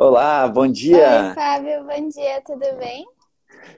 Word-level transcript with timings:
Olá, 0.00 0.46
bom 0.46 0.68
dia. 0.68 1.30
Oi, 1.30 1.34
Fábio, 1.34 1.82
bom 1.82 2.08
dia, 2.08 2.40
tudo 2.42 2.64
bem? 2.78 3.04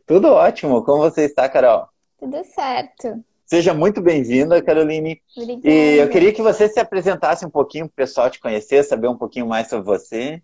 Tudo 0.06 0.28
ótimo. 0.28 0.84
Como 0.84 0.98
você 0.98 1.22
está, 1.22 1.48
Carol? 1.48 1.88
Tudo 2.18 2.44
certo. 2.44 3.24
Seja 3.46 3.72
muito 3.72 4.02
bem-vinda, 4.02 4.62
Caroline. 4.62 5.18
Obrigada. 5.34 5.74
E 5.74 5.96
eu 5.96 6.10
queria 6.10 6.30
que 6.30 6.42
você 6.42 6.68
se 6.68 6.78
apresentasse 6.78 7.46
um 7.46 7.48
pouquinho 7.48 7.86
para 7.86 7.92
o 7.92 7.96
pessoal 7.96 8.28
te 8.28 8.38
conhecer, 8.38 8.84
saber 8.84 9.08
um 9.08 9.16
pouquinho 9.16 9.46
mais 9.46 9.70
sobre 9.70 9.86
você. 9.86 10.42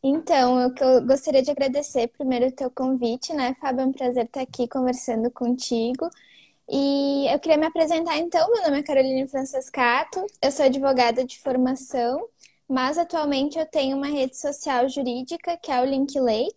Então, 0.00 0.60
eu, 0.60 0.72
eu 0.80 1.04
gostaria 1.04 1.42
de 1.42 1.50
agradecer 1.50 2.06
primeiro 2.16 2.46
o 2.46 2.52
teu 2.52 2.70
convite, 2.70 3.34
né, 3.34 3.56
Fábio? 3.60 3.82
É 3.82 3.86
um 3.86 3.92
prazer 3.92 4.26
estar 4.26 4.42
aqui 4.42 4.68
conversando 4.68 5.28
contigo. 5.28 6.08
E 6.70 7.26
eu 7.32 7.40
queria 7.40 7.58
me 7.58 7.66
apresentar 7.66 8.16
então. 8.16 8.48
Meu 8.52 8.62
nome 8.62 8.78
é 8.78 8.82
Caroline 8.84 9.26
Francescato, 9.26 10.24
eu 10.40 10.52
sou 10.52 10.66
advogada 10.66 11.24
de 11.24 11.36
formação, 11.40 12.28
mas 12.68 12.98
atualmente 12.98 13.58
eu 13.58 13.66
tenho 13.66 13.96
uma 13.96 14.08
rede 14.08 14.36
social 14.36 14.88
jurídica 14.88 15.56
que 15.56 15.72
é 15.72 15.80
o 15.80 15.84
Linkley. 15.84 16.48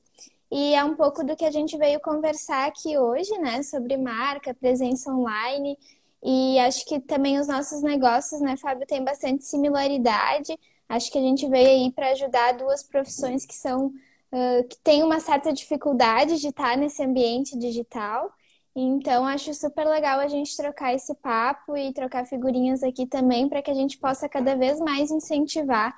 E 0.51 0.75
é 0.75 0.83
um 0.83 0.95
pouco 0.95 1.23
do 1.23 1.35
que 1.35 1.45
a 1.45 1.51
gente 1.51 1.77
veio 1.77 1.99
conversar 2.01 2.67
aqui 2.67 2.97
hoje, 2.97 3.31
né, 3.39 3.63
sobre 3.63 3.95
marca, 3.95 4.53
presença 4.53 5.09
online. 5.09 5.77
E 6.21 6.59
acho 6.59 6.85
que 6.85 6.99
também 6.99 7.39
os 7.39 7.47
nossos 7.47 7.81
negócios, 7.81 8.41
né, 8.41 8.57
Fábio, 8.57 8.85
tem 8.85 9.03
bastante 9.03 9.45
similaridade. 9.45 10.57
Acho 10.89 11.09
que 11.11 11.17
a 11.17 11.21
gente 11.21 11.47
veio 11.47 11.69
aí 11.69 11.91
para 11.91 12.09
ajudar 12.11 12.57
duas 12.57 12.83
profissões 12.83 13.45
que 13.45 13.55
são 13.55 13.87
uh, 13.87 14.67
que 14.67 14.77
têm 14.83 15.03
uma 15.03 15.21
certa 15.21 15.53
dificuldade 15.53 16.39
de 16.39 16.49
estar 16.49 16.77
nesse 16.77 17.01
ambiente 17.01 17.57
digital. 17.57 18.31
Então, 18.75 19.25
acho 19.25 19.53
super 19.53 19.85
legal 19.85 20.19
a 20.19 20.27
gente 20.27 20.55
trocar 20.55 20.93
esse 20.93 21.13
papo 21.15 21.75
e 21.75 21.93
trocar 21.93 22.25
figurinhas 22.25 22.83
aqui 22.83 23.05
também 23.05 23.49
para 23.49 23.61
que 23.61 23.69
a 23.69 23.73
gente 23.73 23.97
possa 23.97 24.29
cada 24.29 24.55
vez 24.55 24.79
mais 24.79 25.11
incentivar 25.11 25.93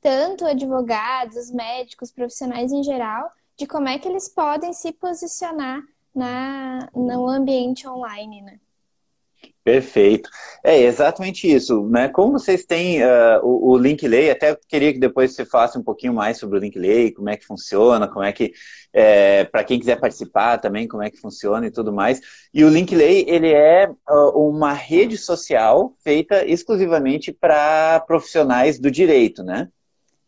tanto 0.00 0.44
advogados, 0.44 1.50
médicos, 1.50 2.10
profissionais 2.10 2.72
em 2.72 2.82
geral, 2.82 3.30
de 3.56 3.66
como 3.66 3.88
é 3.88 3.98
que 3.98 4.08
eles 4.08 4.28
podem 4.28 4.72
se 4.72 4.92
posicionar 4.92 5.82
na, 6.14 6.88
no 6.94 7.28
ambiente 7.28 7.88
online, 7.88 8.42
né? 8.42 8.60
Perfeito. 9.66 10.30
É 10.62 10.80
exatamente 10.80 11.52
isso, 11.52 11.88
né? 11.88 12.08
Como 12.08 12.38
vocês 12.38 12.64
têm 12.64 13.02
uh, 13.02 13.40
o, 13.42 13.72
o 13.72 13.76
Linkley, 13.76 14.30
até 14.30 14.56
queria 14.68 14.92
que 14.92 15.00
depois 15.00 15.34
você 15.34 15.44
faça 15.44 15.76
um 15.76 15.82
pouquinho 15.82 16.14
mais 16.14 16.38
sobre 16.38 16.56
o 16.56 16.60
Linkley, 16.60 17.10
como 17.10 17.28
é 17.28 17.36
que 17.36 17.44
funciona, 17.44 18.06
como 18.06 18.24
é 18.24 18.32
que, 18.32 18.52
é, 18.92 19.44
para 19.46 19.64
quem 19.64 19.80
quiser 19.80 19.98
participar 19.98 20.58
também, 20.58 20.86
como 20.86 21.02
é 21.02 21.10
que 21.10 21.16
funciona 21.16 21.66
e 21.66 21.70
tudo 21.72 21.92
mais. 21.92 22.20
E 22.54 22.62
o 22.62 22.68
Linkley, 22.68 23.24
ele 23.26 23.52
é 23.52 23.90
uh, 24.08 24.38
uma 24.38 24.72
rede 24.72 25.18
social 25.18 25.96
feita 25.98 26.46
exclusivamente 26.46 27.32
para 27.32 27.98
profissionais 28.06 28.78
do 28.78 28.88
direito, 28.88 29.42
né? 29.42 29.68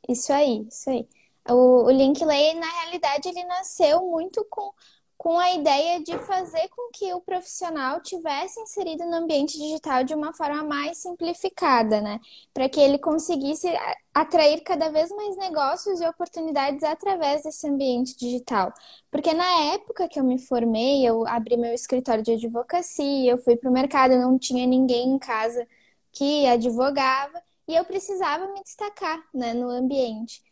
Isso 0.09 0.33
aí, 0.33 0.67
isso 0.69 0.91
aí. 0.91 1.07
O, 1.49 1.85
o 1.85 1.91
Linkley, 1.93 2.55
na 2.55 2.67
realidade, 2.83 3.29
ele 3.29 3.45
nasceu 3.45 4.05
muito 4.05 4.45
com 4.51 4.73
com 5.19 5.37
a 5.37 5.53
ideia 5.53 6.01
de 6.01 6.17
fazer 6.21 6.69
com 6.69 6.93
que 6.93 7.13
o 7.13 7.21
profissional 7.21 8.01
tivesse 8.01 8.61
inserido 8.61 9.05
no 9.05 9.17
ambiente 9.17 9.59
digital 9.59 10.05
de 10.05 10.15
uma 10.15 10.33
forma 10.33 10.63
mais 10.63 10.99
simplificada, 10.99 12.01
né? 12.01 12.21
Para 12.55 12.69
que 12.69 12.81
ele 12.81 12.99
conseguisse 12.99 13.69
atrair 14.15 14.63
cada 14.63 14.91
vez 14.91 15.11
mais 15.11 15.37
negócios 15.37 16.01
e 16.01 16.07
oportunidades 16.07 16.85
através 16.85 17.43
desse 17.43 17.69
ambiente 17.69 18.17
digital. 18.17 18.73
Porque 19.11 19.35
na 19.35 19.75
época 19.75 20.09
que 20.09 20.21
eu 20.21 20.25
me 20.25 20.39
formei, 20.39 21.07
eu 21.07 21.27
abri 21.27 21.57
meu 21.57 21.75
escritório 21.75 22.23
de 22.23 22.33
advocacia, 22.33 23.33
eu 23.33 23.39
fui 23.39 23.57
para 23.57 23.69
o 23.71 23.73
mercado, 23.73 24.17
não 24.17 24.39
tinha 24.39 24.67
ninguém 24.67 25.11
em 25.11 25.19
casa 25.19 25.67
que 26.13 26.47
advogava 26.47 27.43
e 27.67 27.75
eu 27.75 27.85
precisava 27.85 28.47
me 28.53 28.63
destacar 28.63 29.21
né, 29.35 29.53
no 29.53 29.69
ambiente. 29.69 30.43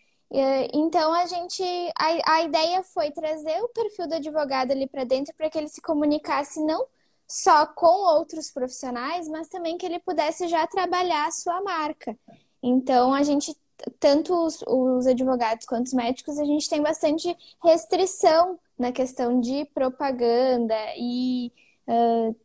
Então 0.73 1.13
a 1.13 1.27
gente 1.27 1.63
a, 1.97 2.35
a 2.35 2.43
ideia 2.43 2.83
foi 2.83 3.11
trazer 3.11 3.63
o 3.63 3.69
perfil 3.69 4.09
do 4.09 4.15
advogado 4.17 4.73
ali 4.73 4.87
para 4.87 5.05
dentro 5.05 5.35
para 5.37 5.49
que 5.49 5.57
ele 5.57 5.69
se 5.69 5.81
comunicasse 5.81 6.61
não 6.61 6.87
só 7.29 7.67
com 7.67 7.87
outros 8.17 8.51
profissionais, 8.51 9.29
mas 9.29 9.49
também 9.49 9.79
que 9.79 9.87
ele 9.87 9.99
pudesse 9.99 10.49
já 10.49 10.67
trabalhar 10.67 11.27
a 11.27 11.31
sua 11.31 11.61
marca. 11.63 12.17
Então 12.63 13.15
a 13.15 13.23
gente 13.23 13.57
tanto 14.01 14.35
os, 14.35 14.63
os 14.67 15.07
advogados 15.07 15.67
quanto 15.67 15.87
os 15.87 15.93
médicos 15.93 16.39
a 16.39 16.45
gente 16.45 16.69
tem 16.69 16.83
bastante 16.83 17.37
restrição 17.63 18.59
na 18.79 18.93
questão 18.93 19.41
de 19.41 19.65
propaganda 19.67 20.75
e 20.97 21.53
uh, 21.87 22.37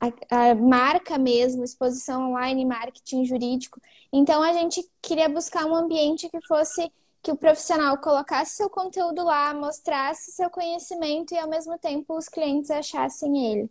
a, 0.00 0.50
a, 0.50 0.54
marca 0.54 1.18
mesmo, 1.18 1.64
exposição 1.64 2.30
online, 2.30 2.64
marketing 2.64 3.24
jurídico. 3.24 3.80
Então 4.12 4.42
a 4.42 4.52
gente 4.52 4.84
queria 5.00 5.28
buscar 5.28 5.66
um 5.66 5.74
ambiente 5.74 6.28
que 6.28 6.40
fosse 6.46 6.90
que 7.24 7.32
o 7.32 7.36
profissional 7.36 7.96
colocasse 7.96 8.54
seu 8.54 8.68
conteúdo 8.68 9.24
lá, 9.24 9.54
mostrasse 9.54 10.30
seu 10.30 10.50
conhecimento 10.50 11.32
e 11.32 11.38
ao 11.38 11.48
mesmo 11.48 11.78
tempo 11.78 12.14
os 12.14 12.28
clientes 12.28 12.70
achassem 12.70 13.50
ele. 13.50 13.70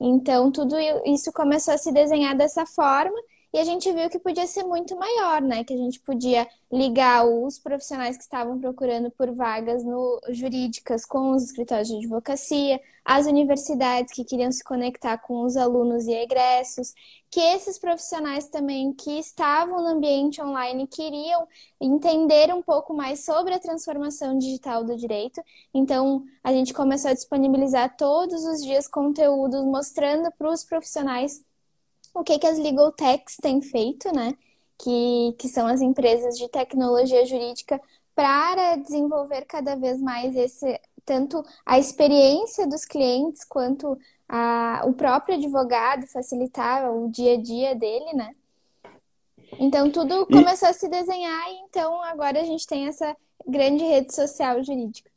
Então, 0.00 0.52
tudo 0.52 0.76
isso 1.04 1.32
começou 1.32 1.74
a 1.74 1.78
se 1.78 1.90
desenhar 1.90 2.36
dessa 2.36 2.64
forma 2.64 3.20
e 3.54 3.58
a 3.60 3.64
gente 3.64 3.90
viu 3.92 4.10
que 4.10 4.18
podia 4.18 4.48
ser 4.48 4.64
muito 4.64 4.96
maior, 4.96 5.40
né? 5.40 5.62
Que 5.62 5.72
a 5.72 5.76
gente 5.76 6.00
podia 6.00 6.44
ligar 6.72 7.24
os 7.24 7.56
profissionais 7.56 8.16
que 8.16 8.24
estavam 8.24 8.58
procurando 8.58 9.12
por 9.12 9.30
vagas 9.32 9.84
no, 9.84 10.20
jurídicas 10.30 11.06
com 11.06 11.30
os 11.30 11.44
escritórios 11.44 11.86
de 11.86 11.98
advocacia, 11.98 12.80
as 13.04 13.26
universidades 13.26 14.12
que 14.12 14.24
queriam 14.24 14.50
se 14.50 14.64
conectar 14.64 15.18
com 15.18 15.44
os 15.44 15.56
alunos 15.56 16.04
e 16.08 16.12
egressos, 16.12 16.92
que 17.30 17.38
esses 17.38 17.78
profissionais 17.78 18.48
também 18.48 18.92
que 18.92 19.20
estavam 19.20 19.80
no 19.84 19.88
ambiente 19.88 20.42
online 20.42 20.88
queriam 20.88 21.46
entender 21.80 22.52
um 22.52 22.60
pouco 22.60 22.92
mais 22.92 23.24
sobre 23.24 23.54
a 23.54 23.60
transformação 23.60 24.36
digital 24.36 24.82
do 24.82 24.96
direito. 24.96 25.40
Então, 25.72 26.24
a 26.42 26.52
gente 26.52 26.74
começou 26.74 27.12
a 27.12 27.14
disponibilizar 27.14 27.96
todos 27.96 28.44
os 28.44 28.64
dias 28.64 28.88
conteúdos 28.88 29.64
mostrando 29.64 30.28
para 30.32 30.50
os 30.50 30.64
profissionais 30.64 31.40
o 32.14 32.22
que, 32.22 32.38
que 32.38 32.46
as 32.46 32.58
legal 32.58 32.92
techs 32.92 33.36
têm 33.36 33.60
feito, 33.60 34.14
né? 34.14 34.34
Que, 34.78 35.34
que 35.38 35.48
são 35.48 35.66
as 35.66 35.80
empresas 35.80 36.38
de 36.38 36.48
tecnologia 36.48 37.26
jurídica 37.26 37.80
para 38.14 38.76
desenvolver 38.76 39.44
cada 39.44 39.74
vez 39.74 40.00
mais 40.00 40.34
esse 40.36 40.80
tanto 41.04 41.44
a 41.66 41.78
experiência 41.78 42.66
dos 42.66 42.84
clientes 42.84 43.44
quanto 43.44 43.98
a, 44.28 44.82
o 44.86 44.94
próprio 44.94 45.36
advogado 45.36 46.06
facilitar 46.06 46.90
o 46.90 47.10
dia 47.10 47.34
a 47.34 47.42
dia 47.42 47.74
dele, 47.74 48.14
né? 48.14 48.30
Então 49.58 49.90
tudo 49.90 50.26
começou 50.26 50.68
a 50.68 50.72
se 50.72 50.88
desenhar 50.88 51.50
e 51.50 51.56
então 51.68 52.02
agora 52.02 52.40
a 52.40 52.44
gente 52.44 52.66
tem 52.66 52.86
essa 52.86 53.14
grande 53.46 53.84
rede 53.84 54.14
social 54.14 54.62
jurídica. 54.62 55.13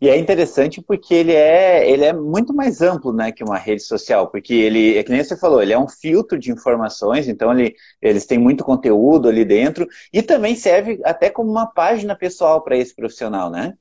E 0.00 0.08
é 0.08 0.16
interessante 0.18 0.82
porque 0.82 1.14
ele 1.14 1.32
é, 1.32 1.88
ele 1.88 2.04
é 2.04 2.12
muito 2.12 2.54
mais 2.54 2.82
amplo 2.82 3.12
né, 3.12 3.32
que 3.32 3.44
uma 3.44 3.58
rede 3.58 3.82
social, 3.82 4.28
porque 4.28 4.54
ele, 4.54 4.96
é 4.96 5.02
que 5.02 5.10
nem 5.10 5.22
você 5.22 5.36
falou, 5.36 5.62
ele 5.62 5.72
é 5.72 5.78
um 5.78 5.88
filtro 5.88 6.38
de 6.38 6.50
informações, 6.52 7.28
então 7.28 7.52
ele, 7.52 7.74
eles 8.00 8.26
têm 8.26 8.38
muito 8.38 8.64
conteúdo 8.64 9.28
ali 9.28 9.44
dentro, 9.44 9.86
e 10.12 10.22
também 10.22 10.54
serve 10.54 11.00
até 11.04 11.30
como 11.30 11.50
uma 11.50 11.66
página 11.66 12.14
pessoal 12.16 12.62
para 12.62 12.76
esse 12.76 12.94
profissional, 12.94 13.50
né? 13.50 13.74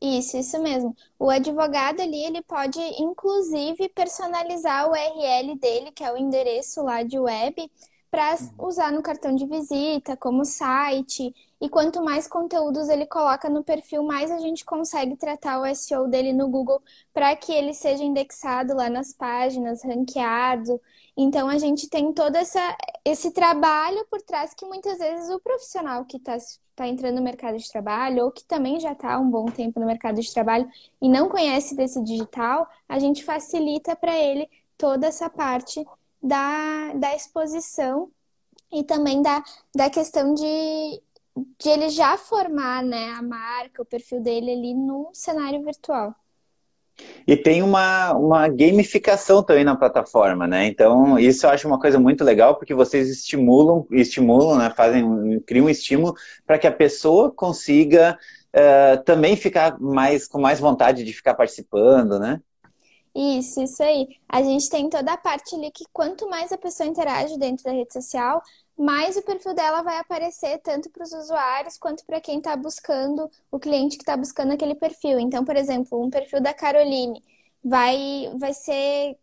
Isso, 0.00 0.36
isso 0.36 0.60
mesmo. 0.62 0.94
O 1.18 1.30
advogado 1.30 2.00
ali, 2.02 2.24
ele 2.24 2.42
pode, 2.42 2.78
inclusive, 3.00 3.88
personalizar 3.88 4.86
o 4.86 4.92
URL 4.92 5.58
dele, 5.58 5.90
que 5.90 6.04
é 6.04 6.12
o 6.12 6.18
endereço 6.18 6.82
lá 6.82 7.02
de 7.02 7.18
web, 7.18 7.70
para 8.16 8.34
usar 8.58 8.90
no 8.92 9.02
cartão 9.02 9.36
de 9.36 9.44
visita, 9.44 10.16
como 10.16 10.42
site. 10.42 11.34
E 11.60 11.68
quanto 11.68 12.02
mais 12.02 12.26
conteúdos 12.26 12.88
ele 12.88 13.04
coloca 13.04 13.46
no 13.50 13.62
perfil, 13.62 14.02
mais 14.02 14.30
a 14.30 14.38
gente 14.38 14.64
consegue 14.64 15.14
tratar 15.18 15.60
o 15.60 15.74
SEO 15.74 16.08
dele 16.08 16.32
no 16.32 16.48
Google 16.48 16.80
para 17.12 17.36
que 17.36 17.52
ele 17.52 17.74
seja 17.74 18.02
indexado 18.02 18.74
lá 18.74 18.88
nas 18.88 19.12
páginas, 19.12 19.84
ranqueado. 19.84 20.80
Então 21.14 21.46
a 21.46 21.58
gente 21.58 21.90
tem 21.90 22.10
todo 22.10 22.36
essa, 22.36 22.74
esse 23.04 23.32
trabalho 23.32 24.06
por 24.10 24.22
trás 24.22 24.54
que 24.54 24.64
muitas 24.64 24.96
vezes 24.96 25.28
o 25.28 25.38
profissional 25.38 26.06
que 26.06 26.16
está 26.16 26.38
tá 26.74 26.88
entrando 26.88 27.16
no 27.16 27.22
mercado 27.22 27.58
de 27.58 27.70
trabalho 27.70 28.24
ou 28.24 28.32
que 28.32 28.44
também 28.46 28.80
já 28.80 28.92
está 28.92 29.12
há 29.12 29.18
um 29.18 29.28
bom 29.28 29.44
tempo 29.44 29.78
no 29.78 29.84
mercado 29.84 30.22
de 30.22 30.32
trabalho 30.32 30.66
e 31.02 31.08
não 31.08 31.28
conhece 31.28 31.76
desse 31.76 32.02
digital, 32.02 32.66
a 32.88 32.98
gente 32.98 33.22
facilita 33.22 33.94
para 33.94 34.16
ele 34.16 34.48
toda 34.78 35.06
essa 35.06 35.28
parte 35.28 35.84
da, 36.22 36.92
da 36.94 37.14
exposição 37.14 38.10
e 38.76 38.84
também 38.84 39.22
da, 39.22 39.42
da 39.74 39.88
questão 39.88 40.34
de, 40.34 41.02
de 41.58 41.68
ele 41.68 41.88
já 41.88 42.18
formar 42.18 42.82
né, 42.82 43.14
a 43.16 43.22
marca, 43.22 43.82
o 43.82 43.86
perfil 43.86 44.20
dele 44.20 44.52
ali 44.52 44.74
no 44.74 45.08
cenário 45.14 45.64
virtual. 45.64 46.14
E 47.26 47.36
tem 47.36 47.62
uma, 47.62 48.12
uma 48.14 48.48
gamificação 48.48 49.42
também 49.42 49.64
na 49.64 49.76
plataforma, 49.76 50.46
né? 50.46 50.66
Então, 50.66 51.18
isso 51.18 51.44
eu 51.44 51.50
acho 51.50 51.68
uma 51.68 51.78
coisa 51.78 51.98
muito 51.98 52.24
legal, 52.24 52.54
porque 52.56 52.72
vocês 52.72 53.10
estimulam, 53.10 53.86
estimulam, 53.90 54.56
né? 54.56 54.70
Fazem, 54.74 55.40
criam 55.40 55.66
um 55.66 55.70
estímulo 55.70 56.14
para 56.46 56.58
que 56.58 56.66
a 56.66 56.72
pessoa 56.72 57.30
consiga 57.30 58.18
uh, 58.54 59.02
também 59.04 59.36
ficar 59.36 59.78
mais 59.78 60.26
com 60.26 60.40
mais 60.40 60.58
vontade 60.58 61.04
de 61.04 61.12
ficar 61.12 61.34
participando, 61.34 62.18
né? 62.18 62.40
Isso, 63.14 63.62
isso 63.62 63.82
aí. 63.82 64.08
A 64.28 64.42
gente 64.42 64.68
tem 64.68 64.90
toda 64.90 65.12
a 65.12 65.16
parte 65.16 65.54
ali 65.54 65.70
que 65.70 65.84
quanto 65.90 66.28
mais 66.28 66.52
a 66.52 66.58
pessoa 66.58 66.86
interage 66.86 67.38
dentro 67.38 67.64
da 67.64 67.72
rede 67.72 67.90
social, 67.90 68.42
mais 68.78 69.16
o 69.16 69.22
perfil 69.22 69.54
dela 69.54 69.82
vai 69.82 69.98
aparecer 69.98 70.58
tanto 70.58 70.90
para 70.90 71.04
os 71.04 71.12
usuários 71.12 71.78
quanto 71.78 72.04
para 72.04 72.20
quem 72.20 72.38
está 72.38 72.56
buscando, 72.56 73.30
o 73.50 73.58
cliente 73.58 73.96
que 73.96 74.02
está 74.02 74.16
buscando 74.16 74.52
aquele 74.52 74.74
perfil. 74.74 75.18
Então, 75.18 75.44
por 75.44 75.56
exemplo, 75.56 76.02
um 76.02 76.10
perfil 76.10 76.40
da 76.40 76.52
Caroline 76.52 77.22
vai, 77.64 78.30
vai 78.38 78.52
ser 78.52 79.16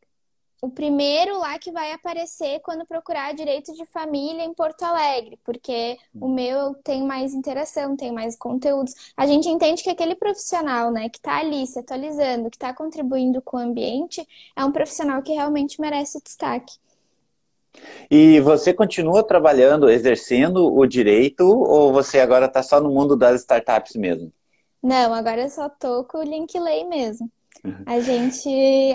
o 0.63 0.69
primeiro 0.69 1.38
lá 1.39 1.59
que 1.59 1.73
vai 1.73 1.91
aparecer 1.91 2.61
quando 2.61 2.85
procurar 2.85 3.33
direito 3.33 3.73
de 3.73 3.85
família 3.85 4.45
em 4.45 4.53
Porto 4.53 4.83
Alegre, 4.83 5.38
porque 5.44 5.97
o 6.15 6.29
meu 6.29 6.73
tem 6.75 7.03
mais 7.03 7.33
interação, 7.33 7.97
tem 7.97 8.13
mais 8.13 8.38
conteúdos. 8.38 8.95
A 9.17 9.27
gente 9.27 9.50
entende 9.50 9.83
que 9.83 9.89
aquele 9.89 10.15
profissional, 10.15 10.89
né, 10.89 11.09
que 11.09 11.17
está 11.17 11.39
ali 11.39 11.67
se 11.67 11.79
atualizando, 11.79 12.50
que 12.50 12.55
está 12.55 12.73
contribuindo 12.73 13.41
com 13.41 13.57
o 13.57 13.59
ambiente, 13.59 14.25
é 14.55 14.63
um 14.63 14.71
profissional 14.71 15.21
que 15.21 15.33
realmente 15.33 15.81
merece 15.81 16.21
destaque. 16.23 16.73
E 18.09 18.39
você 18.41 18.73
continua 18.73 19.23
trabalhando, 19.23 19.89
exercendo 19.89 20.73
o 20.73 20.85
direito, 20.85 21.43
ou 21.43 21.91
você 21.91 22.19
agora 22.19 22.45
está 22.45 22.61
só 22.61 22.79
no 22.79 22.89
mundo 22.89 23.15
das 23.15 23.41
startups 23.41 23.95
mesmo? 23.95 24.31
Não, 24.81 25.13
agora 25.13 25.41
eu 25.41 25.49
só 25.49 25.69
tô 25.69 26.03
com 26.03 26.19
o 26.19 26.23
Linkley 26.23 26.85
mesmo. 26.85 27.31
A 27.85 27.99
gente, 28.01 28.49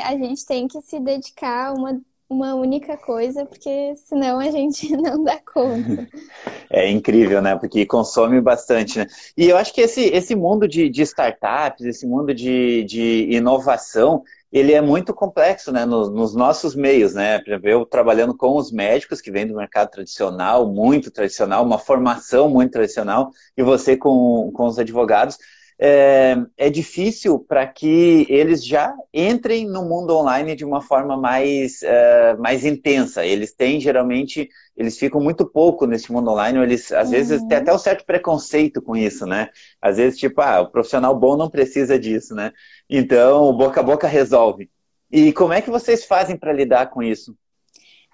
a 0.04 0.12
gente 0.12 0.44
tem 0.44 0.68
que 0.68 0.80
se 0.82 1.00
dedicar 1.00 1.68
a 1.68 1.72
uma, 1.72 2.00
uma 2.28 2.54
única 2.54 2.96
coisa, 2.98 3.46
porque 3.46 3.94
senão 3.94 4.38
a 4.38 4.50
gente 4.50 4.94
não 4.96 5.24
dá 5.24 5.38
conta. 5.40 6.06
É 6.70 6.86
incrível, 6.90 7.40
né? 7.40 7.56
Porque 7.56 7.86
consome 7.86 8.40
bastante, 8.42 8.98
né? 8.98 9.06
E 9.34 9.48
eu 9.48 9.56
acho 9.56 9.72
que 9.72 9.80
esse, 9.80 10.02
esse 10.10 10.34
mundo 10.34 10.68
de, 10.68 10.90
de 10.90 11.00
startups, 11.00 11.84
esse 11.86 12.06
mundo 12.06 12.34
de, 12.34 12.84
de 12.84 13.26
inovação, 13.30 14.22
ele 14.50 14.72
é 14.72 14.80
muito 14.80 15.12
complexo, 15.12 15.70
né? 15.70 15.84
Nos, 15.84 16.10
nos, 16.10 16.34
nossos 16.34 16.74
meios, 16.74 17.14
né? 17.14 17.42
Eu 17.62 17.84
trabalhando 17.84 18.34
com 18.36 18.56
os 18.56 18.72
médicos 18.72 19.20
que 19.20 19.30
vêm 19.30 19.46
do 19.46 19.54
mercado 19.54 19.90
tradicional, 19.90 20.66
muito 20.72 21.10
tradicional, 21.10 21.64
uma 21.64 21.78
formação 21.78 22.48
muito 22.48 22.72
tradicional, 22.72 23.30
e 23.56 23.62
você 23.62 23.96
com, 23.96 24.50
com 24.54 24.64
os 24.66 24.78
advogados, 24.78 25.38
é, 25.80 26.36
é 26.56 26.68
difícil 26.68 27.38
para 27.38 27.64
que 27.66 28.26
eles 28.28 28.64
já 28.64 28.92
entrem 29.14 29.64
no 29.64 29.84
mundo 29.84 30.16
online 30.16 30.56
de 30.56 30.64
uma 30.64 30.80
forma 30.80 31.16
mais, 31.16 31.82
é, 31.84 32.36
mais 32.36 32.64
intensa. 32.64 33.24
Eles 33.24 33.54
têm, 33.54 33.80
geralmente, 33.80 34.48
eles 34.76 34.98
ficam 34.98 35.20
muito 35.20 35.46
pouco 35.46 35.86
nesse 35.86 36.10
mundo 36.10 36.30
online, 36.30 36.58
eles, 36.58 36.90
às 36.90 37.06
uhum. 37.06 37.12
vezes, 37.12 37.42
têm 37.44 37.58
até 37.58 37.72
um 37.72 37.78
certo 37.78 38.04
preconceito 38.04 38.82
com 38.82 38.96
isso, 38.96 39.24
né? 39.24 39.50
Às 39.80 39.98
vezes, 39.98 40.18
tipo, 40.18 40.40
ah, 40.40 40.62
o 40.62 40.70
profissional 40.70 41.16
bom 41.16 41.36
não 41.36 41.48
precisa 41.48 41.96
disso, 41.96 42.34
né? 42.34 42.52
Então, 42.90 43.56
boca 43.56 43.80
a 43.80 43.84
boca 43.84 44.08
resolve. 44.08 44.68
E 45.10 45.32
como 45.32 45.52
é 45.52 45.62
que 45.62 45.70
vocês 45.70 46.04
fazem 46.04 46.36
para 46.36 46.52
lidar 46.52 46.90
com 46.90 47.02
isso? 47.02 47.36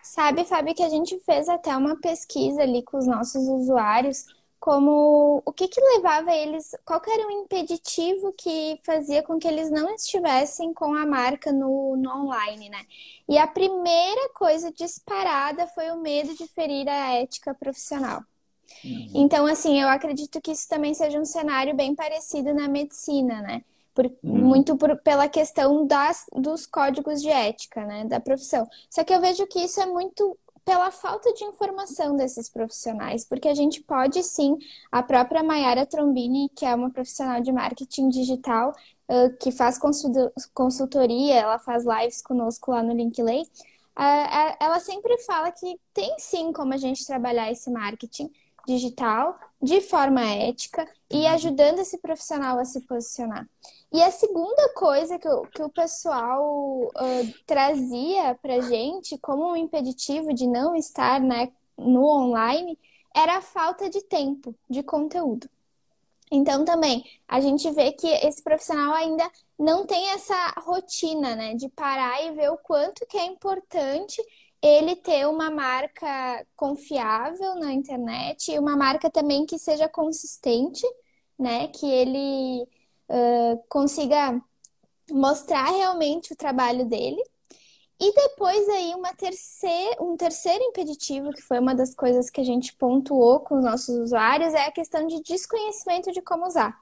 Sabe, 0.02 0.44
Fábio, 0.44 0.74
que 0.74 0.82
a 0.82 0.88
gente 0.90 1.18
fez 1.20 1.48
até 1.48 1.74
uma 1.74 1.98
pesquisa 1.98 2.60
ali 2.60 2.82
com 2.82 2.98
os 2.98 3.06
nossos 3.06 3.48
usuários 3.48 4.26
como 4.64 5.42
o 5.44 5.52
que, 5.52 5.68
que 5.68 5.78
levava 5.78 6.32
eles, 6.32 6.74
qual 6.86 6.98
era 7.06 7.28
o 7.28 7.30
impeditivo 7.30 8.32
que 8.32 8.80
fazia 8.82 9.22
com 9.22 9.38
que 9.38 9.46
eles 9.46 9.70
não 9.70 9.94
estivessem 9.94 10.72
com 10.72 10.94
a 10.94 11.04
marca 11.04 11.52
no, 11.52 11.94
no 11.98 12.22
online, 12.22 12.70
né? 12.70 12.80
E 13.28 13.36
a 13.36 13.46
primeira 13.46 14.30
coisa 14.30 14.72
disparada 14.72 15.66
foi 15.66 15.90
o 15.90 16.00
medo 16.00 16.34
de 16.34 16.48
ferir 16.48 16.88
a 16.88 17.12
ética 17.12 17.52
profissional. 17.52 18.22
Uhum. 18.82 19.10
Então, 19.16 19.44
assim, 19.44 19.78
eu 19.78 19.86
acredito 19.86 20.40
que 20.40 20.52
isso 20.52 20.66
também 20.66 20.94
seja 20.94 21.20
um 21.20 21.26
cenário 21.26 21.76
bem 21.76 21.94
parecido 21.94 22.54
na 22.54 22.66
medicina, 22.66 23.42
né? 23.42 23.62
Por, 23.94 24.06
uhum. 24.06 24.14
Muito 24.22 24.78
por, 24.78 24.96
pela 25.02 25.28
questão 25.28 25.86
das, 25.86 26.24
dos 26.34 26.64
códigos 26.64 27.20
de 27.20 27.28
ética, 27.28 27.84
né, 27.84 28.06
da 28.06 28.18
profissão. 28.18 28.66
Só 28.88 29.04
que 29.04 29.12
eu 29.12 29.20
vejo 29.20 29.46
que 29.46 29.58
isso 29.58 29.78
é 29.78 29.84
muito 29.84 30.38
pela 30.64 30.90
falta 30.90 31.32
de 31.34 31.44
informação 31.44 32.16
desses 32.16 32.48
profissionais, 32.48 33.24
porque 33.24 33.48
a 33.48 33.54
gente 33.54 33.82
pode 33.82 34.22
sim, 34.22 34.56
a 34.90 35.02
própria 35.02 35.42
Mayara 35.42 35.84
Trombini, 35.84 36.48
que 36.48 36.64
é 36.64 36.74
uma 36.74 36.90
profissional 36.90 37.40
de 37.40 37.52
marketing 37.52 38.08
digital, 38.08 38.74
uh, 39.08 39.36
que 39.38 39.52
faz 39.52 39.78
consultoria, 40.54 41.34
ela 41.34 41.58
faz 41.58 41.84
lives 41.84 42.22
conosco 42.22 42.70
lá 42.70 42.82
no 42.82 42.94
Linkley, 42.94 43.42
uh, 43.42 44.56
ela 44.58 44.80
sempre 44.80 45.18
fala 45.18 45.52
que 45.52 45.78
tem 45.92 46.14
sim 46.18 46.52
como 46.52 46.72
a 46.72 46.78
gente 46.78 47.06
trabalhar 47.06 47.52
esse 47.52 47.70
marketing 47.70 48.30
digital 48.66 49.38
de 49.60 49.80
forma 49.82 50.24
ética 50.24 50.88
e 51.10 51.26
ajudando 51.26 51.80
esse 51.80 51.98
profissional 51.98 52.58
a 52.58 52.64
se 52.64 52.80
posicionar. 52.82 53.46
E 53.94 54.02
a 54.02 54.10
segunda 54.10 54.70
coisa 54.70 55.20
que, 55.20 55.28
o, 55.28 55.42
que 55.42 55.62
o 55.62 55.68
pessoal 55.68 56.80
uh, 56.82 57.34
trazia 57.46 58.34
pra 58.42 58.60
gente 58.60 59.16
como 59.18 59.52
um 59.52 59.54
impeditivo 59.54 60.34
de 60.34 60.48
não 60.48 60.74
estar 60.74 61.20
né, 61.20 61.52
no 61.78 62.04
online 62.04 62.76
era 63.14 63.36
a 63.36 63.40
falta 63.40 63.88
de 63.88 64.02
tempo, 64.02 64.52
de 64.68 64.82
conteúdo. 64.82 65.48
Então, 66.28 66.64
também, 66.64 67.04
a 67.28 67.40
gente 67.40 67.70
vê 67.70 67.92
que 67.92 68.08
esse 68.08 68.42
profissional 68.42 68.94
ainda 68.94 69.30
não 69.56 69.86
tem 69.86 70.10
essa 70.10 70.52
rotina, 70.56 71.36
né, 71.36 71.54
de 71.54 71.68
parar 71.68 72.20
e 72.24 72.32
ver 72.32 72.50
o 72.50 72.58
quanto 72.58 73.06
que 73.06 73.16
é 73.16 73.24
importante 73.24 74.20
ele 74.60 74.96
ter 74.96 75.28
uma 75.28 75.52
marca 75.52 76.44
confiável 76.56 77.54
na 77.60 77.72
internet 77.72 78.50
e 78.50 78.58
uma 78.58 78.76
marca 78.76 79.08
também 79.08 79.46
que 79.46 79.56
seja 79.56 79.88
consistente, 79.88 80.84
né, 81.38 81.68
que 81.68 81.86
ele 81.86 82.66
uh, 83.08 83.62
consiga 83.68 84.40
mostrar 85.10 85.70
realmente 85.70 86.32
o 86.32 86.36
trabalho 86.36 86.84
dele. 86.86 87.22
E 88.00 88.12
depois 88.12 88.68
aí 88.68 88.92
uma 88.94 89.14
terceira, 89.14 90.02
um 90.02 90.16
terceiro 90.16 90.62
impeditivo, 90.64 91.30
que 91.30 91.40
foi 91.40 91.58
uma 91.60 91.74
das 91.74 91.94
coisas 91.94 92.28
que 92.28 92.40
a 92.40 92.44
gente 92.44 92.74
pontuou 92.74 93.40
com 93.40 93.56
os 93.56 93.64
nossos 93.64 93.96
usuários, 93.96 94.52
é 94.52 94.66
a 94.66 94.72
questão 94.72 95.06
de 95.06 95.22
desconhecimento 95.22 96.10
de 96.10 96.20
como 96.20 96.46
usar. 96.46 96.76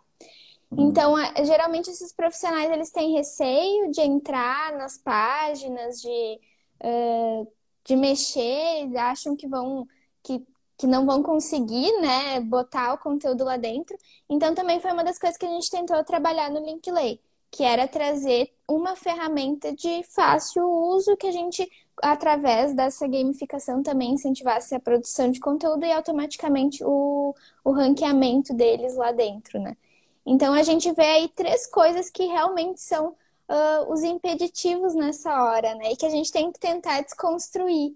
Uhum. 0.70 0.88
Então, 0.88 1.14
geralmente 1.44 1.90
esses 1.90 2.12
profissionais 2.12 2.70
eles 2.70 2.90
têm 2.90 3.12
receio 3.12 3.90
de 3.90 4.00
entrar 4.00 4.72
nas 4.72 4.96
páginas, 4.96 6.00
de, 6.00 6.40
uh, 6.82 7.46
de 7.84 7.94
mexer, 7.94 8.96
acham 8.96 9.36
que 9.36 9.46
vão 9.46 9.86
que 10.22 10.44
que 10.82 10.86
não 10.88 11.06
vão 11.06 11.22
conseguir, 11.22 11.92
né, 12.00 12.40
botar 12.40 12.92
o 12.92 12.98
conteúdo 12.98 13.44
lá 13.44 13.56
dentro. 13.56 13.96
Então 14.28 14.52
também 14.52 14.80
foi 14.80 14.90
uma 14.90 15.04
das 15.04 15.16
coisas 15.16 15.38
que 15.38 15.46
a 15.46 15.48
gente 15.48 15.70
tentou 15.70 16.02
trabalhar 16.02 16.50
no 16.50 16.58
Linkley, 16.58 17.20
que 17.52 17.62
era 17.62 17.86
trazer 17.86 18.52
uma 18.66 18.96
ferramenta 18.96 19.72
de 19.72 20.02
fácil 20.02 20.68
uso 20.68 21.16
que 21.16 21.28
a 21.28 21.30
gente 21.30 21.70
através 22.02 22.74
dessa 22.74 23.06
gamificação 23.06 23.80
também 23.80 24.14
incentivasse 24.14 24.74
a 24.74 24.80
produção 24.80 25.30
de 25.30 25.38
conteúdo 25.38 25.84
e 25.84 25.92
automaticamente 25.92 26.82
o, 26.82 27.32
o 27.64 27.70
ranqueamento 27.70 28.52
deles 28.52 28.96
lá 28.96 29.12
dentro, 29.12 29.60
né? 29.60 29.76
Então 30.26 30.52
a 30.52 30.64
gente 30.64 30.90
vê 30.92 31.04
aí 31.04 31.28
três 31.28 31.64
coisas 31.68 32.10
que 32.10 32.24
realmente 32.24 32.80
são 32.80 33.10
uh, 33.10 33.92
os 33.92 34.02
impeditivos 34.02 34.96
nessa 34.96 35.44
hora, 35.44 35.76
né? 35.76 35.92
E 35.92 35.96
que 35.96 36.06
a 36.06 36.10
gente 36.10 36.32
tem 36.32 36.50
que 36.50 36.58
tentar 36.58 37.02
desconstruir 37.02 37.94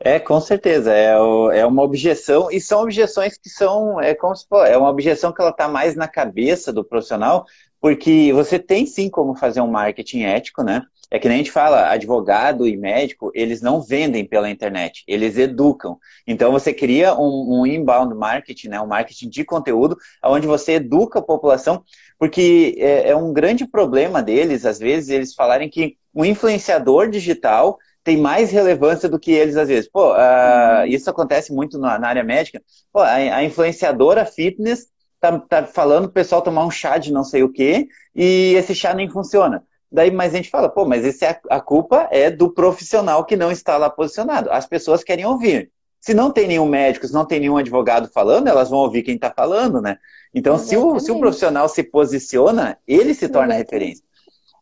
é, 0.00 0.18
com 0.20 0.40
certeza. 0.40 0.92
É, 0.92 1.12
é 1.58 1.66
uma 1.66 1.82
objeção, 1.82 2.50
e 2.50 2.60
são 2.60 2.82
objeções 2.82 3.36
que 3.36 3.48
são, 3.48 4.00
é 4.00 4.14
como 4.14 4.34
se 4.34 4.46
for, 4.48 4.66
é 4.66 4.76
uma 4.76 4.90
objeção 4.90 5.32
que 5.32 5.40
ela 5.40 5.50
está 5.50 5.68
mais 5.68 5.94
na 5.94 6.08
cabeça 6.08 6.72
do 6.72 6.84
profissional, 6.84 7.44
porque 7.80 8.32
você 8.32 8.58
tem 8.58 8.86
sim 8.86 9.08
como 9.08 9.36
fazer 9.36 9.60
um 9.60 9.70
marketing 9.70 10.22
ético, 10.22 10.62
né? 10.62 10.82
É 11.10 11.18
que 11.18 11.26
nem 11.26 11.36
a 11.36 11.38
gente 11.38 11.50
fala, 11.50 11.90
advogado 11.90 12.66
e 12.66 12.76
médico, 12.76 13.30
eles 13.34 13.62
não 13.62 13.80
vendem 13.80 14.26
pela 14.26 14.50
internet, 14.50 15.04
eles 15.08 15.38
educam. 15.38 15.96
Então 16.26 16.52
você 16.52 16.72
cria 16.74 17.14
um, 17.14 17.60
um 17.60 17.66
inbound 17.66 18.14
marketing, 18.14 18.68
né? 18.68 18.80
um 18.80 18.86
marketing 18.86 19.30
de 19.30 19.42
conteúdo, 19.42 19.96
onde 20.22 20.46
você 20.46 20.72
educa 20.72 21.18
a 21.18 21.22
população, 21.22 21.82
porque 22.18 22.74
é, 22.78 23.10
é 23.10 23.16
um 23.16 23.32
grande 23.32 23.66
problema 23.66 24.22
deles, 24.22 24.66
às 24.66 24.78
vezes, 24.78 25.08
eles 25.08 25.34
falarem 25.34 25.70
que 25.70 25.96
o 26.12 26.26
influenciador 26.26 27.08
digital 27.08 27.78
tem 28.08 28.16
mais 28.16 28.50
relevância 28.50 29.06
do 29.06 29.18
que 29.18 29.30
eles 29.30 29.54
às 29.54 29.68
vezes. 29.68 29.86
Pô, 29.86 30.14
uh, 30.14 30.86
isso 30.86 31.10
acontece 31.10 31.52
muito 31.52 31.78
na, 31.78 31.98
na 31.98 32.08
área 32.08 32.24
médica. 32.24 32.62
Pô, 32.90 33.00
a, 33.00 33.12
a, 33.12 33.44
influenciadora 33.44 34.24
fitness 34.24 34.86
tá, 35.20 35.38
tá 35.38 35.66
falando 35.66 36.06
o 36.06 36.10
pessoal 36.10 36.40
tomar 36.40 36.64
um 36.64 36.70
chá 36.70 36.96
de 36.96 37.12
não 37.12 37.22
sei 37.22 37.42
o 37.42 37.52
quê 37.52 37.86
e 38.16 38.54
esse 38.56 38.74
chá 38.74 38.94
nem 38.94 39.10
funciona. 39.10 39.62
Daí, 39.92 40.10
mas 40.10 40.32
a 40.32 40.38
gente 40.38 40.48
fala, 40.48 40.70
pô, 40.70 40.86
mas 40.86 41.04
esse 41.04 41.22
é, 41.22 41.38
a 41.50 41.60
culpa 41.60 42.08
é 42.10 42.30
do 42.30 42.50
profissional 42.50 43.26
que 43.26 43.36
não 43.36 43.52
está 43.52 43.76
lá 43.76 43.90
posicionado. 43.90 44.50
As 44.50 44.64
pessoas 44.64 45.04
querem 45.04 45.26
ouvir. 45.26 45.70
Se 46.00 46.14
não 46.14 46.30
tem 46.30 46.48
nenhum 46.48 46.66
médico, 46.66 47.06
se 47.06 47.12
não 47.12 47.26
tem 47.26 47.40
nenhum 47.40 47.58
advogado 47.58 48.08
falando, 48.08 48.48
elas 48.48 48.70
vão 48.70 48.78
ouvir 48.78 49.02
quem 49.02 49.16
está 49.16 49.30
falando, 49.30 49.82
né? 49.82 49.98
Então, 50.32 50.56
se 50.56 50.78
o, 50.78 50.98
se 50.98 51.10
o 51.10 51.18
profissional 51.18 51.68
se 51.68 51.82
posiciona, 51.82 52.78
ele 52.86 53.12
se 53.12 53.28
torna 53.28 53.54
Exatamente. 53.54 53.66
referência. 53.66 54.04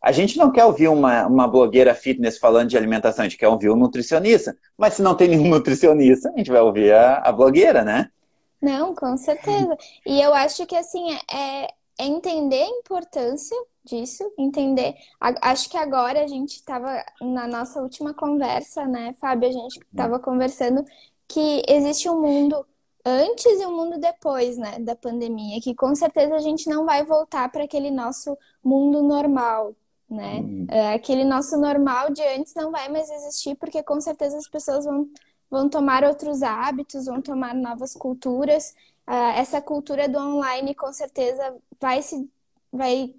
A 0.01 0.11
gente 0.11 0.37
não 0.37 0.51
quer 0.51 0.65
ouvir 0.65 0.87
uma, 0.87 1.25
uma 1.27 1.47
blogueira 1.47 1.93
fitness 1.93 2.37
falando 2.37 2.69
de 2.69 2.77
alimentação, 2.77 3.25
a 3.25 3.27
gente 3.27 3.37
quer 3.37 3.47
ouvir 3.47 3.69
um 3.69 3.75
nutricionista. 3.75 4.57
Mas 4.77 4.95
se 4.95 5.01
não 5.01 5.15
tem 5.15 5.27
nenhum 5.27 5.49
nutricionista, 5.49 6.29
a 6.29 6.37
gente 6.37 6.51
vai 6.51 6.61
ouvir 6.61 6.93
a, 6.93 7.17
a 7.17 7.31
blogueira, 7.31 7.83
né? 7.83 8.09
Não, 8.61 8.95
com 8.95 9.15
certeza. 9.17 9.77
E 10.05 10.21
eu 10.21 10.33
acho 10.33 10.65
que 10.65 10.75
assim 10.75 11.13
é, 11.31 11.65
é 11.99 12.05
entender 12.05 12.63
a 12.63 12.79
importância 12.79 13.57
disso, 13.83 14.31
entender. 14.37 14.95
Acho 15.19 15.69
que 15.69 15.77
agora 15.77 16.23
a 16.23 16.27
gente 16.27 16.55
estava 16.55 17.03
na 17.21 17.47
nossa 17.47 17.81
última 17.81 18.13
conversa, 18.13 18.85
né, 18.85 19.13
Fábio? 19.19 19.49
A 19.49 19.51
gente 19.51 19.79
estava 19.79 20.19
conversando 20.19 20.83
que 21.27 21.63
existe 21.67 22.09
um 22.09 22.21
mundo 22.21 22.65
antes 23.05 23.61
e 23.61 23.65
um 23.65 23.75
mundo 23.75 23.97
depois, 23.99 24.57
né, 24.57 24.79
da 24.79 24.95
pandemia, 24.95 25.61
que 25.61 25.73
com 25.73 25.95
certeza 25.95 26.35
a 26.35 26.39
gente 26.39 26.69
não 26.69 26.85
vai 26.85 27.05
voltar 27.05 27.49
para 27.49 27.63
aquele 27.63 27.89
nosso 27.89 28.37
mundo 28.63 29.01
normal, 29.01 29.73
né? 30.09 30.39
Uhum. 30.39 30.67
É, 30.69 30.93
aquele 30.93 31.23
nosso 31.23 31.57
normal 31.57 32.11
de 32.11 32.21
antes 32.23 32.53
não 32.55 32.71
vai 32.71 32.89
mais 32.89 33.09
existir, 33.09 33.55
porque 33.55 33.83
com 33.83 33.99
certeza 33.99 34.37
as 34.37 34.47
pessoas 34.47 34.85
vão, 34.85 35.09
vão 35.49 35.69
tomar 35.69 36.03
outros 36.03 36.41
hábitos, 36.41 37.05
vão 37.05 37.21
tomar 37.21 37.53
novas 37.53 37.93
culturas. 37.93 38.73
Uh, 39.07 39.35
essa 39.35 39.61
cultura 39.61 40.07
do 40.07 40.17
online 40.17 40.75
com 40.75 40.91
certeza 40.91 41.55
vai 41.79 42.01
se 42.01 42.29
vai 42.71 43.13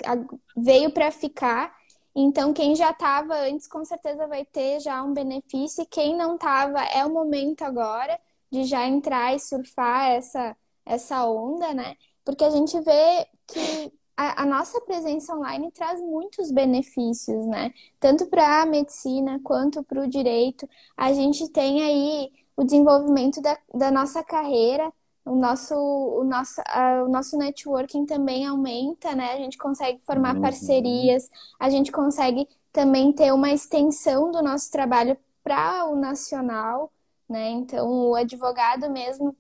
veio 0.57 0.92
para 0.92 1.11
ficar. 1.11 1.76
Então 2.14 2.52
quem 2.52 2.75
já 2.75 2.90
estava 2.90 3.35
antes 3.35 3.66
com 3.66 3.85
certeza 3.85 4.26
vai 4.26 4.45
ter 4.45 4.80
já 4.80 5.02
um 5.02 5.12
benefício 5.12 5.83
e 5.83 5.87
quem 5.87 6.16
não 6.16 6.35
estava 6.35 6.83
é 6.85 7.04
o 7.04 7.11
momento 7.11 7.62
agora 7.62 8.18
de 8.50 8.64
já 8.64 8.87
entrar 8.87 9.35
e 9.35 9.40
surfar 9.40 10.11
essa 10.11 10.57
essa 10.85 11.25
onda, 11.26 11.75
né? 11.75 11.97
Porque 12.25 12.45
a 12.45 12.50
gente 12.50 12.78
vê 12.80 13.26
que 13.47 13.92
a, 14.18 14.42
a 14.42 14.44
nossa 14.46 14.80
presença 14.80 15.32
online 15.32 15.70
traz 15.70 16.00
muitos 16.00 16.50
benefícios, 16.50 17.46
né? 17.46 17.72
Tanto 18.00 18.26
para 18.26 18.62
a 18.62 18.66
medicina 18.66 19.40
quanto 19.44 19.84
para 19.84 20.02
o 20.02 20.08
direito. 20.08 20.68
A 20.96 21.12
gente 21.12 21.48
tem 21.50 21.84
aí 21.84 22.32
o 22.56 22.64
desenvolvimento 22.64 23.40
da, 23.40 23.56
da 23.72 23.92
nossa 23.92 24.25
carreira, 24.25 24.92
o 25.25 25.37
nosso, 25.37 25.76
o, 25.76 26.25
nosso, 26.25 26.60
uh, 26.60 27.04
o 27.04 27.08
nosso 27.08 27.38
networking 27.38 28.06
também 28.06 28.44
aumenta, 28.44 29.14
né? 29.14 29.34
A 29.34 29.37
gente 29.37 29.56
consegue 29.56 30.00
formar 30.04 30.34
uhum. 30.34 30.42
parcerias, 30.42 31.30
a 31.60 31.70
gente 31.70 31.92
consegue 31.92 32.48
também 32.72 33.12
ter 33.12 33.32
uma 33.32 33.52
extensão 33.52 34.32
do 34.32 34.42
nosso 34.42 34.68
trabalho 34.72 35.16
para 35.44 35.84
o 35.87 35.94
nacional, 35.94 36.90
né? 37.28 37.50
Então, 37.50 37.88
o 37.88 38.16
advogado 38.16 38.90
mesmo, 38.90 39.37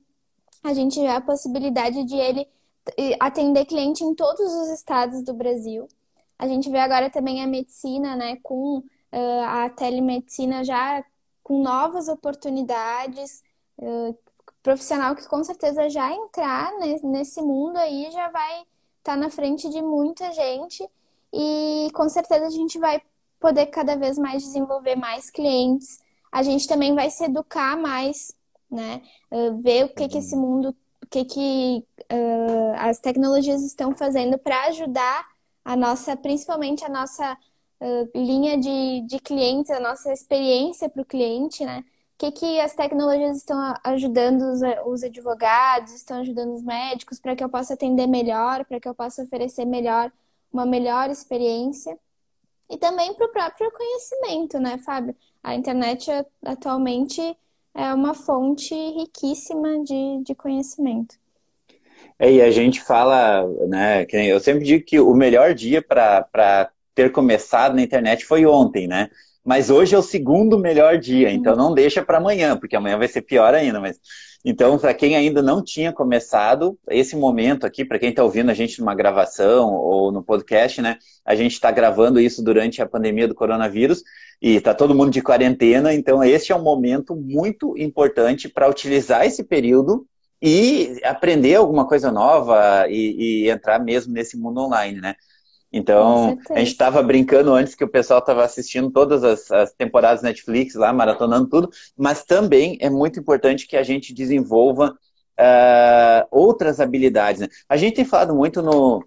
a 0.62 0.72
gente 0.72 1.00
vê 1.00 1.08
a 1.08 1.20
possibilidade 1.20 2.04
de 2.04 2.14
ele 2.14 2.46
atender 3.20 3.64
cliente 3.64 4.04
em 4.04 4.14
todos 4.14 4.52
os 4.52 4.68
estados 4.70 5.22
do 5.22 5.34
Brasil. 5.34 5.88
A 6.38 6.46
gente 6.46 6.70
vê 6.70 6.78
agora 6.78 7.10
também 7.10 7.42
a 7.42 7.46
medicina, 7.46 8.14
né, 8.14 8.38
com 8.42 8.78
uh, 8.78 9.42
a 9.46 9.70
telemedicina 9.70 10.64
já 10.64 11.04
com 11.42 11.62
novas 11.62 12.08
oportunidades, 12.08 13.42
uh, 13.78 14.16
profissional 14.62 15.16
que 15.16 15.26
com 15.26 15.42
certeza 15.42 15.88
já 15.88 16.12
entrar 16.12 16.72
nesse 17.02 17.40
mundo 17.40 17.76
aí 17.76 18.10
já 18.10 18.28
vai 18.30 18.60
estar 18.60 19.14
tá 19.14 19.16
na 19.16 19.30
frente 19.30 19.68
de 19.68 19.80
muita 19.80 20.32
gente 20.32 20.86
e 21.32 21.88
com 21.94 22.08
certeza 22.08 22.46
a 22.46 22.50
gente 22.50 22.78
vai 22.78 23.00
poder 23.40 23.66
cada 23.66 23.96
vez 23.96 24.18
mais 24.18 24.42
desenvolver 24.42 24.96
mais 24.96 25.30
clientes. 25.30 26.00
A 26.30 26.42
gente 26.42 26.68
também 26.68 26.94
vai 26.94 27.10
se 27.10 27.24
educar 27.24 27.76
mais, 27.76 28.34
né? 28.70 29.00
Uh, 29.30 29.56
ver 29.62 29.86
o 29.86 29.88
que, 29.88 30.08
que 30.08 30.18
esse 30.18 30.36
mundo 30.36 30.76
que, 31.10 31.24
que 31.24 31.84
uh, 32.12 32.74
as 32.78 32.98
tecnologias 32.98 33.62
estão 33.62 33.94
fazendo 33.94 34.38
para 34.38 34.66
ajudar 34.66 35.26
a 35.64 35.76
nossa, 35.76 36.16
principalmente 36.16 36.84
a 36.84 36.88
nossa 36.88 37.36
uh, 37.80 38.10
linha 38.14 38.58
de, 38.58 39.02
de 39.06 39.18
clientes, 39.20 39.70
a 39.70 39.80
nossa 39.80 40.12
experiência 40.12 40.88
para 40.88 41.02
o 41.02 41.06
cliente, 41.06 41.64
né? 41.64 41.84
O 42.14 42.18
que, 42.18 42.32
que 42.32 42.60
as 42.60 42.74
tecnologias 42.74 43.36
estão 43.36 43.74
ajudando 43.84 44.42
os, 44.42 44.60
os 44.86 45.04
advogados, 45.04 45.92
estão 45.92 46.20
ajudando 46.20 46.54
os 46.54 46.62
médicos 46.62 47.20
para 47.20 47.36
que 47.36 47.44
eu 47.44 47.48
possa 47.48 47.74
atender 47.74 48.08
melhor, 48.08 48.64
para 48.64 48.80
que 48.80 48.88
eu 48.88 48.94
possa 48.94 49.22
oferecer 49.22 49.64
melhor, 49.64 50.12
uma 50.52 50.66
melhor 50.66 51.10
experiência. 51.10 51.96
E 52.68 52.76
também 52.76 53.14
para 53.14 53.26
o 53.26 53.30
próprio 53.30 53.70
conhecimento, 53.70 54.58
né, 54.58 54.78
Fábio? 54.78 55.14
A 55.42 55.54
internet 55.54 56.10
atualmente 56.44 57.36
é 57.78 57.94
uma 57.94 58.12
fonte 58.12 58.74
riquíssima 58.74 59.84
de, 59.84 60.24
de 60.24 60.34
conhecimento. 60.34 61.14
É, 62.18 62.32
e 62.32 62.42
a 62.42 62.50
gente 62.50 62.82
fala, 62.82 63.46
né, 63.68 64.04
eu 64.12 64.40
sempre 64.40 64.64
digo 64.64 64.84
que 64.84 64.98
o 64.98 65.14
melhor 65.14 65.54
dia 65.54 65.80
para 65.80 66.70
ter 66.92 67.12
começado 67.12 67.76
na 67.76 67.82
internet 67.82 68.26
foi 68.26 68.44
ontem, 68.44 68.88
né? 68.88 69.08
Mas 69.44 69.70
hoje 69.70 69.94
é 69.94 69.98
o 69.98 70.02
segundo 70.02 70.58
melhor 70.58 70.98
dia, 70.98 71.30
então 71.30 71.54
não 71.54 71.72
deixa 71.72 72.02
para 72.02 72.18
amanhã, 72.18 72.56
porque 72.56 72.74
amanhã 72.74 72.98
vai 72.98 73.06
ser 73.06 73.22
pior 73.22 73.54
ainda. 73.54 73.80
Mas 73.80 74.00
então, 74.44 74.76
para 74.78 74.92
quem 74.92 75.14
ainda 75.14 75.40
não 75.40 75.62
tinha 75.62 75.92
começado, 75.92 76.76
esse 76.90 77.16
momento 77.16 77.64
aqui, 77.64 77.84
para 77.84 77.98
quem 77.98 78.10
está 78.10 78.22
ouvindo 78.22 78.50
a 78.50 78.54
gente 78.54 78.80
numa 78.80 78.94
gravação 78.94 79.72
ou 79.72 80.10
no 80.10 80.22
podcast, 80.22 80.82
né? 80.82 80.98
A 81.24 81.34
gente 81.34 81.52
está 81.52 81.70
gravando 81.70 82.20
isso 82.20 82.42
durante 82.42 82.82
a 82.82 82.86
pandemia 82.86 83.28
do 83.28 83.34
coronavírus 83.34 84.02
e 84.40 84.56
está 84.56 84.72
todo 84.72 84.94
mundo 84.94 85.10
de 85.10 85.22
quarentena, 85.22 85.92
então 85.92 86.22
esse 86.22 86.52
é 86.52 86.56
um 86.56 86.62
momento 86.62 87.16
muito 87.16 87.76
importante 87.76 88.48
para 88.48 88.68
utilizar 88.68 89.26
esse 89.26 89.42
período 89.42 90.06
e 90.40 91.00
aprender 91.04 91.56
alguma 91.56 91.86
coisa 91.86 92.12
nova 92.12 92.86
e, 92.88 93.44
e, 93.44 93.50
entrar 93.50 93.80
mesmo 93.80 94.12
nesse 94.12 94.36
mundo 94.36 94.60
online, 94.60 95.00
né? 95.00 95.16
Então, 95.70 96.38
a 96.50 96.60
gente 96.60 96.70
estava 96.70 97.02
brincando 97.02 97.52
antes 97.52 97.74
que 97.74 97.84
o 97.84 97.88
pessoal 97.88 98.20
estava 98.20 98.42
assistindo 98.42 98.90
todas 98.90 99.22
as, 99.22 99.50
as, 99.50 99.72
temporadas 99.72 100.22
Netflix 100.22 100.74
lá, 100.74 100.92
maratonando 100.94 101.48
tudo, 101.48 101.70
mas 101.96 102.24
também 102.24 102.78
é 102.80 102.88
muito 102.88 103.20
importante 103.20 103.66
que 103.66 103.76
a 103.76 103.82
gente 103.82 104.14
desenvolva 104.14 104.96
uh, 105.38 106.26
outras 106.30 106.80
habilidades. 106.80 107.42
Né? 107.42 107.48
A 107.68 107.76
gente 107.76 107.96
tem 107.96 108.04
falado 108.04 108.34
muito 108.34 108.62
no, 108.62 109.06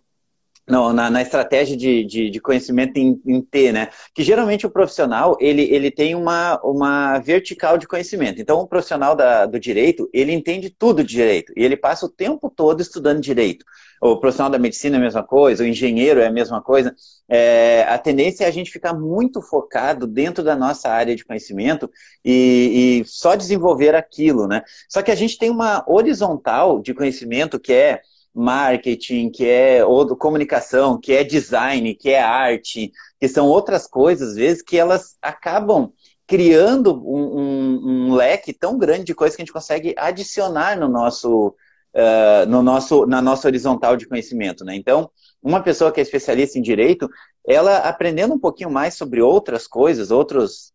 na, 0.68 1.10
na, 1.10 1.22
estratégia 1.22 1.76
de, 1.76 2.04
de, 2.06 2.30
de 2.30 2.40
conhecimento 2.40 2.98
em, 2.98 3.20
em, 3.26 3.42
T, 3.42 3.72
né? 3.72 3.90
Que 4.14 4.24
geralmente 4.24 4.66
o 4.66 4.70
profissional, 4.70 5.36
ele, 5.40 5.64
ele 5.64 5.92
tem 5.92 6.16
uma, 6.16 6.60
uma 6.64 7.20
vertical 7.20 7.78
de 7.78 7.88
conhecimento. 7.88 8.42
Então, 8.42 8.60
o 8.60 8.68
profissional 8.68 9.16
da, 9.16 9.46
do 9.46 9.60
direito, 9.60 10.10
ele 10.14 10.32
entende 10.32 10.70
tudo 10.70 11.04
de 11.04 11.14
direito. 11.16 11.52
E 11.58 11.64
ele 11.64 11.76
passa 11.76 12.06
o 12.06 12.10
tempo 12.10 12.50
todo 12.50 12.82
estudando 12.82 13.20
direito. 13.20 13.66
O 14.02 14.18
profissional 14.18 14.52
da 14.52 14.58
medicina 14.58 14.98
é 14.98 15.00
a 15.00 15.04
mesma 15.04 15.24
coisa, 15.24 15.64
o 15.64 15.68
engenheiro 15.68 16.20
é 16.20 16.28
a 16.28 16.32
mesma 16.32 16.62
coisa. 16.62 16.96
É, 17.30 17.84
a 17.88 17.98
tendência 17.98 18.46
é 18.46 18.48
a 18.48 18.52
gente 18.52 18.72
ficar 18.72 18.94
muito 18.94 19.42
focado 19.42 20.08
dentro 20.08 20.44
da 20.44 20.56
nossa 20.56 20.90
área 20.90 21.16
de 21.16 21.24
conhecimento 21.24 21.90
e, 22.24 23.02
e 23.04 23.08
só 23.08 23.36
desenvolver 23.36 23.94
aquilo, 23.94 24.48
né? 24.48 24.64
Só 24.90 25.02
que 25.02 25.12
a 25.12 25.16
gente 25.16 25.38
tem 25.38 25.50
uma 25.50 25.84
horizontal 25.88 26.82
de 26.82 26.94
conhecimento 26.94 27.60
que 27.60 27.74
é 27.74 28.02
marketing, 28.34 29.30
que 29.30 29.48
é 29.48 29.86
ou 29.86 30.16
comunicação, 30.16 31.00
que 31.00 31.14
é 31.14 31.24
design, 31.24 31.94
que 31.96 32.10
é 32.10 32.22
arte, 32.22 32.92
que 33.20 33.28
são 33.28 33.48
outras 33.48 33.86
coisas, 33.88 34.30
às 34.30 34.36
vezes, 34.36 34.62
que 34.62 34.78
elas 34.78 35.18
acabam 35.22 35.92
criando 36.26 36.96
um, 37.06 37.40
um, 37.40 38.08
um 38.10 38.16
leque 38.16 38.54
tão 38.54 38.78
grande 38.78 39.04
de 39.04 39.14
coisas 39.14 39.36
que 39.36 39.42
a 39.42 39.46
gente 39.46 39.54
consegue 39.54 39.94
adicionar 39.98 40.80
no 40.80 40.88
nosso, 40.88 41.54
uh, 41.94 42.46
no 42.48 42.64
nosso, 42.64 43.06
na 43.06 43.22
nossa 43.22 43.48
horizontal 43.48 43.98
de 43.98 44.08
conhecimento. 44.08 44.64
Né? 44.64 44.76
Então, 44.76 45.10
uma 45.44 45.62
pessoa 45.62 45.92
que 45.92 46.00
é 46.00 46.04
especialista 46.04 46.58
em 46.58 46.62
direito, 46.62 47.10
ela 47.46 47.80
aprendendo 47.80 48.34
um 48.34 48.40
pouquinho 48.40 48.72
mais 48.72 48.94
sobre 48.94 49.22
outras 49.22 49.68
coisas, 49.68 50.10
outros, 50.10 50.72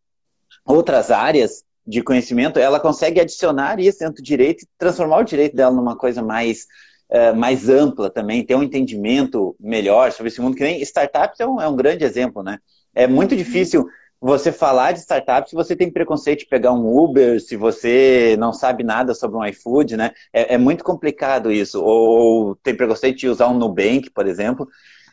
outras 0.63 1.11
áreas 1.11 1.65
de 1.87 2.03
conhecimento, 2.03 2.59
ela 2.59 2.81
consegue 2.81 3.21
adicionar 3.21 3.81
isso 3.81 4.01
dentro 4.01 4.17
do 4.17 4.23
direito 4.23 4.65
e 4.65 4.69
transformar 4.77 5.21
o 5.21 5.25
direito 5.25 5.57
dela 5.57 5.75
numa 5.75 5.97
coisa 5.97 6.21
mais 6.21 6.67
é, 7.09 7.33
mais 7.33 7.69
ampla 7.69 8.11
também, 8.11 8.45
ter 8.45 8.55
um 8.55 8.63
entendimento 8.63 9.57
melhor 9.61 10.13
sobre 10.13 10.29
esse 10.29 10.41
mundo, 10.41 10.57
que 10.57 10.65
nem 10.65 10.81
startups 10.83 11.41
é 11.41 11.47
um, 11.47 11.61
é 11.61 11.69
um 11.69 11.77
grande 11.77 12.05
exemplo, 12.05 12.43
né? 12.43 12.59
É 12.95 13.07
muito 13.07 13.33
uhum. 13.33 13.39
difícil 13.39 13.87
você 14.21 14.51
falar 14.51 14.93
de 14.93 15.01
startup 15.01 15.49
se 15.49 15.55
você 15.55 15.77
tem 15.77 15.91
preconceito 15.91 16.41
de 16.41 16.47
pegar 16.47 16.73
um 16.73 16.87
Uber, 16.87 17.41
se 17.41 17.55
você 17.55 18.35
não 18.39 18.53
sabe 18.53 18.83
nada 18.83 19.15
sobre 19.15 19.37
um 19.37 19.45
iFood, 19.45 19.97
né? 19.97 20.13
É, 20.33 20.55
é 20.55 20.59
muito 20.59 20.83
complicado 20.83 21.53
isso. 21.53 21.83
Ou, 21.83 22.09
ou, 22.09 22.57
tem 22.57 22.75
preconceito 22.75 23.19
de 23.19 23.29
usar 23.29 23.49
um 23.49 23.59
Nubank, 23.59 24.11
por 24.11 24.27
exemplo. 24.27 24.67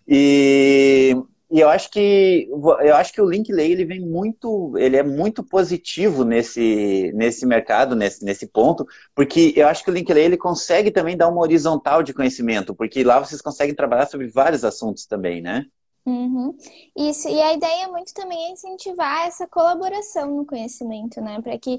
E 0.07 1.15
e 1.53 1.60
eu 1.60 1.69
acho 1.69 1.91
que 1.91 2.50
eu 2.50 2.95
acho 2.95 3.13
que 3.13 3.22
o 3.22 3.29
Linkley 3.29 3.72
ele 3.72 3.86
vem 3.86 4.00
muito, 4.00 4.75
ele 4.75 4.98
é 4.98 5.03
muito 5.03 5.43
positivo 5.43 6.25
nesse, 6.25 7.12
nesse 7.13 7.45
mercado, 7.45 7.95
nesse, 7.95 8.25
nesse 8.25 8.48
ponto, 8.48 8.88
porque 9.13 9.53
eu 9.55 9.67
acho 9.67 9.83
que 9.83 9.91
o 9.91 9.93
Linkley 9.93 10.24
ele 10.24 10.36
consegue 10.36 10.89
também 10.89 11.15
dar 11.15 11.27
uma 11.27 11.41
horizontal 11.41 12.01
de 12.01 12.12
conhecimento, 12.12 12.74
porque 12.74 13.03
lá 13.03 13.19
vocês 13.19 13.39
conseguem 13.39 13.75
trabalhar 13.75 14.07
sobre 14.07 14.27
vários 14.29 14.65
assuntos 14.65 15.05
também, 15.05 15.43
né? 15.43 15.67
Uhum. 16.07 16.57
Isso, 16.98 17.29
e 17.29 17.39
a 17.39 17.53
ideia 17.53 17.88
muito 17.88 18.15
também 18.15 18.48
é 18.48 18.51
incentivar 18.51 19.27
essa 19.27 19.48
colaboração 19.48 20.36
no 20.36 20.48
conhecimento, 20.48 21.22
né? 21.22 21.39
Para 21.39 21.60
que 21.60 21.77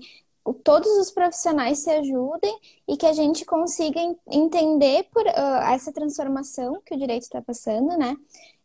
todos 0.52 0.90
os 0.98 1.10
profissionais 1.10 1.78
se 1.78 1.90
ajudem 1.90 2.58
e 2.86 2.96
que 2.96 3.06
a 3.06 3.12
gente 3.14 3.46
consiga 3.46 3.98
entender 4.30 5.04
por 5.10 5.24
uh, 5.24 5.72
essa 5.72 5.90
transformação 5.90 6.82
que 6.84 6.94
o 6.94 6.98
direito 6.98 7.22
está 7.22 7.40
passando, 7.40 7.96
né? 7.96 8.14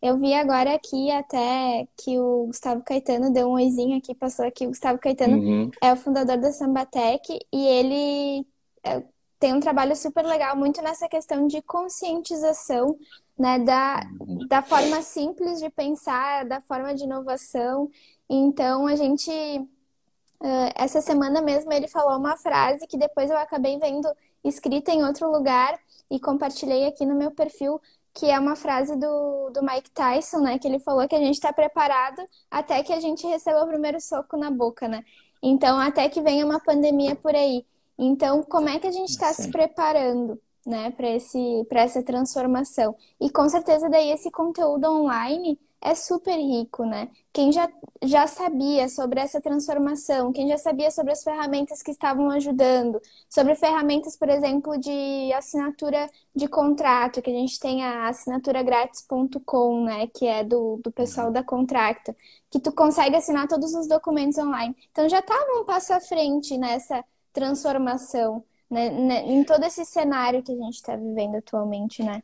Eu 0.02 0.18
vi 0.18 0.34
agora 0.34 0.74
aqui 0.76 1.10
até 1.12 1.88
que 1.98 2.18
o 2.20 2.48
Gustavo 2.48 2.84
Caetano 2.84 3.32
deu 3.32 3.48
um 3.48 3.54
oizinho 3.54 3.98
aqui, 3.98 4.14
passou 4.14 4.46
aqui. 4.46 4.66
O 4.66 4.70
Gustavo 4.70 5.00
Caetano 5.00 5.38
uhum. 5.38 5.72
é 5.82 5.94
o 5.94 5.98
fundador 5.98 6.38
da 6.38 6.52
Sambatec 6.52 7.40
e 7.52 7.66
ele 7.66 8.48
é, 8.84 9.04
tem 9.40 9.54
um 9.54 9.60
trabalho 9.60 9.96
super 9.96 10.26
legal, 10.26 10.56
muito 10.56 10.82
nessa 10.82 11.08
questão 11.08 11.48
de 11.48 11.62
conscientização, 11.62 12.98
né? 13.38 13.60
Da, 13.60 14.02
da 14.50 14.62
forma 14.62 15.02
simples 15.02 15.60
de 15.60 15.70
pensar, 15.70 16.46
da 16.46 16.60
forma 16.60 16.94
de 16.94 17.04
inovação. 17.04 17.90
Então, 18.30 18.86
a 18.86 18.96
gente 18.96 19.32
Uh, 20.42 20.72
essa 20.76 21.02
semana 21.02 21.42
mesmo 21.42 21.72
ele 21.74 21.88
falou 21.88 22.18
uma 22.18 22.38
frase 22.38 22.88
que 22.88 22.98
depois 22.98 23.30
eu 23.30 23.38
acabei 23.38 23.78
vendo 23.78 24.08
escrita 24.44 24.92
em 24.92 25.04
outro 25.04 25.30
lugar 25.30 25.78
e 26.10 26.20
compartilhei 26.20 26.88
aqui 26.88 27.06
no 27.06 27.14
meu 27.16 27.32
perfil, 27.32 27.82
que 28.14 28.26
é 28.26 28.40
uma 28.40 28.56
frase 28.56 28.96
do, 28.96 29.50
do 29.52 29.62
Mike 29.62 29.92
Tyson, 29.92 30.40
né? 30.40 30.58
Que 30.58 30.68
ele 30.68 30.80
falou 30.80 31.08
que 31.08 31.16
a 31.16 31.20
gente 31.20 31.36
está 31.36 31.54
preparado 31.54 32.22
até 32.50 32.82
que 32.84 32.94
a 32.94 33.00
gente 33.00 33.28
receba 33.28 33.64
o 33.64 33.68
primeiro 33.68 34.00
soco 34.00 34.38
na 34.38 34.50
boca, 34.50 34.88
né? 34.88 35.04
Então, 35.42 35.80
até 35.80 36.10
que 36.10 36.22
venha 36.22 36.46
uma 36.46 36.60
pandemia 36.60 37.16
por 37.16 37.36
aí. 37.36 37.66
Então, 37.98 38.44
como 38.44 38.70
é 38.70 38.80
que 38.80 38.88
a 38.88 38.92
gente 38.92 39.10
está 39.10 39.34
se 39.34 39.50
preparando, 39.52 40.40
né, 40.66 40.92
para 40.92 41.80
essa 41.82 42.04
transformação? 42.04 42.96
E 43.20 43.30
com 43.30 43.48
certeza 43.50 43.90
daí 43.90 44.12
esse 44.12 44.32
conteúdo 44.32 44.86
online 44.90 45.60
é 45.82 45.96
super 45.96 46.36
rico, 46.36 46.86
né? 46.86 47.10
Quem 47.32 47.52
já, 47.52 47.70
já 48.04 48.28
sabia 48.28 48.90
sobre 48.90 49.20
essa 49.20 49.40
transformação, 49.42 50.32
quem 50.34 50.48
já 50.50 50.58
sabia 50.58 50.92
sobre 50.92 51.14
as 51.14 51.24
ferramentas 51.24 51.82
que 51.82 51.92
estavam 51.92 52.30
ajudando, 52.32 53.02
sobre 53.30 53.56
ferramentas, 53.56 54.18
por 54.18 54.30
exemplo, 54.30 54.78
de 54.78 55.32
assinatura 55.34 56.10
de 56.36 56.48
contrato, 56.48 57.22
que 57.22 57.30
a 57.30 57.34
gente 57.34 57.60
tem 57.60 57.84
a 57.84 58.10
assinaturagrátis.com, 58.10 59.84
né? 59.86 60.08
Que 60.08 60.28
é 60.28 60.44
do, 60.44 60.78
do 60.84 60.92
pessoal 60.92 61.32
da 61.32 61.44
Contracta, 61.44 62.16
que 62.50 62.60
tu 62.60 62.72
consegue 62.74 63.16
assinar 63.16 63.48
todos 63.48 63.74
os 63.74 63.88
documentos 63.88 64.38
online. 64.38 64.76
Então 64.92 65.08
já 65.08 65.20
estava 65.20 65.62
um 65.62 65.66
passo 65.66 65.94
à 65.94 66.02
frente 66.02 66.58
nessa 66.58 67.04
transformação, 67.34 68.44
né? 68.70 68.90
né 68.90 69.26
em 69.26 69.44
todo 69.44 69.64
esse 69.64 69.86
cenário 69.86 70.44
que 70.44 70.52
a 70.52 70.56
gente 70.56 70.76
está 70.76 70.96
vivendo 70.96 71.36
atualmente, 71.36 72.04
né? 72.04 72.22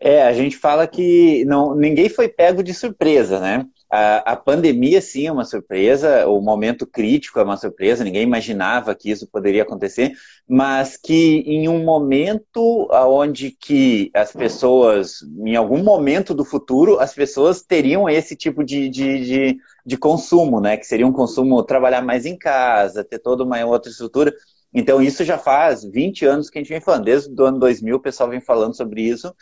É, 0.00 0.22
a 0.22 0.32
gente 0.32 0.56
fala 0.56 0.86
que 0.86 1.44
não, 1.44 1.74
ninguém 1.74 2.08
foi 2.08 2.28
pego 2.28 2.62
de 2.62 2.72
surpresa, 2.72 3.40
né? 3.40 3.66
A, 3.90 4.32
a, 4.32 4.36
pandemia, 4.36 5.00
sim, 5.00 5.26
é 5.26 5.32
uma 5.32 5.44
surpresa, 5.46 6.28
o 6.28 6.40
momento 6.40 6.86
crítico 6.86 7.40
é 7.40 7.42
uma 7.42 7.56
surpresa, 7.56 8.04
ninguém 8.04 8.22
imaginava 8.22 8.94
que 8.94 9.10
isso 9.10 9.26
poderia 9.26 9.62
acontecer, 9.62 10.12
mas 10.46 10.96
que 10.96 11.38
em 11.46 11.68
um 11.68 11.82
momento 11.84 12.86
onde 12.92 13.50
que 13.50 14.10
as 14.14 14.32
pessoas, 14.32 15.22
em 15.44 15.56
algum 15.56 15.82
momento 15.82 16.34
do 16.34 16.44
futuro, 16.44 17.00
as 17.00 17.14
pessoas 17.14 17.62
teriam 17.62 18.08
esse 18.08 18.36
tipo 18.36 18.62
de, 18.62 18.88
de, 18.90 19.24
de, 19.24 19.58
de 19.84 19.96
consumo, 19.96 20.60
né? 20.60 20.76
Que 20.76 20.86
seria 20.86 21.06
um 21.06 21.12
consumo 21.12 21.62
trabalhar 21.64 22.02
mais 22.02 22.24
em 22.26 22.36
casa, 22.36 23.02
ter 23.02 23.18
toda 23.18 23.42
uma 23.42 23.64
outra 23.64 23.90
estrutura. 23.90 24.32
Então, 24.72 25.00
isso 25.00 25.24
já 25.24 25.38
faz 25.38 25.82
20 25.82 26.26
anos 26.26 26.50
que 26.50 26.58
a 26.58 26.60
gente 26.60 26.68
vem 26.68 26.80
falando, 26.80 27.04
desde 27.04 27.40
o 27.40 27.44
ano 27.44 27.58
2000 27.58 27.96
o 27.96 28.00
pessoal 28.00 28.28
vem 28.28 28.40
falando 28.40 28.76
sobre 28.76 29.00
isso, 29.02 29.34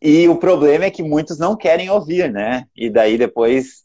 e 0.00 0.28
o 0.28 0.36
problema 0.36 0.84
é 0.84 0.90
que 0.90 1.02
muitos 1.02 1.38
não 1.38 1.56
querem 1.56 1.90
ouvir, 1.90 2.30
né? 2.30 2.66
E 2.76 2.90
daí 2.90 3.16
depois 3.16 3.84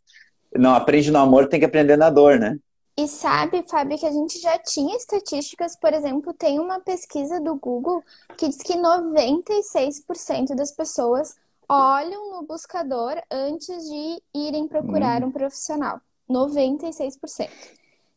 não 0.55 0.73
aprende 0.73 1.11
no 1.11 1.19
amor, 1.19 1.47
tem 1.47 1.59
que 1.59 1.65
aprender 1.65 1.97
na 1.97 2.09
dor, 2.09 2.39
né? 2.39 2.57
E 2.97 3.07
sabe, 3.07 3.63
Fábio, 3.67 3.97
que 3.97 4.05
a 4.05 4.11
gente 4.11 4.39
já 4.39 4.57
tinha 4.59 4.95
estatísticas, 4.97 5.75
por 5.77 5.93
exemplo, 5.93 6.33
tem 6.33 6.59
uma 6.59 6.79
pesquisa 6.81 7.39
do 7.39 7.55
Google 7.55 8.03
que 8.37 8.47
diz 8.47 8.57
que 8.57 8.73
96% 8.73 10.53
das 10.55 10.71
pessoas 10.71 11.35
olham 11.69 12.31
no 12.31 12.45
buscador 12.45 13.15
antes 13.31 13.89
de 13.89 14.21
irem 14.35 14.67
procurar 14.67 15.23
hum. 15.23 15.27
um 15.27 15.31
profissional. 15.31 16.01
96%. 16.29 17.49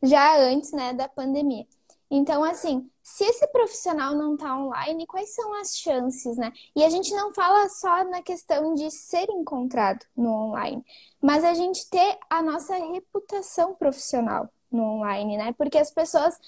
Já 0.03 0.39
antes, 0.39 0.73
né, 0.73 0.93
da 0.93 1.09
pandemia. 1.09 1.67
Então, 2.17 2.45
assim, 2.45 2.89
se 3.03 3.25
esse 3.25 3.45
profissional 3.49 4.15
não 4.15 4.35
está 4.35 4.57
online, 4.57 5.05
quais 5.05 5.35
são 5.35 5.53
as 5.61 5.77
chances, 5.77 6.37
né? 6.37 6.53
E 6.77 6.85
a 6.85 6.89
gente 6.89 7.13
não 7.13 7.33
fala 7.35 7.69
só 7.69 8.05
na 8.05 8.23
questão 8.23 8.73
de 8.73 8.89
ser 8.89 9.29
encontrado 9.31 10.07
no 10.17 10.31
online, 10.31 10.85
mas 11.21 11.43
a 11.43 11.55
gente 11.55 11.91
ter 11.91 12.17
a 12.31 12.41
nossa 12.41 12.77
reputação 12.77 13.75
profissional 13.75 14.49
no 14.71 14.85
online, 14.85 15.37
né? 15.37 15.53
Porque 15.55 15.77
as 15.77 15.91
pessoas, 15.91 16.39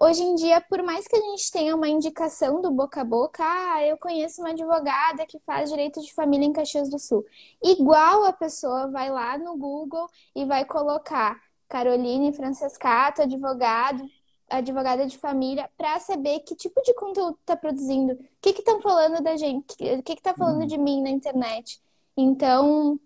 hoje 0.00 0.22
em 0.22 0.34
dia, 0.36 0.58
por 0.62 0.82
mais 0.82 1.06
que 1.06 1.16
a 1.16 1.20
gente 1.20 1.52
tenha 1.52 1.76
uma 1.76 1.88
indicação 1.88 2.62
do 2.62 2.70
boca 2.70 3.02
a 3.02 3.04
boca, 3.04 3.42
ah, 3.44 3.84
eu 3.84 3.98
conheço 3.98 4.40
uma 4.40 4.50
advogada 4.50 5.26
que 5.26 5.38
faz 5.40 5.68
direito 5.68 6.00
de 6.00 6.14
família 6.14 6.46
em 6.46 6.52
Caxias 6.52 6.88
do 6.88 6.98
Sul. 6.98 7.26
Igual 7.62 8.24
a 8.24 8.32
pessoa 8.32 8.90
vai 8.90 9.10
lá 9.10 9.36
no 9.36 9.54
Google 9.54 10.08
e 10.34 10.46
vai 10.46 10.64
colocar 10.64 11.38
Caroline 11.68 12.32
Francescato, 12.32 13.22
advogado, 13.22 14.02
advogada 14.50 15.06
de 15.06 15.16
família 15.16 15.70
para 15.78 15.98
saber 16.00 16.40
que 16.40 16.54
tipo 16.54 16.82
de 16.82 16.92
conteúdo 16.94 17.38
está 17.40 17.56
produzindo, 17.56 18.12
o 18.12 18.18
que 18.40 18.50
estão 18.50 18.80
falando 18.80 19.22
da 19.22 19.36
gente, 19.36 19.74
o 19.98 20.02
que 20.02 20.12
está 20.12 20.34
falando 20.34 20.62
uhum. 20.62 20.66
de 20.66 20.76
mim 20.76 21.02
na 21.02 21.10
internet. 21.10 21.80
Então, 22.16 22.98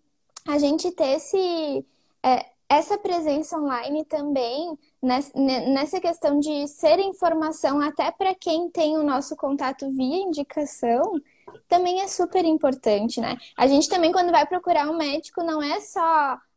a 0.49 0.59
gente 0.59 0.91
ter 0.91 1.17
esse, 1.17 1.85
é, 2.23 2.47
essa 2.69 2.99
presença 2.99 3.59
online 3.59 4.05
também, 4.05 4.77
nessa 5.03 6.01
questão 6.01 6.41
de 6.41 6.67
ser 6.67 6.99
informação 6.99 7.81
até 7.81 8.11
para 8.11 8.35
quem 8.35 8.71
tem 8.71 8.97
o 8.97 9.03
nosso 9.03 9.37
contato 9.37 9.91
via 9.91 10.17
indicação, 10.17 11.21
também 11.69 12.01
é 12.01 12.09
super 12.09 12.45
importante, 12.45 13.21
né? 13.21 13.37
A 13.57 13.67
gente 13.67 13.89
também, 13.89 14.13
quando 14.13 14.31
vai 14.31 14.47
procurar 14.47 14.89
um 14.89 14.97
médico, 14.97 15.43
não 15.43 15.63
é 15.63 15.81
só, 15.81 16.01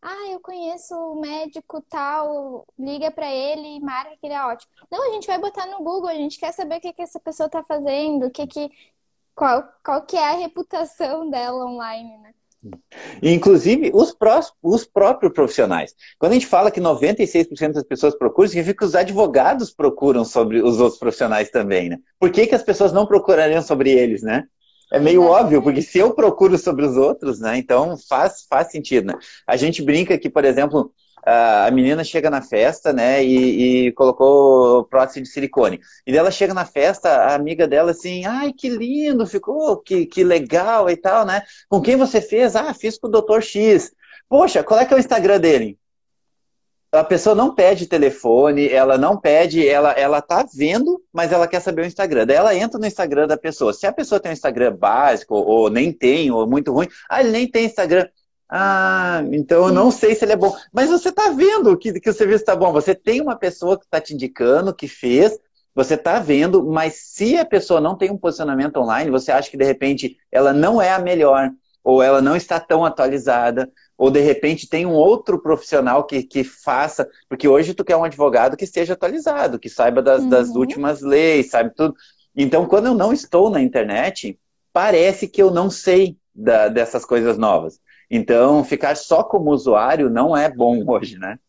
ah, 0.02 0.28
eu 0.32 0.40
conheço 0.40 0.96
o 0.96 1.20
médico 1.20 1.82
tal, 1.90 2.66
liga 2.78 3.12
para 3.12 3.32
ele 3.32 3.78
e 3.78 3.80
marca 3.80 4.16
que 4.18 4.28
ele 4.28 4.34
é 4.34 4.44
ótimo. 4.44 4.72
Não, 4.92 5.10
a 5.10 5.14
gente 5.14 5.28
vai 5.28 5.40
botar 5.40 5.66
no 5.68 5.84
Google, 5.84 6.10
a 6.10 6.16
gente 6.16 6.40
quer 6.40 6.52
saber 6.52 6.78
o 6.78 6.82
que, 6.82 6.94
que 6.94 7.02
essa 7.02 7.20
pessoa 7.20 7.50
tá 7.50 7.64
fazendo, 7.64 8.28
o 8.28 8.32
que 8.32 8.46
que, 8.48 8.72
qual, 9.36 9.64
qual 9.84 10.02
que 10.06 10.18
é 10.18 10.30
a 10.30 10.38
reputação 10.38 11.30
dela 11.30 11.66
online, 11.66 12.18
né? 12.18 12.34
Inclusive, 13.22 13.92
os, 13.94 14.14
pró 14.14 14.40
os 14.62 14.86
próprios 14.86 15.32
profissionais. 15.32 15.96
Quando 16.18 16.32
a 16.32 16.36
gente 16.36 16.48
fala 16.48 16.72
que 16.72 16.82
96% 16.82 17.74
das 17.74 17.84
pessoas 17.84 18.16
procuram, 18.18 18.50
significa 18.50 18.80
que 18.80 18.86
os 18.86 18.96
advogados 18.96 19.72
procuram 19.72 20.26
sobre 20.26 20.62
os 20.62 20.80
outros 20.80 21.00
profissionais 21.00 21.50
também, 21.50 21.90
né? 21.90 22.00
Por 22.20 22.32
que, 22.32 22.48
que 22.48 22.56
as 22.56 22.64
pessoas 22.64 22.92
não 22.92 23.06
procurariam 23.06 23.62
sobre 23.62 23.92
eles, 23.92 24.22
né? 24.22 24.46
É 24.91 25.00
meio 25.00 25.23
óbvio, 25.23 25.62
porque 25.62 25.82
se 25.82 25.97
eu 25.97 26.13
procuro 26.13 26.58
sobre 26.58 26.86
os 26.86 26.95
outros, 26.95 27.39
né? 27.39 27.58
Então 27.58 27.97
faz, 28.08 28.45
faz 28.50 28.71
sentido, 28.71 29.08
né? 29.08 29.13
A 29.45 29.58
gente 29.58 29.82
brinca 29.82 30.17
que, 30.17 30.30
por 30.30 30.45
exemplo, 30.45 30.93
a 31.28 31.69
menina 31.71 32.06
chega 32.06 32.30
na 32.30 32.41
festa, 32.41 32.93
né, 32.93 33.21
e, 33.23 33.88
e 33.88 33.91
colocou 33.91 34.86
prótese 34.86 35.21
de 35.21 35.28
silicone. 35.28 35.80
E 36.06 36.15
ela 36.15 36.32
chega 36.32 36.54
na 36.54 36.63
festa, 36.65 37.10
a 37.10 37.36
amiga 37.36 37.67
dela 37.67 37.91
assim, 37.91 38.26
ai, 38.26 38.54
que 38.54 38.69
lindo, 38.69 39.28
ficou, 39.28 39.78
que, 39.78 40.06
que 40.06 40.23
legal 40.23 40.89
e 40.89 40.95
tal, 40.95 41.26
né? 41.26 41.41
Com 41.67 41.82
quem 41.82 41.97
você 41.97 42.21
fez? 42.21 42.56
Ah, 42.56 42.73
fiz 42.73 42.97
com 42.97 43.08
o 43.08 43.12
Dr. 43.12 43.41
X. 43.41 43.91
Poxa, 44.30 44.63
qual 44.63 44.80
é 44.80 44.86
que 44.86 44.93
é 44.93 44.97
o 44.97 45.00
Instagram 45.00 45.39
dele? 45.39 45.78
A 46.91 47.04
pessoa 47.04 47.36
não 47.36 47.54
pede 47.54 47.86
telefone, 47.86 48.69
ela 48.69 48.97
não 48.97 49.17
pede, 49.17 49.67
ela, 49.67 49.91
ela 49.91 50.21
tá 50.21 50.45
vendo, 50.54 51.02
mas 51.12 51.32
ela 51.32 51.47
quer 51.47 51.60
saber 51.60 51.82
o 51.82 51.86
Instagram. 51.86 52.26
Daí 52.26 52.38
ela 52.38 52.56
entra 52.56 52.80
no 52.80 52.86
Instagram 52.86 53.28
da 53.28 53.38
pessoa. 53.38 53.73
Se 53.73 53.86
a 53.86 53.91
pessoa 53.91 54.19
tem 54.19 54.32
um 54.32 54.34
Instagram 54.34 54.76
básico, 54.76 55.36
ou 55.36 55.69
nem 55.69 55.91
tem, 55.91 56.32
ou 56.32 56.47
muito 56.47 56.71
ruim, 56.71 56.88
ah, 57.10 57.19
ele 57.21 57.32
nem 57.32 57.47
tem 57.50 57.65
Instagram. 57.65 58.08
Ah, 58.50 59.21
então 59.32 59.67
eu 59.67 59.73
não 59.73 59.91
sei 59.91 60.15
se 60.15 60.23
ele 60.23 60.34
é 60.34 60.38
bom. 60.38 60.56
Mas 60.71 60.89
você 60.89 61.12
tá 61.12 61.30
vendo 61.32 61.78
que, 61.78 62.00
que 62.00 62.10
o 62.10 62.13
serviço 62.13 62.45
tá 62.45 62.56
bom. 62.56 62.71
Você 62.71 62.95
tem 62.95 63.21
uma 63.21 63.36
pessoa 63.36 63.78
que 63.78 63.86
está 63.86 64.00
te 64.00 64.13
indicando, 64.13 64.73
que 64.73 64.88
fez, 64.88 65.38
você 65.76 65.93
está 65.95 66.19
vendo, 66.19 66.65
mas 66.65 66.95
se 66.95 67.38
a 67.38 67.45
pessoa 67.45 67.82
não 67.82 67.95
tem 67.95 68.10
um 68.10 68.17
posicionamento 68.17 68.78
online, 68.78 69.12
você 69.12 69.32
acha 69.32 69.52
que 69.52 69.58
de 69.58 69.65
repente 69.65 70.17
ela 70.32 70.52
não 70.54 70.82
é 70.82 70.91
a 70.91 71.00
melhor, 71.00 71.52
ou 71.84 72.02
ela 72.02 72.21
não 72.21 72.36
está 72.36 72.60
tão 72.60 72.84
atualizada, 72.84 73.71
ou 73.98 74.12
de 74.12 74.20
repente 74.20 74.70
tem 74.70 74.86
um 74.86 74.94
outro 74.94 75.42
profissional 75.42 76.04
que, 76.04 76.22
que 76.22 76.44
faça, 76.44 77.10
porque 77.28 77.48
hoje 77.48 77.74
tu 77.74 77.84
quer 77.84 77.98
um 77.98 78.04
advogado 78.04 78.56
que 78.56 78.64
esteja 78.64 78.94
atualizado, 78.94 79.58
que 79.58 79.70
saiba 79.70 80.02
das, 80.02 80.22
uhum. 80.22 80.30
das 80.30 80.50
últimas 80.50 81.02
leis, 81.02 81.50
sabe 81.50 81.74
tudo. 81.74 81.96
Então, 82.36 82.68
quando 82.68 82.86
eu 82.86 82.94
não 82.94 83.12
estou 83.12 83.50
na 83.50 83.60
internet, 83.62 84.40
parece 84.72 85.28
que 85.28 85.42
eu 85.42 85.50
não 85.50 85.72
sei 85.72 86.16
da, 86.34 86.68
dessas 86.68 87.04
coisas 87.04 87.38
novas. 87.38 87.80
Então, 88.10 88.64
ficar 88.64 88.96
só 88.96 89.24
como 89.24 89.52
usuário 89.52 90.10
não 90.10 90.38
é 90.38 90.50
bom 90.50 90.84
hoje, 90.88 91.18
né? 91.18 91.40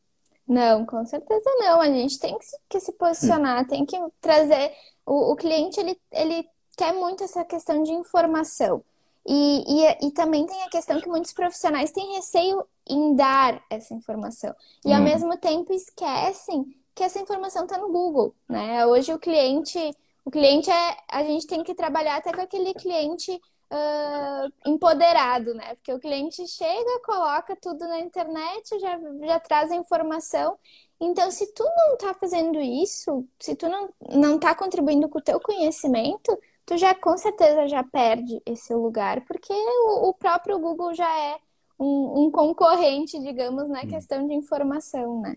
Não, 0.47 0.87
com 0.87 1.05
certeza 1.05 1.51
não. 1.59 1.83
A 1.83 1.87
gente 1.87 2.19
tem 2.19 2.37
que 2.69 2.81
se, 2.81 2.93
posicionar, 2.93 3.63
hum. 3.63 3.67
tem 3.67 3.85
que 3.85 3.97
trazer. 4.19 4.73
O, 5.05 5.33
o 5.33 5.37
cliente 5.37 5.79
ele, 5.79 5.95
ele 6.11 6.49
quer 6.75 6.95
muito 6.95 7.23
essa 7.23 7.45
questão 7.45 7.83
de 7.83 7.93
informação. 7.93 8.83
E, 9.31 9.63
e, 9.67 10.07
e, 10.07 10.11
também 10.13 10.47
tem 10.47 10.63
a 10.63 10.71
questão 10.71 10.99
que 11.03 11.09
muitos 11.09 11.35
profissionais 11.35 11.93
têm 11.93 12.15
receio 12.15 12.65
em 12.89 13.15
dar 13.15 13.63
essa 13.69 13.93
informação. 13.93 14.55
E 14.83 14.91
ao 14.91 15.01
uhum. 15.01 15.05
mesmo 15.05 15.37
tempo 15.37 15.71
esquecem 15.71 16.75
que 16.95 17.05
essa 17.05 17.19
informação 17.21 17.65
está 17.65 17.77
no 17.77 17.93
Google, 17.93 18.35
né? 18.49 18.87
Hoje 18.87 19.13
o 19.13 19.19
cliente, 19.19 19.79
o 20.25 20.31
cliente 20.31 20.71
é, 20.71 20.97
a 21.11 21.23
gente 21.25 21.47
tem 21.47 21.63
que 21.63 21.75
trabalhar 21.75 22.17
até 22.17 22.33
com 22.33 22.41
aquele 22.41 22.73
cliente 22.73 23.31
uh, 23.71 24.53
empoderado, 24.67 25.53
né? 25.53 25.75
Porque 25.75 25.93
o 25.93 26.01
cliente 26.01 26.49
chega, 26.49 27.01
coloca 27.05 27.55
tudo 27.55 27.87
na 27.87 28.01
internet, 28.01 28.79
já, 28.79 28.99
já 29.27 29.39
traz 29.41 29.71
a 29.71 29.77
informação. 29.77 30.59
Então, 30.99 31.31
se 31.31 31.53
tu 31.53 31.65
não 31.65 31.95
está 31.95 32.15
fazendo 32.15 32.59
isso, 32.59 33.29
se 33.39 33.55
tu 33.55 33.69
não, 33.69 33.91
não 34.11 34.37
está 34.37 34.55
contribuindo 34.55 35.07
com 35.07 35.19
o 35.19 35.23
teu 35.23 35.39
conhecimento, 35.39 36.37
tu 36.69 36.77
já 36.77 36.95
com 36.95 37.17
certeza 37.17 37.67
já 37.67 37.83
perde 37.83 38.43
esse 38.45 38.75
lugar, 38.75 39.25
porque 39.25 39.55
o, 39.55 40.11
o 40.11 40.15
próprio 40.15 40.59
Google 40.59 40.93
já 40.93 41.09
é 41.19 41.37
um, 41.81 42.27
um, 42.27 42.31
concorrente, 42.31 43.19
digamos, 43.19 43.71
na 43.71 43.81
hum. 43.81 43.89
questão 43.89 44.27
de 44.27 44.35
informação, 44.35 45.23
né? 45.23 45.37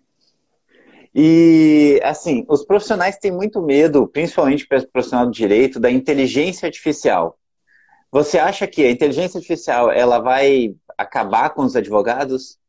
E, 1.15 2.02
assim, 2.04 2.46
os 2.50 2.65
profissionais 2.65 3.17
têm 3.17 3.32
muito 3.32 3.62
medo, 3.62 4.08
principalmente 4.08 4.67
para 4.67 4.80
o 4.80 4.88
profissional 4.88 5.26
do 5.26 5.32
direito, 5.32 5.80
da 5.80 5.89
inteligência 5.89 6.65
artificial. 6.65 7.38
Você 8.12 8.38
acha 8.38 8.67
que 8.67 8.84
a 8.84 8.91
inteligência 8.91 9.38
artificial 9.38 9.89
ela 9.89 10.20
vai 10.20 10.76
acabar 10.98 11.52
com 11.52 11.63
os 11.63 11.78
advogados? 11.78 12.60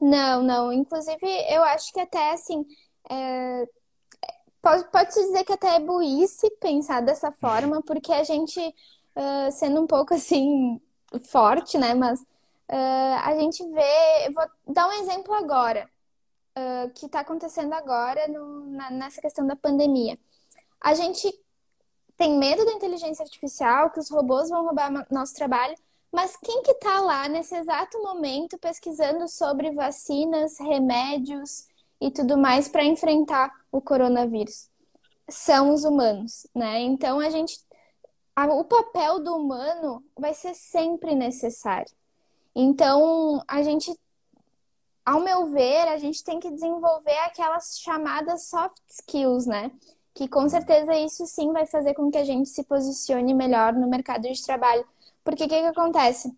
Não, 0.00 0.42
não. 0.42 0.72
Inclusive, 0.72 1.26
eu 1.48 1.62
acho 1.62 1.92
que 1.92 2.00
até, 2.00 2.32
assim, 2.32 2.64
é... 3.08 3.64
pode, 4.62 4.84
pode 4.90 5.12
se 5.12 5.20
dizer 5.26 5.44
que 5.44 5.52
até 5.52 5.76
é 5.76 5.80
burrice 5.80 6.48
pensar 6.60 7.02
dessa 7.02 7.32
forma, 7.32 7.82
porque 7.82 8.12
a 8.12 8.22
gente, 8.22 8.60
uh, 8.60 9.52
sendo 9.52 9.80
um 9.82 9.86
pouco, 9.86 10.14
assim, 10.14 10.80
forte, 11.30 11.76
né, 11.76 11.92
mas 11.94 12.20
uh, 12.20 13.18
a 13.24 13.34
gente 13.38 13.62
vê... 13.70 14.30
Vou 14.32 14.44
dar 14.68 14.88
um 14.88 14.92
exemplo 14.92 15.34
agora 15.34 15.90
uh, 16.56 16.90
que 16.94 17.06
está 17.06 17.20
acontecendo 17.20 17.72
agora 17.72 18.26
no, 18.28 18.66
na, 18.70 18.90
nessa 18.90 19.20
questão 19.20 19.46
da 19.46 19.56
pandemia. 19.56 20.16
A 20.80 20.94
gente 20.94 21.32
tem 22.16 22.38
medo 22.38 22.64
da 22.64 22.72
inteligência 22.72 23.24
artificial, 23.24 23.90
que 23.90 23.98
os 23.98 24.10
robôs 24.10 24.48
vão 24.48 24.64
roubar 24.64 25.06
nosso 25.10 25.34
trabalho, 25.34 25.74
mas 26.12 26.36
quem 26.36 26.62
que 26.62 26.72
está 26.72 27.00
lá 27.00 27.28
nesse 27.28 27.54
exato 27.56 28.00
momento 28.02 28.58
pesquisando 28.58 29.26
sobre 29.28 29.72
vacinas, 29.72 30.58
remédios 30.58 31.66
e 32.02 32.10
tudo 32.10 32.36
mais 32.36 32.66
para 32.66 32.84
enfrentar 32.84 33.48
o 33.70 33.80
coronavírus? 33.80 34.68
São 35.30 35.72
os 35.72 35.84
humanos, 35.84 36.46
né? 36.52 36.80
Então 36.80 37.20
a 37.20 37.30
gente, 37.30 37.56
o 38.36 38.64
papel 38.64 39.20
do 39.20 39.36
humano 39.36 40.04
vai 40.18 40.34
ser 40.34 40.52
sempre 40.54 41.14
necessário. 41.14 41.90
Então 42.54 43.40
a 43.46 43.62
gente 43.62 43.96
ao 45.04 45.20
meu 45.20 45.46
ver, 45.46 45.88
a 45.88 45.98
gente 45.98 46.22
tem 46.22 46.38
que 46.38 46.50
desenvolver 46.50 47.18
aquelas 47.24 47.78
chamadas 47.78 48.48
soft 48.48 48.76
skills, 48.88 49.46
né? 49.46 49.70
Que 50.14 50.28
com 50.28 50.48
certeza 50.48 50.94
isso 50.94 51.26
sim 51.26 51.52
vai 51.52 51.66
fazer 51.66 51.94
com 51.94 52.10
que 52.10 52.18
a 52.18 52.24
gente 52.24 52.48
se 52.48 52.62
posicione 52.64 53.34
melhor 53.34 53.72
no 53.72 53.88
mercado 53.88 54.22
de 54.22 54.44
trabalho. 54.44 54.86
Porque 55.24 55.44
o 55.44 55.48
que, 55.48 55.60
que 55.60 55.66
acontece? 55.66 56.32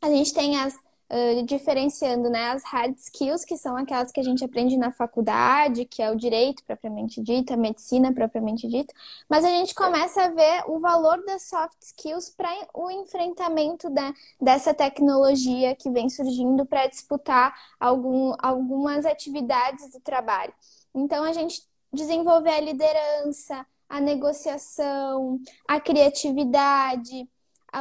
A 0.00 0.08
gente 0.08 0.32
tem 0.32 0.58
as 0.58 0.78
uh, 1.10 1.42
diferenciando 1.44 2.28
né, 2.28 2.50
as 2.50 2.62
hard 2.64 2.96
skills, 2.96 3.44
que 3.44 3.56
são 3.56 3.76
aquelas 3.76 4.12
que 4.12 4.20
a 4.20 4.22
gente 4.22 4.44
aprende 4.44 4.76
na 4.76 4.90
faculdade, 4.90 5.84
que 5.84 6.02
é 6.02 6.10
o 6.10 6.16
direito 6.16 6.62
propriamente 6.64 7.22
dito, 7.22 7.52
a 7.52 7.56
medicina 7.56 8.12
propriamente 8.12 8.68
dito, 8.68 8.94
mas 9.28 9.44
a 9.44 9.48
gente 9.48 9.74
começa 9.74 10.24
a 10.24 10.28
ver 10.28 10.64
o 10.66 10.78
valor 10.78 11.24
das 11.24 11.42
soft 11.42 11.80
skills 11.82 12.30
para 12.30 12.50
o 12.74 12.90
enfrentamento 12.90 13.90
da, 13.90 14.12
dessa 14.40 14.74
tecnologia 14.74 15.74
que 15.74 15.90
vem 15.90 16.08
surgindo 16.08 16.64
para 16.66 16.86
disputar 16.86 17.54
algum, 17.80 18.34
algumas 18.38 19.06
atividades 19.06 19.90
do 19.90 20.00
trabalho. 20.00 20.52
Então, 20.94 21.24
a 21.24 21.32
gente 21.32 21.62
desenvolver 21.92 22.50
a 22.50 22.60
liderança, 22.60 23.66
a 23.88 24.00
negociação, 24.00 25.40
a 25.66 25.80
criatividade, 25.80 27.28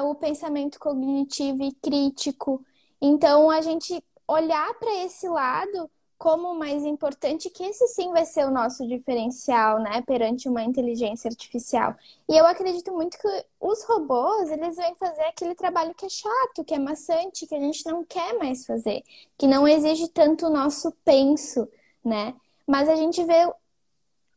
o 0.03 0.15
pensamento 0.15 0.79
cognitivo 0.79 1.63
e 1.63 1.73
crítico. 1.73 2.63
Então, 3.01 3.49
a 3.49 3.61
gente 3.61 4.03
olhar 4.27 4.73
para 4.75 4.93
esse 5.03 5.27
lado 5.27 5.89
como 6.17 6.55
mais 6.55 6.83
importante, 6.83 7.49
que 7.49 7.63
esse 7.63 7.87
sim 7.89 8.11
vai 8.11 8.25
ser 8.25 8.45
o 8.45 8.51
nosso 8.51 8.87
diferencial, 8.87 9.79
né, 9.79 10.01
perante 10.01 10.49
uma 10.49 10.63
inteligência 10.63 11.29
artificial. 11.29 11.95
E 12.27 12.35
eu 12.35 12.45
acredito 12.45 12.91
muito 12.91 13.17
que 13.19 13.45
os 13.61 13.83
robôs, 13.83 14.49
eles 14.49 14.75
vêm 14.75 14.95
fazer 14.95 15.21
aquele 15.23 15.53
trabalho 15.53 15.93
que 15.93 16.07
é 16.07 16.09
chato, 16.09 16.63
que 16.65 16.73
é 16.73 16.79
maçante, 16.79 17.45
que 17.45 17.53
a 17.53 17.59
gente 17.59 17.85
não 17.85 18.03
quer 18.03 18.33
mais 18.39 18.65
fazer, 18.65 19.03
que 19.37 19.45
não 19.47 19.67
exige 19.67 20.07
tanto 20.07 20.47
o 20.47 20.49
nosso 20.49 20.91
penso, 21.05 21.67
né? 22.03 22.33
Mas 22.65 22.89
a 22.89 22.95
gente 22.95 23.23
vê 23.23 23.53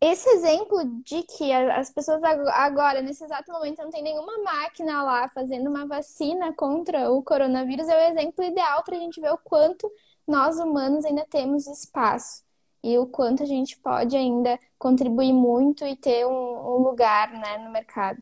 esse 0.01 0.29
exemplo 0.31 0.83
de 1.05 1.23
que 1.25 1.53
as 1.53 1.91
pessoas 1.91 2.23
agora, 2.25 3.03
nesse 3.03 3.23
exato 3.23 3.53
momento, 3.53 3.83
não 3.83 3.91
tem 3.91 4.03
nenhuma 4.03 4.39
máquina 4.39 5.03
lá 5.03 5.29
fazendo 5.29 5.69
uma 5.69 5.87
vacina 5.87 6.53
contra 6.55 7.11
o 7.11 7.23
coronavírus, 7.23 7.87
é 7.87 7.97
o 7.97 8.11
exemplo 8.11 8.43
ideal 8.43 8.83
para 8.83 8.97
a 8.97 9.01
gente 9.01 9.21
ver 9.21 9.31
o 9.31 9.39
quanto 9.39 9.91
nós 10.27 10.59
humanos 10.59 11.05
ainda 11.05 11.27
temos 11.29 11.67
espaço 11.67 12.43
e 12.83 12.97
o 12.99 13.07
quanto 13.07 13.43
a 13.43 13.47
gente 13.47 13.77
pode 13.79 14.17
ainda 14.17 14.59
contribuir 14.79 15.35
muito 15.35 15.85
e 15.85 15.95
ter 15.95 16.27
um, 16.27 16.31
um 16.31 16.79
lugar 16.79 17.31
né, 17.33 17.59
no 17.59 17.71
mercado. 17.71 18.21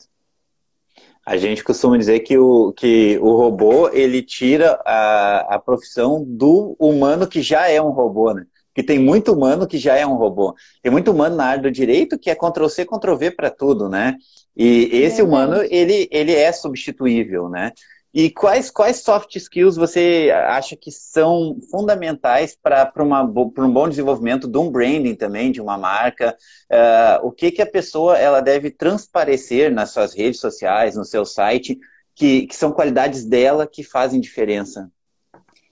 A 1.25 1.37
gente 1.37 1.63
costuma 1.63 1.97
dizer 1.97 2.21
que 2.21 2.37
o, 2.39 2.73
que 2.73 3.19
o 3.19 3.37
robô 3.37 3.89
ele 3.91 4.21
tira 4.23 4.81
a, 4.85 5.55
a 5.55 5.59
profissão 5.61 6.25
do 6.27 6.75
humano 6.79 7.29
que 7.29 7.41
já 7.41 7.69
é 7.69 7.81
um 7.81 7.91
robô, 7.91 8.33
né? 8.33 8.47
Que 8.79 8.83
tem 8.85 8.97
muito 8.97 9.33
humano 9.33 9.67
que 9.67 9.77
já 9.77 9.97
é 9.97 10.07
um 10.07 10.15
robô. 10.15 10.55
Tem 10.81 10.93
muito 10.93 11.11
humano 11.11 11.35
na 11.35 11.47
área 11.47 11.63
do 11.65 11.71
direito 11.71 12.17
que 12.17 12.31
é 12.31 12.35
Ctrl-C, 12.37 12.85
Ctrl-V 12.85 13.33
para 13.33 13.51
tudo, 13.51 13.89
né? 13.89 14.15
E 14.57 14.89
esse 14.93 15.21
é 15.21 15.25
humano, 15.25 15.65
ele, 15.69 16.09
ele 16.13 16.33
é 16.33 16.53
substituível, 16.53 17.49
né? 17.49 17.73
E 18.15 18.31
quais, 18.31 18.71
quais 18.71 18.99
soft 18.99 19.35
skills 19.35 19.75
você 19.75 20.31
acha 20.33 20.77
que 20.77 20.93
são 20.93 21.59
fundamentais 21.73 22.57
para 22.57 22.93
um 23.03 23.73
bom 23.73 23.89
desenvolvimento 23.89 24.47
de 24.47 24.59
um 24.59 24.71
branding 24.71 25.17
também, 25.17 25.51
de 25.51 25.61
uma 25.61 25.77
marca? 25.77 26.37
Uh, 26.71 27.27
o 27.27 27.33
que, 27.33 27.51
que 27.51 27.61
a 27.61 27.67
pessoa 27.67 28.17
ela 28.17 28.41
deve 28.41 28.71
transparecer 28.71 29.73
nas 29.73 29.91
suas 29.91 30.15
redes 30.15 30.39
sociais, 30.39 30.95
no 30.95 31.05
seu 31.05 31.25
site, 31.25 31.77
que, 32.15 32.47
que 32.47 32.55
são 32.55 32.71
qualidades 32.71 33.25
dela 33.25 33.67
que 33.67 33.83
fazem 33.83 34.21
diferença 34.21 34.89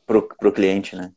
para 0.04 0.18
o 0.18 0.52
cliente, 0.52 0.96
né? 0.96 1.12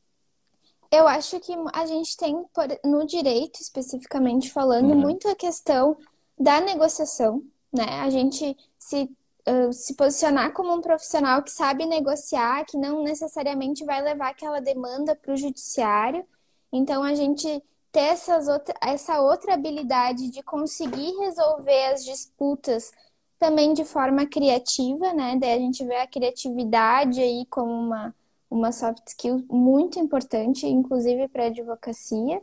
Eu 0.91 1.07
acho 1.07 1.39
que 1.39 1.53
a 1.73 1.85
gente 1.85 2.17
tem, 2.17 2.45
no 2.83 3.05
direito 3.05 3.61
especificamente 3.61 4.51
falando, 4.51 4.89
uhum. 4.91 4.99
muito 4.99 5.27
a 5.27 5.35
questão 5.35 5.95
da 6.37 6.59
negociação, 6.59 7.43
né? 7.71 7.99
A 8.01 8.09
gente 8.09 8.57
se, 8.77 9.03
uh, 9.47 9.71
se 9.71 9.93
posicionar 9.93 10.51
como 10.53 10.73
um 10.73 10.81
profissional 10.81 11.43
que 11.43 11.51
sabe 11.51 11.85
negociar, 11.85 12.65
que 12.65 12.77
não 12.77 13.03
necessariamente 13.03 13.85
vai 13.85 14.01
levar 14.01 14.29
aquela 14.29 14.59
demanda 14.59 15.15
para 15.15 15.33
o 15.33 15.37
judiciário. 15.37 16.25
Então, 16.71 17.03
a 17.03 17.13
gente 17.13 17.63
ter 17.91 17.99
essas 17.99 18.47
outra, 18.47 18.73
essa 18.81 19.21
outra 19.21 19.53
habilidade 19.53 20.29
de 20.29 20.41
conseguir 20.41 21.11
resolver 21.19 21.85
as 21.85 22.03
disputas 22.03 22.91
também 23.37 23.73
de 23.73 23.85
forma 23.85 24.25
criativa, 24.25 25.13
né? 25.13 25.37
Daí 25.39 25.53
a 25.53 25.59
gente 25.59 25.83
vê 25.85 25.95
a 25.97 26.07
criatividade 26.07 27.21
aí 27.21 27.45
como 27.49 27.71
uma 27.71 28.13
uma 28.49 28.71
soft 28.71 29.07
skill 29.07 29.45
muito 29.49 29.99
importante, 29.99 30.65
inclusive 30.67 31.27
para 31.27 31.45
advocacia. 31.45 32.41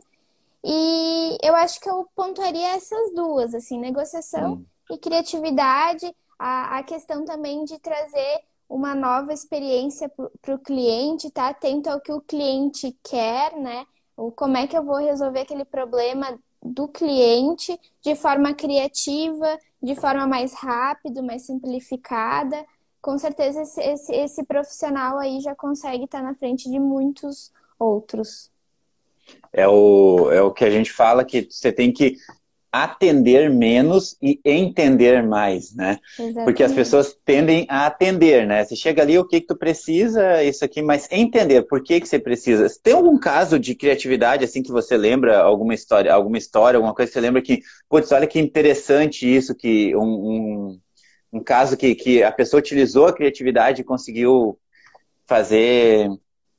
E 0.63 1.37
eu 1.43 1.55
acho 1.55 1.79
que 1.79 1.89
eu 1.89 2.07
pontuaria 2.15 2.75
essas 2.75 3.13
duas, 3.13 3.53
assim, 3.53 3.79
negociação 3.79 4.53
hum. 4.53 4.65
e 4.91 4.97
criatividade, 4.97 6.13
a, 6.39 6.77
a 6.77 6.83
questão 6.83 7.25
também 7.25 7.63
de 7.65 7.77
trazer 7.79 8.41
uma 8.69 8.93
nova 8.93 9.33
experiência 9.33 10.11
para 10.41 10.55
o 10.55 10.59
cliente, 10.59 11.31
tá 11.31 11.49
atento 11.49 11.89
ao 11.89 12.01
que 12.01 12.11
o 12.11 12.21
cliente 12.21 12.97
quer, 13.03 13.55
né? 13.55 13.85
O, 14.15 14.31
como 14.31 14.57
é 14.57 14.67
que 14.67 14.77
eu 14.77 14.83
vou 14.83 14.97
resolver 14.97 15.41
aquele 15.41 15.63
problema 15.63 16.37
do 16.61 16.87
cliente 16.87 17.79
de 18.01 18.15
forma 18.15 18.53
criativa, 18.53 19.57
de 19.81 19.95
forma 19.95 20.27
mais 20.27 20.53
rápida, 20.53 21.21
mais 21.21 21.43
simplificada 21.43 22.65
com 23.07 23.17
certeza 23.17 23.61
esse, 23.61 23.79
esse, 23.79 24.13
esse 24.13 24.43
profissional 24.43 25.17
aí 25.17 25.39
já 25.39 25.55
consegue 25.55 26.03
estar 26.03 26.21
na 26.21 26.35
frente 26.35 26.69
de 26.69 26.77
muitos 26.77 27.53
outros. 27.79 28.51
É 29.53 29.65
o, 29.65 30.29
é 30.29 30.41
o 30.41 30.51
que 30.51 30.65
a 30.65 30.69
gente 30.69 30.91
fala 30.91 31.23
que 31.23 31.47
você 31.49 31.71
tem 31.71 31.89
que 31.93 32.17
atender 32.69 33.49
menos 33.49 34.17
e 34.21 34.41
entender 34.43 35.23
mais, 35.23 35.73
né? 35.73 35.99
Exatamente. 36.19 36.43
Porque 36.43 36.61
as 36.61 36.73
pessoas 36.73 37.17
tendem 37.23 37.65
a 37.69 37.85
atender, 37.85 38.45
né? 38.45 38.65
Você 38.65 38.75
chega 38.75 39.03
ali, 39.03 39.17
o 39.17 39.25
que 39.25 39.39
que 39.39 39.47
tu 39.47 39.55
precisa, 39.55 40.43
isso 40.43 40.65
aqui, 40.65 40.81
mas 40.81 41.07
entender 41.09 41.61
por 41.61 41.81
que 41.81 42.01
que 42.01 42.09
você 42.09 42.19
precisa. 42.19 42.67
Tem 42.83 42.93
algum 42.93 43.17
caso 43.17 43.57
de 43.57 43.73
criatividade, 43.73 44.43
assim, 44.43 44.61
que 44.61 44.69
você 44.69 44.97
lembra, 44.97 45.39
alguma 45.39 45.73
história, 45.73 46.13
alguma 46.13 46.37
história, 46.37 46.77
alguma 46.77 46.93
coisa 46.93 47.09
que 47.09 47.13
você 47.13 47.21
lembra 47.21 47.41
que, 47.41 47.61
putz, 47.87 48.11
olha 48.11 48.27
que 48.27 48.37
interessante 48.37 49.33
isso, 49.33 49.55
que 49.55 49.95
um, 49.95 50.01
um 50.01 50.79
um 51.31 51.43
caso 51.43 51.75
que, 51.75 51.93
que 51.95 52.23
a 52.23 52.31
pessoa 52.31 52.59
utilizou 52.59 53.07
a 53.07 53.13
criatividade 53.13 53.81
e 53.81 53.85
conseguiu 53.85 54.57
fazer. 55.25 56.09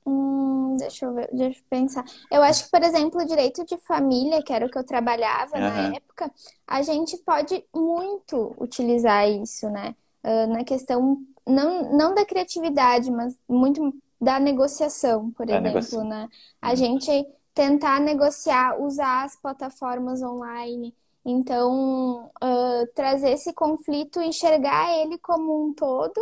Hum, 0.06 0.76
deixa 0.78 1.06
eu 1.06 1.14
ver, 1.14 1.28
deixa 1.32 1.58
eu 1.58 1.64
pensar. 1.68 2.04
Eu 2.30 2.42
acho 2.42 2.64
que, 2.64 2.70
por 2.70 2.82
exemplo, 2.82 3.20
o 3.20 3.26
direito 3.26 3.64
de 3.64 3.76
família, 3.78 4.42
que 4.42 4.52
era 4.52 4.66
o 4.66 4.70
que 4.70 4.78
eu 4.78 4.84
trabalhava 4.84 5.56
uhum. 5.56 5.60
na 5.60 5.96
época, 5.96 6.30
a 6.66 6.82
gente 6.82 7.16
pode 7.18 7.64
muito 7.74 8.54
utilizar 8.58 9.28
isso, 9.28 9.68
né? 9.70 9.94
Uh, 10.24 10.52
na 10.52 10.64
questão, 10.64 11.18
não, 11.46 11.96
não 11.96 12.14
da 12.14 12.24
criatividade, 12.24 13.10
mas 13.10 13.36
muito 13.48 13.94
da 14.20 14.38
negociação, 14.38 15.30
por 15.30 15.46
da 15.46 15.54
exemplo, 15.54 15.68
negociação. 15.68 16.08
né? 16.08 16.28
A 16.60 16.74
gente 16.74 17.26
tentar 17.54 18.00
negociar, 18.00 18.80
usar 18.80 19.24
as 19.24 19.34
plataformas 19.36 20.22
online, 20.22 20.94
então, 21.30 22.30
uh, 22.42 22.86
trazer 22.94 23.32
esse 23.32 23.52
conflito, 23.52 24.18
enxergar 24.22 24.96
ele 24.98 25.18
como 25.18 25.66
um 25.66 25.74
todo 25.74 26.18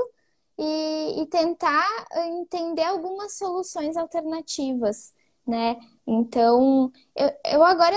e, 0.59 1.23
e, 1.23 1.27
tentar 1.27 1.87
entender 2.40 2.83
algumas 2.83 3.38
soluções 3.38 3.97
alternativas, 3.97 5.14
né? 5.47 5.77
Então, 6.05 6.90
eu, 7.14 7.31
eu 7.45 7.62
agora 7.62 7.97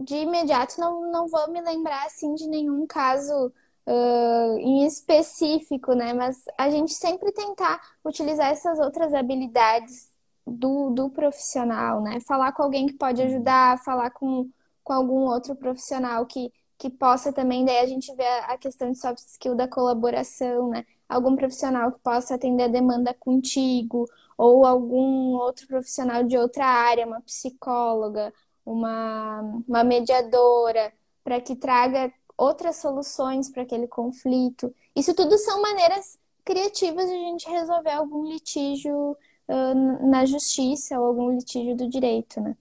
de 0.00 0.16
imediato 0.16 0.80
não, 0.80 1.12
não 1.12 1.28
vou 1.28 1.50
me 1.50 1.60
lembrar 1.60 2.06
assim 2.06 2.34
de 2.34 2.46
nenhum 2.48 2.86
caso 2.86 3.52
uh, 3.86 4.58
em 4.58 4.86
específico, 4.86 5.92
né? 5.94 6.14
Mas 6.14 6.42
a 6.56 6.70
gente 6.70 6.94
sempre 6.94 7.32
tentar 7.32 7.80
utilizar 8.02 8.50
essas 8.50 8.78
outras 8.78 9.12
habilidades 9.12 10.08
do, 10.46 10.88
do 10.90 11.10
profissional, 11.10 12.00
né? 12.00 12.18
Falar 12.20 12.52
com 12.52 12.62
alguém 12.62 12.86
que 12.86 12.94
pode 12.94 13.20
ajudar, 13.20 13.82
falar 13.84 14.10
com, 14.10 14.48
com 14.84 14.92
algum 14.92 15.26
outro 15.26 15.54
profissional 15.54 16.26
que, 16.26 16.52
que 16.78 16.90
possa 16.90 17.32
também, 17.32 17.64
daí 17.64 17.78
a 17.78 17.86
gente 17.86 18.14
vê 18.14 18.26
a 18.26 18.56
questão 18.58 18.90
de 18.90 18.98
soft 18.98 19.20
skill 19.20 19.54
da 19.54 19.68
colaboração, 19.68 20.68
né? 20.68 20.84
Algum 21.08 21.36
profissional 21.36 21.92
que 21.92 21.98
possa 22.00 22.34
atender 22.34 22.64
a 22.64 22.68
demanda 22.68 23.14
contigo, 23.14 24.08
ou 24.36 24.66
algum 24.66 25.34
outro 25.36 25.66
profissional 25.66 26.24
de 26.24 26.36
outra 26.36 26.64
área, 26.64 27.06
uma 27.06 27.20
psicóloga, 27.20 28.32
uma, 28.64 29.40
uma 29.68 29.84
mediadora, 29.84 30.92
para 31.22 31.40
que 31.40 31.54
traga 31.54 32.12
outras 32.36 32.76
soluções 32.76 33.48
para 33.50 33.62
aquele 33.62 33.86
conflito. 33.86 34.74
Isso 34.96 35.14
tudo 35.14 35.38
são 35.38 35.62
maneiras 35.62 36.18
criativas 36.44 37.06
de 37.08 37.14
a 37.14 37.18
gente 37.18 37.48
resolver 37.48 37.90
algum 37.90 38.26
litígio 38.26 39.12
uh, 39.48 40.08
na 40.08 40.24
justiça 40.24 40.98
ou 40.98 41.06
algum 41.06 41.30
litígio 41.30 41.76
do 41.76 41.88
direito, 41.88 42.40
né? 42.40 42.56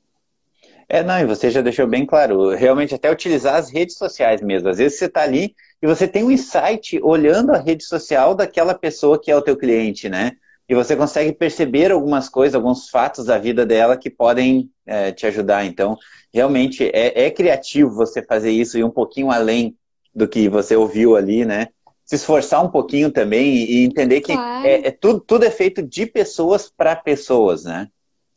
É, 0.94 1.02
não, 1.02 1.18
e 1.18 1.26
você 1.26 1.50
já 1.50 1.62
deixou 1.62 1.88
bem 1.88 2.06
claro, 2.06 2.50
realmente 2.50 2.94
até 2.94 3.10
utilizar 3.10 3.56
as 3.56 3.72
redes 3.72 3.96
sociais 3.96 4.42
mesmo. 4.42 4.68
Às 4.68 4.78
vezes 4.78 5.00
você 5.00 5.06
está 5.06 5.22
ali 5.22 5.56
e 5.82 5.88
você 5.88 6.06
tem 6.06 6.22
um 6.22 6.30
insight 6.30 7.00
olhando 7.02 7.52
a 7.54 7.58
rede 7.58 7.86
social 7.86 8.36
daquela 8.36 8.74
pessoa 8.74 9.18
que 9.18 9.32
é 9.32 9.36
o 9.36 9.42
teu 9.42 9.56
cliente, 9.56 10.10
né? 10.10 10.34
E 10.68 10.76
você 10.76 10.94
consegue 10.94 11.32
perceber 11.32 11.94
algumas 11.94 12.28
coisas, 12.28 12.56
alguns 12.56 12.90
fatos 12.90 13.28
da 13.28 13.38
vida 13.38 13.66
dela 13.66 13.96
que 13.96 14.10
podem 14.10 14.70
é, 14.86 15.14
te 15.14 15.26
ajudar. 15.26 15.64
Então, 15.64 15.98
realmente 16.34 16.84
é, 16.94 17.24
é 17.24 17.32
criativo 17.32 17.96
você 17.96 18.22
fazer 18.22 18.52
isso 18.52 18.78
e 18.78 18.84
um 18.84 18.92
pouquinho 18.92 19.32
além 19.32 19.78
do 20.14 20.28
que 20.28 20.50
você 20.50 20.76
ouviu 20.76 21.16
ali, 21.16 21.46
né? 21.46 21.70
Se 22.04 22.16
esforçar 22.16 22.62
um 22.66 22.70
pouquinho 22.70 23.10
também 23.10 23.56
e 23.64 23.86
entender 23.86 24.20
que 24.20 24.34
claro. 24.34 24.68
é, 24.68 24.88
é, 24.88 24.92
tudo, 24.92 25.22
tudo 25.22 25.46
é 25.46 25.52
feito 25.52 25.82
de 25.82 26.06
pessoas 26.06 26.70
para 26.70 26.98
pessoas, 26.98 27.64
né? 27.64 27.88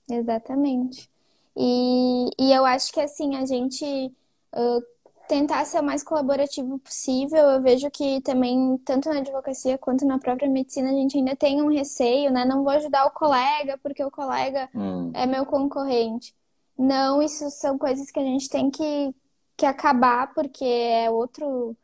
Exatamente. 0.09 1.13
E, 1.57 2.31
e 2.39 2.53
eu 2.53 2.65
acho 2.65 2.93
que 2.93 3.01
assim, 3.01 3.37
a 3.37 3.47
gente 3.47 3.85
uh, 3.85 4.83
tentar 5.29 5.65
ser 5.65 5.81
o 5.81 5.85
mais 5.85 6.03
colaborativo 6.03 6.79
possível, 6.79 7.39
eu 7.39 7.63
vejo 7.63 7.91
que 7.91 8.21
também, 8.21 8.77
tanto 8.85 9.09
na 9.09 9.19
advocacia 9.19 9.79
quanto 9.79 10.05
na 10.05 10.19
própria 10.19 10.49
medicina, 10.49 10.91
a 10.91 10.95
gente 10.95 11.17
ainda 11.17 11.37
tem 11.37 11.63
um 11.63 11.69
receio, 11.69 12.31
né? 12.31 12.45
Não 12.45 12.63
vou 12.63 12.73
ajudar 12.73 13.07
o 13.07 13.11
colega 13.11 13.79
porque 13.83 14.05
o 14.05 14.11
colega 14.11 14.69
hum. 14.75 15.11
é 15.15 15.27
meu 15.27 15.47
concorrente. 15.47 16.35
Não, 16.77 17.23
isso 17.23 17.49
são 17.51 17.79
coisas 17.79 18.11
que 18.11 18.19
a 18.19 18.25
gente 18.25 18.49
tem 18.49 18.71
que, 18.71 19.15
que 19.57 19.65
acabar, 19.65 20.35
porque 20.35 20.65
é 20.65 21.11
outro. 21.11 21.77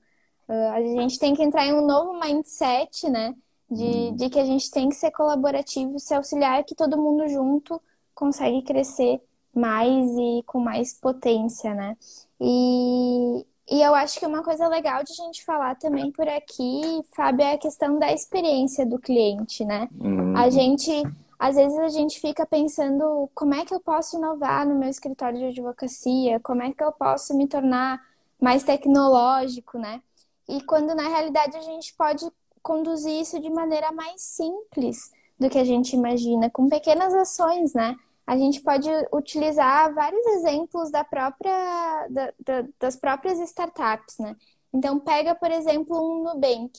Uh, 0.48 0.70
a 0.74 0.80
gente 0.80 1.18
tem 1.18 1.34
que 1.34 1.42
entrar 1.42 1.64
em 1.64 1.72
um 1.72 1.86
novo 1.86 2.18
mindset, 2.18 3.08
né? 3.08 3.34
De, 3.70 3.84
hum. 3.84 4.16
de 4.16 4.28
que 4.28 4.40
a 4.40 4.44
gente 4.44 4.68
tem 4.70 4.88
que 4.88 4.96
ser 4.96 5.12
colaborativo, 5.12 5.98
se 6.00 6.12
auxiliar, 6.12 6.64
que 6.64 6.74
todo 6.74 7.00
mundo 7.00 7.28
junto 7.28 7.80
consegue 8.14 8.62
crescer 8.62 9.22
mais 9.54 10.06
e 10.16 10.42
com 10.46 10.60
mais 10.60 10.94
potência, 10.94 11.74
né? 11.74 11.96
E, 12.40 13.46
e 13.70 13.82
eu 13.82 13.94
acho 13.94 14.18
que 14.18 14.26
uma 14.26 14.42
coisa 14.42 14.68
legal 14.68 15.02
de 15.02 15.12
a 15.12 15.26
gente 15.26 15.44
falar 15.44 15.74
também 15.76 16.10
por 16.10 16.28
aqui, 16.28 17.02
Fábio, 17.14 17.44
é 17.44 17.54
a 17.54 17.58
questão 17.58 17.98
da 17.98 18.12
experiência 18.12 18.86
do 18.86 18.98
cliente, 18.98 19.64
né? 19.64 19.88
Uhum. 20.00 20.36
A 20.36 20.48
gente, 20.48 20.90
às 21.38 21.56
vezes 21.56 21.78
a 21.78 21.88
gente 21.88 22.20
fica 22.20 22.46
pensando 22.46 23.28
como 23.34 23.54
é 23.54 23.64
que 23.64 23.74
eu 23.74 23.80
posso 23.80 24.16
inovar 24.16 24.66
no 24.66 24.74
meu 24.74 24.88
escritório 24.88 25.38
de 25.38 25.46
advocacia, 25.46 26.40
como 26.40 26.62
é 26.62 26.72
que 26.72 26.82
eu 26.82 26.92
posso 26.92 27.36
me 27.36 27.46
tornar 27.46 28.00
mais 28.40 28.62
tecnológico, 28.62 29.78
né? 29.78 30.00
E 30.48 30.60
quando 30.62 30.94
na 30.94 31.08
realidade 31.08 31.56
a 31.56 31.60
gente 31.60 31.94
pode 31.94 32.26
conduzir 32.62 33.20
isso 33.20 33.40
de 33.40 33.50
maneira 33.50 33.92
mais 33.92 34.20
simples 34.20 35.12
do 35.38 35.48
que 35.48 35.58
a 35.58 35.64
gente 35.64 35.94
imagina, 35.94 36.50
com 36.50 36.68
pequenas 36.68 37.14
ações, 37.14 37.72
né? 37.72 37.96
A 38.30 38.36
gente 38.36 38.60
pode 38.60 38.88
utilizar 39.12 39.92
vários 39.92 40.24
exemplos 40.24 40.88
da 40.88 41.02
própria, 41.02 42.06
da, 42.08 42.32
da, 42.38 42.68
das 42.78 42.94
próprias 42.94 43.40
startups, 43.40 44.18
né? 44.18 44.36
Então, 44.72 45.00
pega, 45.00 45.34
por 45.34 45.50
exemplo, 45.50 45.98
um 46.00 46.22
Nubank. 46.22 46.70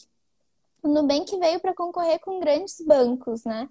O 0.82 0.88
Nubank 0.88 1.38
veio 1.38 1.60
para 1.60 1.74
concorrer 1.74 2.22
com 2.22 2.40
grandes 2.40 2.80
bancos, 2.80 3.44
né? 3.44 3.68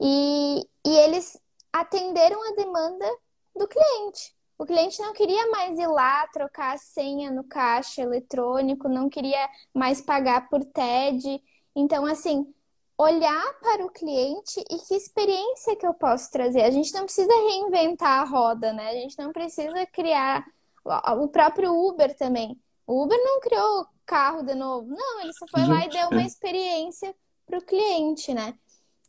E, 0.00 0.66
e 0.86 0.96
eles 1.00 1.38
atenderam 1.70 2.42
a 2.48 2.54
demanda 2.54 3.06
do 3.54 3.68
cliente. 3.68 4.34
O 4.56 4.64
cliente 4.64 4.98
não 5.02 5.12
queria 5.12 5.50
mais 5.50 5.78
ir 5.78 5.86
lá 5.86 6.26
trocar 6.28 6.76
a 6.76 6.78
senha 6.78 7.30
no 7.30 7.44
caixa 7.44 8.00
eletrônico, 8.00 8.88
não 8.88 9.10
queria 9.10 9.50
mais 9.74 10.00
pagar 10.00 10.48
por 10.48 10.64
TED. 10.64 11.42
Então, 11.76 12.06
assim, 12.06 12.50
olhar 12.98 13.54
para 13.60 13.86
o 13.86 13.90
cliente 13.90 14.60
e 14.68 14.76
que 14.78 14.94
experiência 14.94 15.76
que 15.76 15.86
eu 15.86 15.94
posso 15.94 16.30
trazer. 16.32 16.62
A 16.62 16.70
gente 16.70 16.92
não 16.92 17.04
precisa 17.04 17.32
reinventar 17.32 18.20
a 18.20 18.24
roda, 18.24 18.72
né? 18.72 18.88
A 18.90 18.94
gente 18.94 19.16
não 19.16 19.32
precisa 19.32 19.86
criar 19.86 20.44
o 20.84 21.28
próprio 21.28 21.72
Uber 21.72 22.16
também. 22.16 22.58
O 22.86 23.04
Uber 23.04 23.18
não 23.22 23.40
criou 23.40 23.86
carro 24.04 24.42
de 24.42 24.54
novo, 24.54 24.88
não, 24.88 25.20
ele 25.20 25.32
só 25.34 25.46
foi 25.46 25.66
lá 25.66 25.84
e 25.84 25.90
deu 25.90 26.08
uma 26.08 26.22
experiência 26.22 27.14
para 27.46 27.58
o 27.58 27.64
cliente, 27.64 28.32
né? 28.32 28.54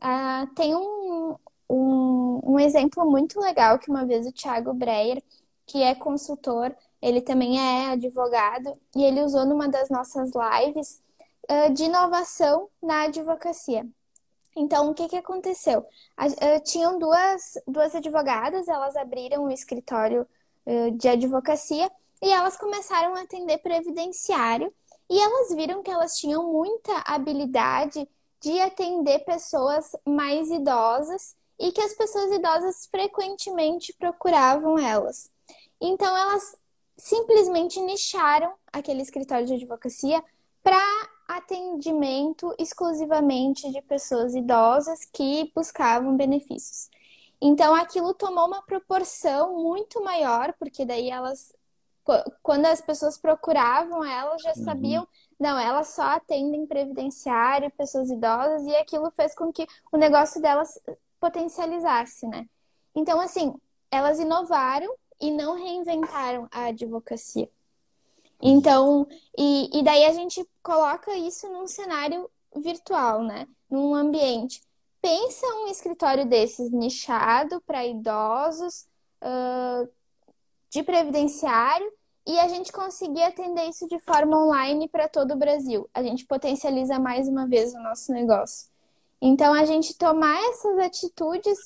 Ah, 0.01 0.45
tem 0.55 0.75
um, 0.75 1.35
um, 1.69 2.41
um 2.43 2.59
exemplo 2.59 3.09
muito 3.09 3.39
legal 3.39 3.79
que 3.79 3.89
uma 3.89 4.05
vez 4.05 4.27
o 4.27 4.31
Thiago 4.33 4.73
Breyer, 4.73 5.23
que 5.65 5.81
é 5.81 5.95
consultor, 5.95 6.75
ele 7.01 7.21
também 7.21 7.57
é 7.57 7.91
advogado, 7.91 8.77
e 8.93 9.03
ele 9.03 9.23
usou 9.23 9.45
numa 9.45 9.69
das 9.69 9.89
nossas 9.89 10.31
lives 10.35 11.01
de 11.73 11.85
inovação 11.85 12.69
na 12.81 13.03
advocacia. 13.03 13.85
Então, 14.55 14.89
o 14.89 14.93
que, 14.93 15.07
que 15.07 15.15
aconteceu? 15.15 15.79
Uh, 16.19 16.63
tinham 16.63 16.99
duas, 16.99 17.53
duas 17.67 17.95
advogadas, 17.95 18.67
elas 18.67 18.95
abriram 18.95 19.45
um 19.45 19.49
escritório 19.49 20.27
uh, 20.65 20.91
de 20.91 21.07
advocacia 21.07 21.89
e 22.21 22.29
elas 22.29 22.57
começaram 22.57 23.15
a 23.15 23.21
atender 23.21 23.59
previdenciário 23.59 24.73
e 25.09 25.17
elas 25.17 25.55
viram 25.55 25.81
que 25.81 25.89
elas 25.89 26.17
tinham 26.17 26.51
muita 26.51 26.91
habilidade 27.05 28.07
de 28.41 28.59
atender 28.59 29.19
pessoas 29.19 29.95
mais 30.05 30.49
idosas 30.49 31.35
e 31.57 31.71
que 31.71 31.81
as 31.81 31.93
pessoas 31.93 32.31
idosas 32.31 32.87
frequentemente 32.91 33.93
procuravam 33.93 34.77
elas. 34.77 35.31
Então, 35.79 36.15
elas 36.15 36.57
simplesmente 36.97 37.79
nicharam 37.79 38.53
aquele 38.73 39.01
escritório 39.01 39.45
de 39.45 39.53
advocacia 39.53 40.23
para 40.61 40.81
atendimento 41.29 42.55
exclusivamente 42.57 43.71
de 43.71 43.81
pessoas 43.83 44.33
idosas 44.33 45.05
que 45.05 45.51
buscavam 45.55 46.17
benefícios. 46.17 46.89
Então 47.39 47.75
aquilo 47.75 48.15
tomou 48.15 48.47
uma 48.47 48.63
proporção 48.63 49.55
muito 49.61 50.03
maior, 50.03 50.53
porque 50.57 50.83
daí 50.83 51.07
elas, 51.07 51.53
quando 52.41 52.65
as 52.65 52.81
pessoas 52.81 53.15
procuravam 53.15 54.03
elas, 54.03 54.41
já 54.41 54.53
uhum. 54.57 54.63
sabiam, 54.63 55.07
não, 55.39 55.57
elas 55.59 55.89
só 55.89 56.01
atendem 56.01 56.65
previdenciário, 56.65 57.71
pessoas 57.77 58.09
idosas, 58.09 58.63
e 58.65 58.75
aquilo 58.75 59.11
fez 59.11 59.35
com 59.35 59.53
que 59.53 59.67
o 59.91 59.97
negócio 59.97 60.41
delas 60.41 60.79
potencializasse, 61.19 62.27
né? 62.27 62.47
Então, 62.95 63.19
assim, 63.19 63.53
elas 63.91 64.19
inovaram 64.19 64.91
e 65.21 65.29
não 65.29 65.55
reinventaram 65.55 66.47
a 66.51 66.65
advocacia. 66.65 67.47
Então, 68.41 69.07
e, 69.37 69.79
e 69.79 69.83
daí 69.83 70.05
a 70.05 70.13
gente 70.13 70.47
coloca 70.63 71.13
isso 71.15 71.47
num 71.49 71.67
cenário 71.67 72.29
virtual, 72.55 73.23
né? 73.23 73.47
Num 73.69 73.93
ambiente. 73.93 74.61
Pensa 75.01 75.45
um 75.47 75.67
escritório 75.67 76.25
desses 76.25 76.71
nichado 76.71 77.61
para 77.61 77.85
idosos, 77.85 78.87
uh, 79.23 79.89
de 80.69 80.83
previdenciário, 80.83 81.91
e 82.27 82.37
a 82.37 82.47
gente 82.47 82.71
conseguir 82.71 83.23
atender 83.23 83.69
isso 83.69 83.87
de 83.87 83.99
forma 83.99 84.37
online 84.37 84.87
para 84.87 85.09
todo 85.09 85.33
o 85.33 85.37
Brasil. 85.37 85.89
A 85.93 86.03
gente 86.03 86.25
potencializa 86.25 86.99
mais 86.99 87.27
uma 87.27 87.47
vez 87.47 87.73
o 87.73 87.79
nosso 87.79 88.11
negócio. 88.11 88.69
Então, 89.21 89.53
a 89.53 89.65
gente 89.65 89.97
tomar 89.97 90.37
essas 90.49 90.77
atitudes 90.77 91.57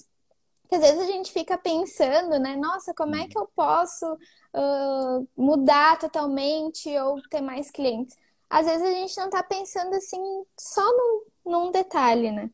que 0.69 0.75
às 0.75 0.81
vezes 0.81 0.99
a 1.01 1.05
gente 1.05 1.31
fica 1.31 1.57
pensando, 1.57 2.39
né? 2.39 2.55
Nossa, 2.55 2.93
como 2.95 3.15
é 3.15 3.27
que 3.27 3.37
eu 3.37 3.47
posso 3.55 4.17
mudar 5.35 5.97
totalmente 5.99 6.89
ou 6.99 7.21
ter 7.29 7.41
mais 7.41 7.71
clientes? 7.71 8.15
Às 8.49 8.65
vezes 8.65 8.83
a 8.83 8.91
gente 8.91 9.17
não 9.17 9.25
está 9.25 9.43
pensando 9.43 9.93
assim 9.95 10.21
só 10.57 10.81
num, 10.81 11.23
num 11.45 11.71
detalhe, 11.71 12.31
né? 12.31 12.49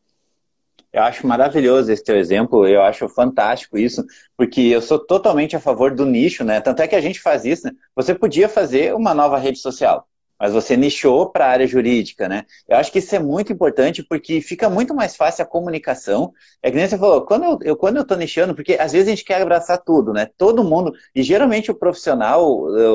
Eu 0.91 1.03
acho 1.03 1.27
maravilhoso 1.27 1.91
esse 1.91 2.03
teu 2.03 2.17
exemplo, 2.17 2.67
eu 2.67 2.81
acho 2.81 3.07
fantástico 3.09 3.77
isso, 3.77 4.03
porque 4.35 4.59
eu 4.61 4.81
sou 4.81 4.97
totalmente 4.97 5.55
a 5.55 5.59
favor 5.59 5.93
do 5.93 6.05
nicho, 6.05 6.43
né? 6.43 6.59
Tanto 6.59 6.81
é 6.81 6.87
que 6.87 6.95
a 6.95 7.01
gente 7.01 7.21
faz 7.21 7.45
isso, 7.45 7.67
né? 7.67 7.73
Você 7.95 8.15
podia 8.15 8.49
fazer 8.49 8.95
uma 8.95 9.13
nova 9.13 9.37
rede 9.37 9.59
social. 9.59 10.08
Mas 10.39 10.53
você 10.53 10.77
nichou 10.77 11.29
para 11.31 11.45
a 11.45 11.49
área 11.49 11.67
jurídica, 11.67 12.27
né? 12.29 12.45
Eu 12.67 12.77
acho 12.77 12.91
que 12.91 12.99
isso 12.99 13.15
é 13.15 13.19
muito 13.19 13.51
importante 13.51 14.03
porque 14.03 14.41
fica 14.41 14.69
muito 14.69 14.93
mais 14.95 15.15
fácil 15.15 15.43
a 15.43 15.47
comunicação. 15.47 16.33
É 16.61 16.69
que 16.71 16.77
nem 16.77 16.87
você 16.87 16.97
falou, 16.97 17.25
quando 17.25 17.43
eu, 17.45 17.59
eu 17.63 17.77
quando 17.77 17.97
eu 17.97 18.05
tô 18.05 18.15
nichando, 18.15 18.55
porque 18.55 18.73
às 18.79 18.91
vezes 18.91 19.07
a 19.07 19.11
gente 19.11 19.25
quer 19.25 19.41
abraçar 19.41 19.81
tudo, 19.83 20.13
né? 20.13 20.27
Todo 20.37 20.63
mundo, 20.63 20.93
e 21.15 21.21
geralmente 21.23 21.71
o 21.71 21.75
profissional, 21.75 22.43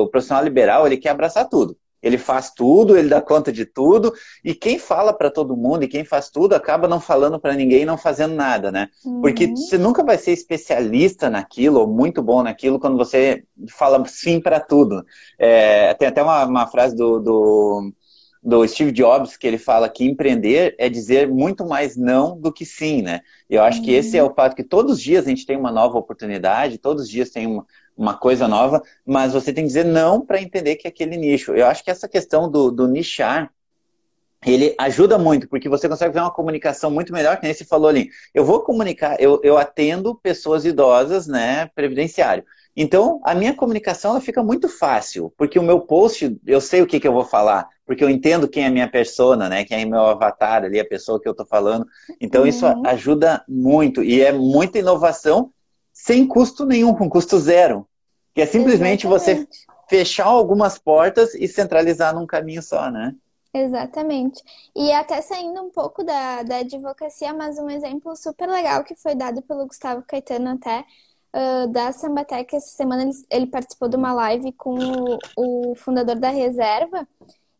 o 0.03 0.07
profissional 0.09 0.43
liberal, 0.43 0.85
ele 0.87 0.97
quer 0.97 1.09
abraçar 1.09 1.47
tudo. 1.49 1.77
Ele 2.05 2.19
faz 2.19 2.51
tudo, 2.51 2.95
ele 2.95 3.09
dá 3.09 3.19
conta 3.19 3.51
de 3.51 3.65
tudo, 3.65 4.13
e 4.43 4.53
quem 4.53 4.77
fala 4.77 5.11
para 5.11 5.31
todo 5.31 5.57
mundo 5.57 5.83
e 5.83 5.87
quem 5.87 6.05
faz 6.05 6.29
tudo 6.29 6.53
acaba 6.53 6.87
não 6.87 7.01
falando 7.01 7.39
para 7.39 7.55
ninguém 7.55 7.81
e 7.81 7.85
não 7.85 7.97
fazendo 7.97 8.35
nada, 8.35 8.71
né? 8.71 8.89
Uhum. 9.03 9.21
Porque 9.21 9.47
você 9.47 9.75
nunca 9.75 10.03
vai 10.03 10.15
ser 10.15 10.31
especialista 10.31 11.31
naquilo 11.31 11.79
ou 11.79 11.87
muito 11.87 12.21
bom 12.21 12.43
naquilo 12.43 12.79
quando 12.79 12.95
você 12.95 13.43
fala 13.69 14.05
sim 14.05 14.39
para 14.39 14.59
tudo. 14.59 15.03
É, 15.39 15.95
tem 15.95 16.07
até 16.07 16.21
uma, 16.21 16.45
uma 16.45 16.67
frase 16.67 16.95
do, 16.95 17.19
do 17.19 17.91
do 18.45 18.65
Steve 18.67 18.91
Jobs, 18.91 19.35
que 19.35 19.47
ele 19.47 19.57
fala 19.57 19.89
que 19.89 20.05
empreender 20.05 20.75
é 20.77 20.87
dizer 20.87 21.27
muito 21.27 21.65
mais 21.65 21.97
não 21.97 22.39
do 22.39 22.53
que 22.53 22.63
sim, 22.63 23.01
né? 23.01 23.21
Eu 23.49 23.63
acho 23.63 23.79
uhum. 23.79 23.85
que 23.85 23.91
esse 23.91 24.15
é 24.15 24.23
o 24.23 24.31
fato 24.35 24.55
que 24.55 24.63
todos 24.63 24.93
os 24.93 25.01
dias 25.01 25.25
a 25.25 25.29
gente 25.29 25.47
tem 25.47 25.57
uma 25.57 25.71
nova 25.71 25.97
oportunidade, 25.97 26.77
todos 26.77 27.05
os 27.05 27.09
dias 27.09 27.31
tem 27.31 27.47
uma, 27.47 27.65
uma 27.97 28.13
coisa 28.13 28.47
nova, 28.47 28.81
mas 29.05 29.33
você 29.33 29.53
tem 29.53 29.63
que 29.63 29.69
dizer 29.69 29.85
não 29.85 30.25
para 30.25 30.41
entender 30.41 30.75
que 30.75 30.87
é 30.87 30.89
aquele 30.89 31.17
nicho. 31.17 31.53
Eu 31.53 31.67
acho 31.67 31.83
que 31.83 31.91
essa 31.91 32.07
questão 32.07 32.49
do, 32.49 32.69
do 32.71 32.87
nichar, 32.87 33.51
ele 34.45 34.75
ajuda 34.77 35.17
muito, 35.17 35.47
porque 35.47 35.69
você 35.69 35.89
consegue 35.89 36.13
ver 36.13 36.19
uma 36.19 36.31
comunicação 36.31 36.91
muito 36.91 37.11
melhor, 37.11 37.37
que 37.37 37.43
nem 37.43 37.53
você 37.53 37.65
falou 37.65 37.87
ali. 37.87 38.09
Eu 38.33 38.45
vou 38.45 38.59
comunicar, 38.61 39.19
eu, 39.19 39.39
eu 39.43 39.57
atendo 39.57 40.13
pessoas 40.15 40.65
idosas, 40.65 41.25
né, 41.25 41.69
previdenciário. 41.73 42.43
Então, 42.77 43.21
a 43.23 43.33
minha 43.33 43.53
comunicação 43.53 44.11
ela 44.11 44.21
fica 44.21 44.43
muito 44.43 44.67
fácil, 44.67 45.33
porque 45.37 45.57
o 45.57 45.63
meu 45.63 45.79
post, 45.79 46.37
eu 46.45 46.59
sei 46.59 46.81
o 46.81 46.85
que, 46.85 46.99
que 46.99 47.07
eu 47.07 47.13
vou 47.13 47.23
falar, 47.23 47.69
porque 47.85 48.03
eu 48.03 48.09
entendo 48.09 48.49
quem 48.49 48.65
é 48.65 48.67
a 48.67 48.71
minha 48.71 48.89
persona, 48.89 49.47
né? 49.47 49.63
Quem 49.63 49.81
é 49.81 49.85
meu 49.85 50.01
avatar 50.01 50.65
ali, 50.65 50.79
a 50.79 50.85
pessoa 50.85 51.19
que 51.19 51.27
eu 51.27 51.31
estou 51.31 51.45
falando. 51.45 51.85
Então, 52.19 52.41
uhum. 52.41 52.47
isso 52.47 52.65
ajuda 52.85 53.45
muito. 53.47 54.03
E 54.03 54.21
é 54.21 54.33
muita 54.33 54.77
inovação 54.77 55.51
sem 55.95 56.27
custo 56.27 56.65
nenhum, 56.65 56.93
com 56.93 57.09
custo 57.09 57.39
zero. 57.39 57.87
Que 58.33 58.41
é 58.41 58.45
simplesmente 58.45 59.07
Exatamente. 59.07 59.47
você 59.47 59.67
fechar 59.87 60.25
algumas 60.25 60.77
portas 60.77 61.33
e 61.33 61.47
centralizar 61.47 62.13
num 62.13 62.27
caminho 62.27 62.61
só, 62.61 62.91
né? 62.91 63.15
Exatamente. 63.53 64.43
E 64.75 64.91
até 64.91 65.21
saindo 65.21 65.61
um 65.61 65.69
pouco 65.69 66.03
da, 66.03 66.43
da 66.43 66.57
advocacia, 66.57 67.33
mas 67.33 67.57
um 67.57 67.69
exemplo 67.69 68.13
super 68.17 68.49
legal 68.49 68.83
que 68.83 68.93
foi 68.93 69.15
dado 69.15 69.41
pelo 69.41 69.65
Gustavo 69.65 70.03
Caetano 70.05 70.49
até, 70.49 70.83
uh, 71.33 71.67
da 71.71 71.93
Sambatec, 71.93 72.53
essa 72.53 72.75
semana 72.75 73.03
ele, 73.03 73.13
ele, 73.29 73.47
participou 73.47 73.87
de 73.87 73.95
uma 73.95 74.11
live 74.11 74.51
com 74.51 74.77
o, 74.77 75.17
o 75.37 75.75
fundador 75.75 76.17
da 76.17 76.29
Reserva, 76.29 77.07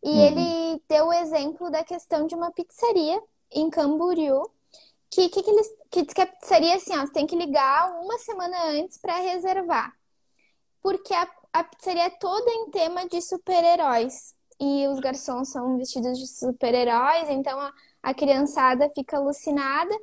e 0.04 0.10
uhum. 0.10 0.20
ele 0.20 0.82
deu 0.86 1.06
o 1.06 1.12
exemplo 1.14 1.70
da 1.70 1.82
questão 1.82 2.26
de 2.26 2.34
uma 2.34 2.50
pizzaria 2.50 3.18
em 3.50 3.70
Camboriú, 3.70 4.50
que, 5.10 5.28
que, 5.28 5.42
que, 5.42 5.50
eles, 5.50 5.68
que 5.90 6.02
diz 6.02 6.12
que 6.12 6.20
a 6.20 6.26
pizzaria 6.26 6.76
assim, 6.76 6.96
ó, 6.96 7.00
você 7.06 7.12
tem 7.12 7.26
que 7.26 7.36
ligar 7.36 8.00
uma 8.00 8.18
semana 8.18 8.64
antes 8.66 8.98
para 8.98 9.18
reservar. 9.18 9.92
Porque 10.82 11.14
a, 11.14 11.28
a 11.52 11.64
pizzaria 11.64 12.04
é 12.04 12.10
toda 12.10 12.50
em 12.50 12.70
tema 12.70 13.06
de 13.08 13.20
super-heróis. 13.20 14.34
E 14.58 14.88
os 14.88 15.00
garçons 15.00 15.50
são 15.50 15.76
vestidos 15.76 16.18
de 16.18 16.26
super-heróis, 16.26 17.28
então 17.28 17.60
a, 17.60 17.72
a 18.02 18.14
criançada 18.14 18.90
fica 18.94 19.18
alucinada 19.18 19.94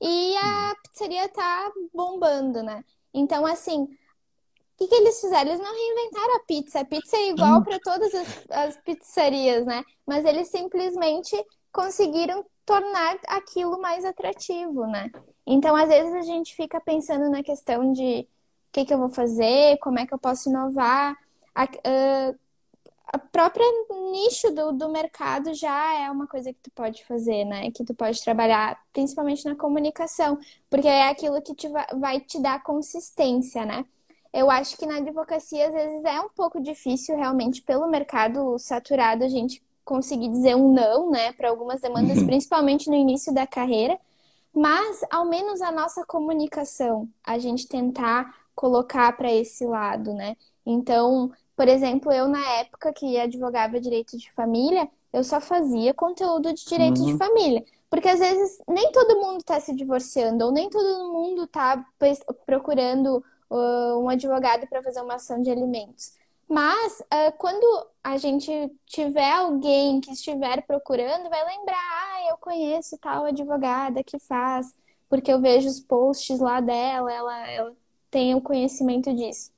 e 0.00 0.36
a 0.36 0.68
uhum. 0.68 0.74
pizzaria 0.82 1.28
tá 1.28 1.72
bombando, 1.94 2.62
né? 2.62 2.84
Então, 3.14 3.46
assim, 3.46 3.84
o 3.84 3.88
que, 4.76 4.88
que 4.88 4.94
eles 4.94 5.20
fizeram? 5.20 5.50
Eles 5.52 5.60
não 5.60 5.72
reinventaram 5.72 6.36
a 6.36 6.40
pizza. 6.40 6.80
A 6.80 6.84
pizza 6.84 7.16
é 7.16 7.28
igual 7.28 7.60
hum. 7.60 7.62
para 7.62 7.78
todas 7.78 8.12
as, 8.14 8.50
as 8.50 8.76
pizzarias, 8.78 9.64
né? 9.64 9.84
Mas 10.06 10.24
eles 10.24 10.48
simplesmente 10.48 11.36
conseguiram 11.70 12.44
tornar 12.64 13.18
aquilo 13.28 13.80
mais 13.80 14.04
atrativo, 14.04 14.86
né? 14.86 15.10
Então, 15.46 15.74
às 15.76 15.88
vezes, 15.88 16.14
a 16.14 16.22
gente 16.22 16.54
fica 16.54 16.80
pensando 16.80 17.28
na 17.30 17.42
questão 17.42 17.92
de 17.92 18.20
o 18.20 18.72
que, 18.72 18.84
que 18.84 18.94
eu 18.94 18.98
vou 18.98 19.08
fazer, 19.08 19.78
como 19.78 19.98
é 19.98 20.06
que 20.06 20.14
eu 20.14 20.18
posso 20.18 20.48
inovar. 20.48 21.16
A, 21.54 21.64
uh, 21.64 22.38
a 23.06 23.18
própria 23.18 23.66
nicho 24.12 24.50
do, 24.52 24.72
do 24.72 24.88
mercado 24.88 25.52
já 25.52 25.94
é 25.94 26.10
uma 26.10 26.26
coisa 26.26 26.52
que 26.52 26.60
tu 26.62 26.70
pode 26.70 27.04
fazer, 27.04 27.44
né? 27.44 27.70
Que 27.70 27.84
tu 27.84 27.94
pode 27.94 28.22
trabalhar, 28.22 28.80
principalmente 28.92 29.44
na 29.44 29.56
comunicação, 29.56 30.38
porque 30.70 30.88
é 30.88 31.08
aquilo 31.08 31.42
que 31.42 31.54
te 31.54 31.68
vai, 31.68 31.86
vai 31.98 32.20
te 32.20 32.40
dar 32.40 32.62
consistência, 32.62 33.66
né? 33.66 33.84
Eu 34.32 34.50
acho 34.50 34.78
que 34.78 34.86
na 34.86 34.96
advocacia, 34.96 35.68
às 35.68 35.74
vezes, 35.74 36.04
é 36.04 36.20
um 36.20 36.30
pouco 36.30 36.60
difícil, 36.60 37.16
realmente, 37.16 37.60
pelo 37.60 37.86
mercado 37.86 38.58
saturado, 38.58 39.24
a 39.24 39.28
gente 39.28 39.62
conseguir 39.84 40.28
dizer 40.28 40.54
um 40.54 40.72
não, 40.72 41.10
né, 41.10 41.32
para 41.32 41.48
algumas 41.48 41.80
demandas, 41.80 42.18
uhum. 42.18 42.26
principalmente 42.26 42.88
no 42.88 42.94
início 42.94 43.32
da 43.32 43.46
carreira. 43.46 43.98
Mas, 44.54 45.00
ao 45.10 45.24
menos, 45.24 45.60
a 45.62 45.72
nossa 45.72 46.04
comunicação, 46.04 47.08
a 47.24 47.38
gente 47.38 47.66
tentar 47.66 48.34
colocar 48.54 49.16
para 49.16 49.32
esse 49.32 49.64
lado, 49.64 50.12
né? 50.12 50.36
Então, 50.64 51.32
por 51.56 51.68
exemplo, 51.68 52.12
eu 52.12 52.28
na 52.28 52.46
época 52.56 52.92
que 52.92 53.18
advogava 53.18 53.80
direito 53.80 54.16
de 54.16 54.30
família, 54.32 54.88
eu 55.12 55.24
só 55.24 55.40
fazia 55.40 55.94
conteúdo 55.94 56.52
de 56.52 56.64
direito 56.64 57.00
uhum. 57.00 57.06
de 57.06 57.16
família. 57.16 57.64
Porque 57.90 58.08
às 58.08 58.20
vezes 58.20 58.58
nem 58.66 58.90
todo 58.90 59.20
mundo 59.20 59.40
está 59.40 59.60
se 59.60 59.74
divorciando, 59.74 60.46
ou 60.46 60.52
nem 60.52 60.70
todo 60.70 61.12
mundo 61.12 61.44
está 61.44 61.84
procurando 62.46 63.22
uh, 63.50 63.98
um 64.02 64.08
advogado 64.08 64.66
para 64.66 64.82
fazer 64.82 65.02
uma 65.02 65.14
ação 65.14 65.42
de 65.42 65.50
alimentos. 65.50 66.14
Mas 66.52 67.00
uh, 67.00 67.32
quando 67.38 67.64
a 68.04 68.18
gente 68.18 68.52
tiver 68.84 69.32
alguém 69.32 70.02
que 70.02 70.10
estiver 70.12 70.60
procurando, 70.66 71.30
vai 71.30 71.46
lembrar, 71.46 71.78
ah, 71.78 72.28
eu 72.28 72.36
conheço 72.36 72.98
tal 72.98 73.24
advogada 73.24 74.04
que 74.04 74.18
faz, 74.18 74.66
porque 75.08 75.32
eu 75.32 75.40
vejo 75.40 75.66
os 75.66 75.80
posts 75.80 76.40
lá 76.40 76.60
dela, 76.60 77.10
ela, 77.10 77.50
ela 77.50 77.76
tem 78.10 78.34
o 78.34 78.40
conhecimento 78.42 79.14
disso. 79.14 79.50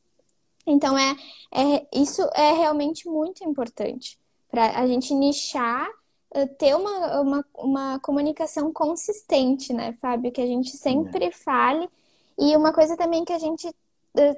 Então, 0.64 0.96
é, 0.96 1.16
é, 1.50 1.84
isso 1.92 2.22
é 2.32 2.52
realmente 2.52 3.08
muito 3.08 3.42
importante 3.42 4.16
para 4.48 4.78
a 4.78 4.86
gente 4.86 5.12
nichar, 5.14 5.90
eh, 6.32 6.46
ter 6.46 6.76
uma, 6.76 7.20
uma, 7.20 7.44
uma 7.56 7.98
comunicação 7.98 8.72
consistente, 8.72 9.72
né, 9.72 9.94
Fábio? 10.00 10.30
Que 10.30 10.40
a 10.40 10.46
gente 10.46 10.76
sempre 10.76 11.32
fale. 11.32 11.90
E 12.38 12.56
uma 12.56 12.72
coisa 12.72 12.96
também 12.96 13.24
que 13.24 13.32
a 13.32 13.38
gente 13.38 13.68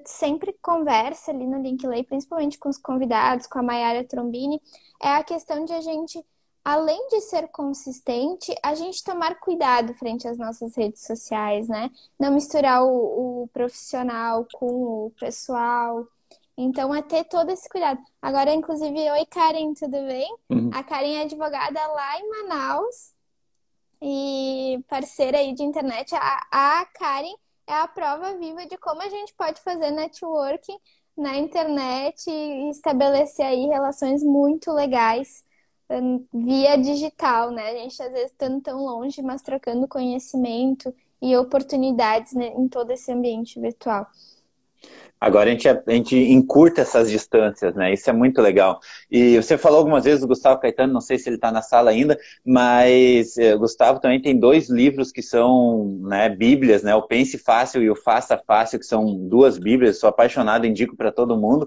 sempre 0.04 0.56
conversa 0.62 1.30
ali 1.30 1.46
no 1.46 1.60
Linkley, 1.60 2.04
principalmente 2.04 2.58
com 2.58 2.68
os 2.68 2.78
convidados, 2.78 3.46
com 3.46 3.58
a 3.58 3.62
Mayara 3.62 4.04
Trombini, 4.04 4.60
é 5.02 5.08
a 5.08 5.24
questão 5.24 5.64
de 5.64 5.72
a 5.72 5.80
gente, 5.80 6.24
além 6.64 7.08
de 7.08 7.20
ser 7.20 7.48
consistente, 7.48 8.54
a 8.62 8.74
gente 8.74 9.04
tomar 9.04 9.38
cuidado 9.38 9.92
frente 9.94 10.26
às 10.26 10.38
nossas 10.38 10.74
redes 10.76 11.06
sociais, 11.06 11.68
né? 11.68 11.90
Não 12.18 12.32
misturar 12.32 12.84
o, 12.84 13.42
o 13.42 13.48
profissional 13.48 14.46
com 14.54 15.06
o 15.06 15.12
pessoal, 15.18 16.06
então, 16.58 16.94
é 16.94 17.02
ter 17.02 17.24
todo 17.24 17.50
esse 17.50 17.68
cuidado. 17.68 18.00
Agora, 18.20 18.54
inclusive, 18.54 19.10
oi, 19.10 19.26
Karen, 19.26 19.74
tudo 19.74 19.98
bem? 20.06 20.34
Uhum. 20.48 20.70
A 20.72 20.82
Karen 20.82 21.16
é 21.16 21.22
advogada 21.22 21.86
lá 21.88 22.18
em 22.18 22.30
Manaus 22.30 23.12
e 24.00 24.82
parceira 24.88 25.38
aí 25.38 25.52
de 25.52 25.62
internet. 25.62 26.14
A, 26.14 26.46
a 26.50 26.86
Karen 26.86 27.34
é 27.66 27.74
a 27.74 27.88
prova 27.88 28.36
viva 28.38 28.66
de 28.66 28.76
como 28.78 29.02
a 29.02 29.08
gente 29.08 29.34
pode 29.34 29.60
fazer 29.60 29.90
networking 29.90 30.78
na 31.16 31.36
internet 31.36 32.30
e 32.30 32.70
estabelecer 32.70 33.44
aí 33.46 33.66
relações 33.66 34.22
muito 34.22 34.70
legais 34.72 35.44
hum, 35.90 36.26
via 36.32 36.76
digital, 36.76 37.50
né? 37.50 37.70
A 37.70 37.74
gente 37.74 38.02
às 38.02 38.12
vezes 38.12 38.30
estando 38.32 38.60
tão 38.60 38.84
longe, 38.84 39.22
mas 39.22 39.42
trocando 39.42 39.88
conhecimento 39.88 40.94
e 41.20 41.36
oportunidades 41.36 42.34
né, 42.34 42.48
em 42.48 42.68
todo 42.68 42.90
esse 42.90 43.10
ambiente 43.10 43.58
virtual. 43.60 44.06
Agora 45.18 45.48
a 45.48 45.52
gente, 45.52 45.66
a 45.66 45.82
gente 45.88 46.14
encurta 46.14 46.82
essas 46.82 47.10
distâncias, 47.10 47.74
né? 47.74 47.92
Isso 47.92 48.08
é 48.08 48.12
muito 48.12 48.40
legal. 48.42 48.78
E 49.10 49.36
você 49.36 49.56
falou 49.56 49.78
algumas 49.78 50.04
vezes 50.04 50.20
do 50.20 50.28
Gustavo 50.28 50.60
Caetano, 50.60 50.92
não 50.92 51.00
sei 51.00 51.18
se 51.18 51.28
ele 51.28 51.36
está 51.36 51.50
na 51.50 51.62
sala 51.62 51.90
ainda, 51.90 52.18
mas 52.44 53.38
eh, 53.38 53.56
Gustavo 53.56 53.98
também 53.98 54.20
tem 54.20 54.38
dois 54.38 54.68
livros 54.68 55.10
que 55.10 55.22
são 55.22 55.98
né, 56.02 56.28
bíblias, 56.28 56.82
né? 56.82 56.94
O 56.94 57.02
Pense 57.02 57.38
Fácil 57.38 57.82
e 57.82 57.90
o 57.90 57.96
Faça 57.96 58.36
Fácil, 58.46 58.78
que 58.78 58.84
são 58.84 59.26
duas 59.26 59.58
bíblias, 59.58 59.98
sou 59.98 60.08
apaixonado, 60.08 60.66
indico 60.66 60.94
para 60.94 61.10
todo 61.10 61.36
mundo. 61.36 61.66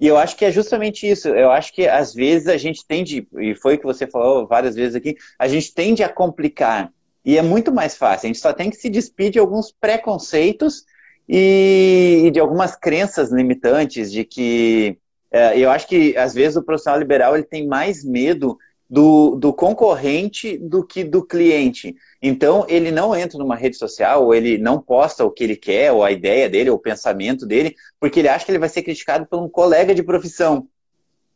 E 0.00 0.06
eu 0.06 0.16
acho 0.16 0.36
que 0.36 0.44
é 0.44 0.50
justamente 0.50 1.08
isso. 1.08 1.28
Eu 1.28 1.52
acho 1.52 1.72
que 1.72 1.86
às 1.86 2.12
vezes 2.12 2.48
a 2.48 2.56
gente 2.56 2.84
tende, 2.84 3.28
e 3.38 3.54
foi 3.54 3.76
o 3.76 3.78
que 3.78 3.86
você 3.86 4.08
falou 4.08 4.46
várias 4.46 4.74
vezes 4.74 4.96
aqui, 4.96 5.16
a 5.38 5.46
gente 5.46 5.72
tende 5.72 6.02
a 6.02 6.08
complicar. 6.08 6.92
E 7.24 7.38
é 7.38 7.42
muito 7.42 7.72
mais 7.72 7.96
fácil. 7.96 8.26
A 8.26 8.28
gente 8.28 8.40
só 8.40 8.52
tem 8.52 8.70
que 8.70 8.76
se 8.76 8.90
despedir 8.90 9.32
de 9.32 9.38
alguns 9.38 9.70
preconceitos 9.70 10.84
e, 11.28 12.30
de 12.32 12.40
algumas 12.40 12.74
crenças 12.74 13.30
limitantes 13.30 14.10
de 14.10 14.24
que 14.24 14.98
é, 15.30 15.58
eu 15.58 15.70
acho 15.70 15.86
que 15.86 16.16
às 16.16 16.32
vezes 16.32 16.56
o 16.56 16.64
profissional 16.64 16.98
liberal 16.98 17.34
ele 17.34 17.44
tem 17.44 17.66
mais 17.66 18.02
medo 18.02 18.56
do, 18.88 19.36
do 19.36 19.52
concorrente 19.52 20.56
do 20.56 20.84
que 20.84 21.04
do 21.04 21.22
cliente. 21.22 21.94
Então 22.22 22.64
ele 22.68 22.90
não 22.90 23.14
entra 23.14 23.38
numa 23.38 23.54
rede 23.54 23.76
social, 23.76 24.24
ou 24.24 24.34
ele 24.34 24.56
não 24.56 24.80
posta 24.80 25.24
o 25.24 25.30
que 25.30 25.44
ele 25.44 25.56
quer, 25.56 25.92
ou 25.92 26.02
a 26.02 26.10
ideia 26.10 26.48
dele, 26.48 26.70
ou 26.70 26.76
o 26.76 26.80
pensamento 26.80 27.46
dele, 27.46 27.74
porque 28.00 28.20
ele 28.20 28.28
acha 28.28 28.46
que 28.46 28.50
ele 28.50 28.58
vai 28.58 28.68
ser 28.68 28.82
criticado 28.82 29.26
por 29.26 29.38
um 29.38 29.48
colega 29.48 29.94
de 29.94 30.02
profissão. 30.02 30.66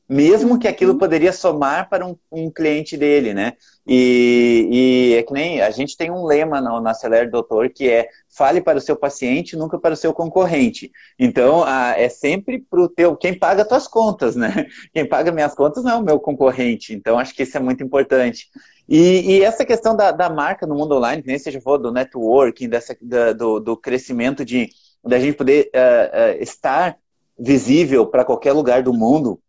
Mesmo 0.09 0.59
que 0.59 0.69
aquilo 0.69 0.93
uhum. 0.93 0.99
poderia 0.99 1.33
somar 1.33 1.89
para 1.89 2.07
um, 2.07 2.17
um 2.31 2.51
cliente 2.51 2.97
dele, 2.97 3.33
né? 3.33 3.55
E, 3.87 4.69
e, 4.71 5.15
é 5.17 5.23
que 5.23 5.33
nem 5.33 5.61
a 5.61 5.71
gente 5.71 5.97
tem 5.97 6.11
um 6.11 6.25
lema 6.25 6.61
no 6.61 6.87
Acelere 6.87 7.31
Doutor 7.31 7.69
que 7.71 7.89
é 7.89 8.09
fale 8.29 8.61
para 8.61 8.79
o 8.79 8.81
seu 8.81 8.95
paciente, 8.95 9.57
nunca 9.57 9.79
para 9.79 9.95
o 9.95 9.97
seu 9.97 10.13
concorrente. 10.13 10.91
Então, 11.19 11.65
a, 11.65 11.99
é 11.99 12.09
sempre 12.09 12.61
para 12.61 12.81
o 12.81 12.89
teu, 12.89 13.17
quem 13.17 13.37
paga 13.37 13.65
tuas 13.65 13.89
contas, 13.89 14.37
né? 14.37 14.67
Quem 14.93 15.07
paga 15.07 15.33
minhas 15.33 15.55
contas 15.55 15.83
não 15.83 15.93
é 15.93 15.97
o 15.97 16.03
meu 16.03 16.21
concorrente. 16.21 16.95
Então, 16.95 17.19
acho 17.19 17.35
que 17.35 17.43
isso 17.43 17.57
é 17.57 17.61
muito 17.61 17.83
importante. 17.83 18.49
E, 18.89 19.39
e 19.39 19.43
essa 19.43 19.65
questão 19.65 19.97
da, 19.97 20.11
da, 20.11 20.29
marca 20.29 20.67
no 20.67 20.75
mundo 20.75 20.97
online, 20.97 21.23
nem 21.25 21.39
já 21.39 21.61
falou 21.61 21.79
do 21.79 21.93
networking, 21.93 22.69
dessa, 22.69 22.97
da, 23.01 23.33
do, 23.33 23.59
do, 23.59 23.77
crescimento 23.77 24.45
de 24.45 24.69
da 25.05 25.19
gente 25.19 25.37
poder 25.37 25.71
uh, 25.75 26.39
uh, 26.39 26.43
estar 26.43 26.97
visível 27.39 28.07
para 28.07 28.25
qualquer 28.25 28.53
lugar 28.53 28.83
do 28.83 28.93
mundo, 28.93 29.41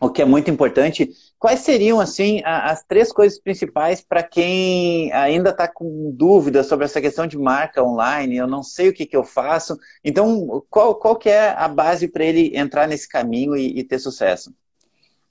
o 0.00 0.10
que 0.10 0.22
é 0.22 0.24
muito 0.24 0.50
importante. 0.50 1.10
Quais 1.38 1.60
seriam, 1.60 2.00
assim, 2.00 2.40
as 2.44 2.84
três 2.84 3.12
coisas 3.12 3.38
principais 3.38 4.00
para 4.00 4.22
quem 4.22 5.12
ainda 5.12 5.50
está 5.50 5.66
com 5.66 6.10
dúvidas 6.12 6.66
sobre 6.66 6.84
essa 6.84 7.00
questão 7.00 7.26
de 7.26 7.36
marca 7.36 7.82
online? 7.82 8.36
Eu 8.36 8.46
não 8.46 8.62
sei 8.62 8.88
o 8.88 8.94
que, 8.94 9.06
que 9.06 9.16
eu 9.16 9.24
faço. 9.24 9.76
Então, 10.04 10.64
qual, 10.70 10.94
qual 10.94 11.16
que 11.16 11.28
é 11.28 11.50
a 11.50 11.66
base 11.66 12.08
para 12.08 12.24
ele 12.24 12.56
entrar 12.56 12.86
nesse 12.86 13.08
caminho 13.08 13.56
e, 13.56 13.78
e, 13.78 13.84
ter 13.84 13.98
sucesso? 13.98 14.54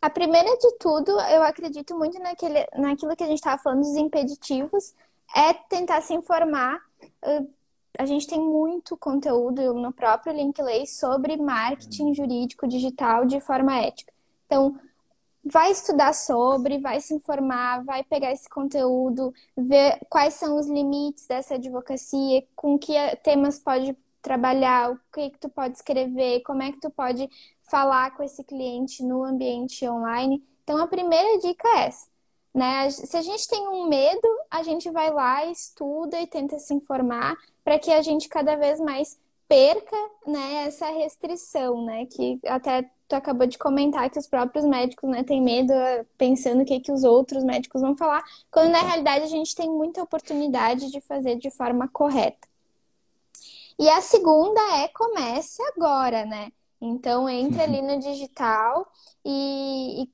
A 0.01 0.09
primeira 0.09 0.55
de 0.57 0.78
tudo, 0.78 1.11
eu 1.11 1.41
acredito 1.43 1.97
muito 1.97 2.20
naquele, 2.20 2.65
naquilo 2.76 3.15
que 3.15 3.24
a 3.24 3.28
gente 3.28 3.39
estava 3.39 3.61
falando 3.61 3.82
dos 3.82 3.95
impeditivos, 3.95 4.93
é 5.36 5.53
tentar 5.53 6.01
se 6.01 6.13
informar. 6.13 6.80
A 7.97 8.05
gente 8.05 8.28
tem 8.28 8.39
muito 8.39 8.95
conteúdo 8.95 9.74
no 9.74 9.91
próprio 9.91 10.34
Linkley 10.34 10.86
sobre 10.86 11.36
marketing 11.36 12.13
jurídico 12.13 12.68
digital 12.68 13.26
de 13.26 13.39
forma 13.39 13.76
ética. 13.80 14.16
Então, 14.48 14.80
vai 15.43 15.72
estudar 15.72 16.14
sobre, 16.14 16.80
vai 16.80 17.00
se 17.00 17.14
informar, 17.14 17.84
vai 17.84 18.04
pegar 18.04 18.32
esse 18.32 18.50
conteúdo, 18.50 19.34
ver 19.56 20.00
quais 20.10 20.34
são 20.34 20.58
os 20.58 20.68
limites 20.68 21.28
dessa 21.28 21.56
advocacia, 21.56 22.43
com 22.56 22.78
que 22.78 22.93
temas 23.24 23.60
pode 23.60 23.95
trabalhar, 24.22 24.91
o 24.91 25.00
que, 25.14 25.30
que 25.30 25.38
tu 25.38 25.50
pode 25.50 25.76
escrever, 25.76 26.41
como 26.41 26.64
é 26.64 26.72
que 26.72 26.80
tu 26.80 26.89
pode 26.89 27.30
falar 27.62 28.16
com 28.16 28.24
esse 28.24 28.43
cliente 28.43 29.04
no 29.04 29.24
ambiente 29.24 29.88
online. 29.88 30.43
Então, 30.64 30.78
a 30.78 30.88
primeira 30.88 31.39
dica 31.39 31.68
é 31.68 31.88
essa. 31.88 32.08
Né? 32.54 32.89
Se 32.89 33.16
a 33.16 33.22
gente 33.22 33.48
tem 33.48 33.68
um 33.68 33.88
medo, 33.88 34.28
a 34.50 34.64
gente 34.64 34.89
vai 34.89 35.12
lá, 35.12 35.45
estuda 35.45 36.20
e 36.20 36.28
tenta 36.28 36.58
se 36.58 36.74
informar 36.74 37.38
para 37.64 37.78
que 37.78 37.91
a 37.91 38.02
gente 38.02 38.28
cada 38.28 38.56
vez 38.56 38.80
mais 38.80 39.18
perca 39.48 39.95
né, 40.26 40.66
essa 40.66 40.89
restrição, 40.89 41.86
né? 41.86 42.06
Que 42.08 42.39
até 42.45 42.89
tu 43.08 43.16
acabou 43.16 43.47
de 43.47 43.58
comentar 43.58 44.10
que 44.10 44.20
os 44.20 44.28
próprios 44.28 44.66
médicos 44.66 45.10
né, 45.10 45.24
têm 45.24 45.41
medo, 45.41 45.72
eh, 45.72 46.05
pensando 46.18 46.62
o 46.62 46.66
que, 46.66 46.80
que 46.80 46.91
os 46.91 47.03
outros 47.03 47.43
médicos 47.43 47.82
vão 47.82 47.95
falar, 47.95 48.24
quando 48.51 48.72
na 48.72 48.82
realidade 48.82 49.24
a 49.24 49.28
gente 49.28 49.55
tem 49.55 49.70
muita 49.70 50.03
oportunidade 50.03 50.91
de 50.91 50.99
fazer 51.01 51.38
de 51.38 51.49
forma 51.49 51.88
correta. 51.88 52.47
E 53.80 53.89
a 53.89 54.01
segunda 54.01 54.60
é 54.80 54.88
comece 54.89 55.62
agora, 55.76 56.26
né? 56.26 56.51
Então 56.82 57.30
entre 57.30 57.62
ali 57.62 57.82
no 57.82 57.99
digital 57.99 58.91
e, 59.24 60.03
e 60.03 60.10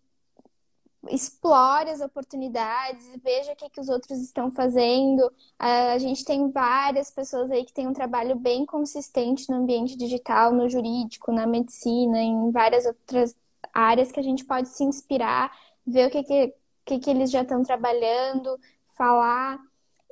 explore 1.09 1.89
as 1.89 2.01
oportunidades, 2.01 3.09
veja 3.21 3.53
o 3.53 3.55
que, 3.55 3.69
que 3.69 3.81
os 3.81 3.89
outros 3.89 4.19
estão 4.19 4.49
fazendo. 4.51 5.31
A 5.59 5.97
gente 5.97 6.23
tem 6.23 6.49
várias 6.49 7.11
pessoas 7.11 7.51
aí 7.51 7.65
que 7.65 7.73
têm 7.73 7.87
um 7.87 7.93
trabalho 7.93 8.35
bem 8.35 8.65
consistente 8.65 9.49
no 9.49 9.57
ambiente 9.57 9.97
digital, 9.97 10.53
no 10.53 10.69
jurídico, 10.69 11.31
na 11.31 11.45
medicina, 11.45 12.19
em 12.21 12.51
várias 12.51 12.85
outras 12.85 13.35
áreas 13.73 14.11
que 14.11 14.19
a 14.19 14.23
gente 14.23 14.45
pode 14.45 14.69
se 14.69 14.83
inspirar, 14.83 15.51
ver 15.85 16.07
o 16.07 16.11
que, 16.11 16.23
que, 16.23 16.55
que, 16.85 16.99
que 16.99 17.09
eles 17.09 17.31
já 17.31 17.41
estão 17.41 17.63
trabalhando, 17.63 18.57
falar. 18.95 19.59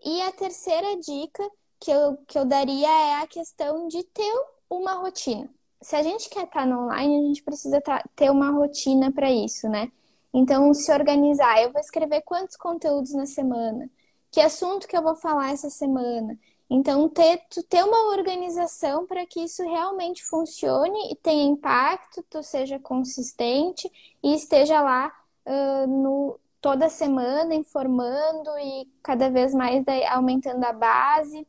E 0.03 0.21
a 0.21 0.31
terceira 0.31 0.97
dica 0.99 1.47
que 1.79 1.91
eu, 1.91 2.17
que 2.27 2.37
eu 2.37 2.45
daria 2.45 2.87
é 2.87 3.21
a 3.21 3.27
questão 3.27 3.87
de 3.87 4.03
ter 4.03 4.33
uma 4.69 4.93
rotina. 4.93 5.49
Se 5.81 5.95
a 5.95 6.03
gente 6.03 6.29
quer 6.29 6.43
estar 6.43 6.65
no 6.67 6.85
online, 6.85 7.17
a 7.17 7.27
gente 7.27 7.43
precisa 7.43 7.81
ter 8.15 8.29
uma 8.29 8.51
rotina 8.51 9.11
para 9.11 9.31
isso, 9.31 9.67
né? 9.69 9.91
Então, 10.33 10.73
se 10.73 10.91
organizar, 10.91 11.61
eu 11.61 11.71
vou 11.71 11.81
escrever 11.81 12.21
quantos 12.21 12.55
conteúdos 12.55 13.13
na 13.13 13.25
semana, 13.25 13.89
que 14.31 14.39
assunto 14.39 14.87
que 14.87 14.95
eu 14.95 15.01
vou 15.01 15.15
falar 15.15 15.51
essa 15.51 15.69
semana. 15.69 16.37
Então, 16.69 17.09
ter, 17.09 17.41
ter 17.67 17.83
uma 17.83 18.15
organização 18.15 19.05
para 19.05 19.25
que 19.25 19.41
isso 19.41 19.61
realmente 19.63 20.23
funcione 20.23 21.11
e 21.11 21.15
tenha 21.17 21.43
impacto, 21.43 22.23
tu 22.29 22.41
seja 22.41 22.79
consistente 22.79 23.91
e 24.23 24.33
esteja 24.33 24.81
lá 24.81 25.13
uh, 25.45 25.87
no, 25.87 26.39
toda 26.61 26.87
semana 26.87 27.53
informando 27.53 28.49
e 28.57 28.87
cada 29.03 29.29
vez 29.29 29.53
mais 29.53 29.83
aumentando 30.11 30.63
a 30.63 30.71
base. 30.71 31.45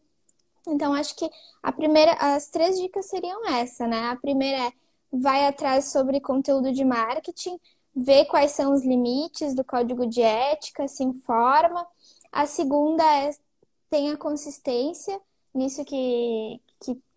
Então, 0.66 0.92
acho 0.92 1.14
que 1.14 1.30
a 1.62 1.70
primeira, 1.70 2.14
as 2.14 2.48
três 2.48 2.76
dicas 2.80 3.06
seriam 3.06 3.48
essa, 3.48 3.86
né? 3.86 4.08
A 4.08 4.16
primeira 4.16 4.58
é 4.58 4.72
vai 5.12 5.46
atrás 5.46 5.92
sobre 5.92 6.20
conteúdo 6.20 6.72
de 6.72 6.84
marketing, 6.84 7.60
vê 7.94 8.24
quais 8.24 8.52
são 8.52 8.72
os 8.72 8.84
limites 8.84 9.54
do 9.54 9.64
código 9.64 10.06
de 10.06 10.22
ética, 10.22 10.88
se 10.88 11.02
informa. 11.04 11.86
A 12.30 12.46
segunda 12.46 13.04
é 13.04 13.30
tenha 13.90 14.16
consistência 14.16 15.20
nisso 15.54 15.84
que 15.84 16.60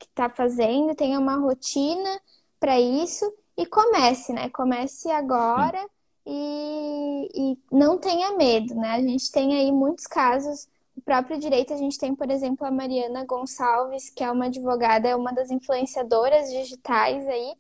está 0.02 0.30
fazendo, 0.30 0.94
tenha 0.94 1.18
uma 1.20 1.38
rotina 1.38 2.22
para 2.60 2.80
isso 2.80 3.26
e 3.58 3.66
comece, 3.66 4.34
né? 4.34 4.50
Comece 4.50 5.10
agora 5.10 5.82
e, 6.26 7.30
e 7.34 7.58
não 7.72 7.98
tenha 7.98 8.36
medo, 8.36 8.76
né? 8.76 8.96
A 8.96 9.02
gente 9.02 9.32
tem 9.32 9.56
aí 9.56 9.72
muitos 9.72 10.06
casos 10.06 10.68
o 10.96 11.02
próprio 11.02 11.38
direito, 11.38 11.74
a 11.74 11.78
gente 11.78 11.98
tem, 11.98 12.16
por 12.16 12.32
exemplo, 12.32 12.66
a 12.66 12.72
Mariana 12.72 13.26
Gonçalves, 13.26 14.10
que 14.10 14.24
é 14.24 14.32
uma 14.32 14.46
advogada, 14.46 15.08
é 15.10 15.16
uma 15.16 15.34
das 15.34 15.52
influenciadoras 15.52 16.50
digitais 16.50 17.28
aí, 17.28 17.54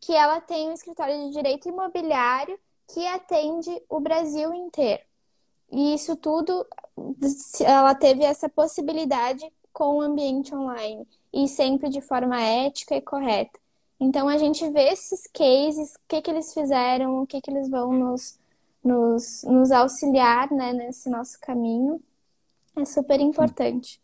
que 0.00 0.12
ela 0.14 0.40
tem 0.40 0.68
um 0.68 0.72
escritório 0.72 1.14
de 1.26 1.32
direito 1.32 1.68
imobiliário 1.68 2.58
que 2.88 3.06
atende 3.06 3.70
o 3.88 4.00
Brasil 4.00 4.52
inteiro. 4.54 5.02
E 5.70 5.94
isso 5.94 6.16
tudo, 6.16 6.66
ela 7.60 7.94
teve 7.94 8.24
essa 8.24 8.48
possibilidade 8.48 9.46
com 9.72 9.96
o 9.96 10.00
ambiente 10.00 10.54
online 10.54 11.06
e 11.32 11.46
sempre 11.46 11.88
de 11.88 12.00
forma 12.00 12.40
ética 12.40 12.96
e 12.96 13.00
correta. 13.00 13.58
Então 14.00 14.28
a 14.28 14.38
gente 14.38 14.68
vê 14.70 14.88
esses 14.88 15.26
cases, 15.26 15.94
o 15.94 16.00
que, 16.08 16.22
que 16.22 16.30
eles 16.30 16.52
fizeram, 16.52 17.22
o 17.22 17.26
que, 17.26 17.40
que 17.40 17.50
eles 17.50 17.68
vão 17.68 17.92
nos, 17.92 18.38
nos, 18.82 19.44
nos 19.44 19.70
auxiliar 19.70 20.50
né, 20.50 20.72
nesse 20.72 21.08
nosso 21.08 21.38
caminho. 21.38 22.02
É 22.76 22.84
super 22.84 23.20
importante. 23.20 24.00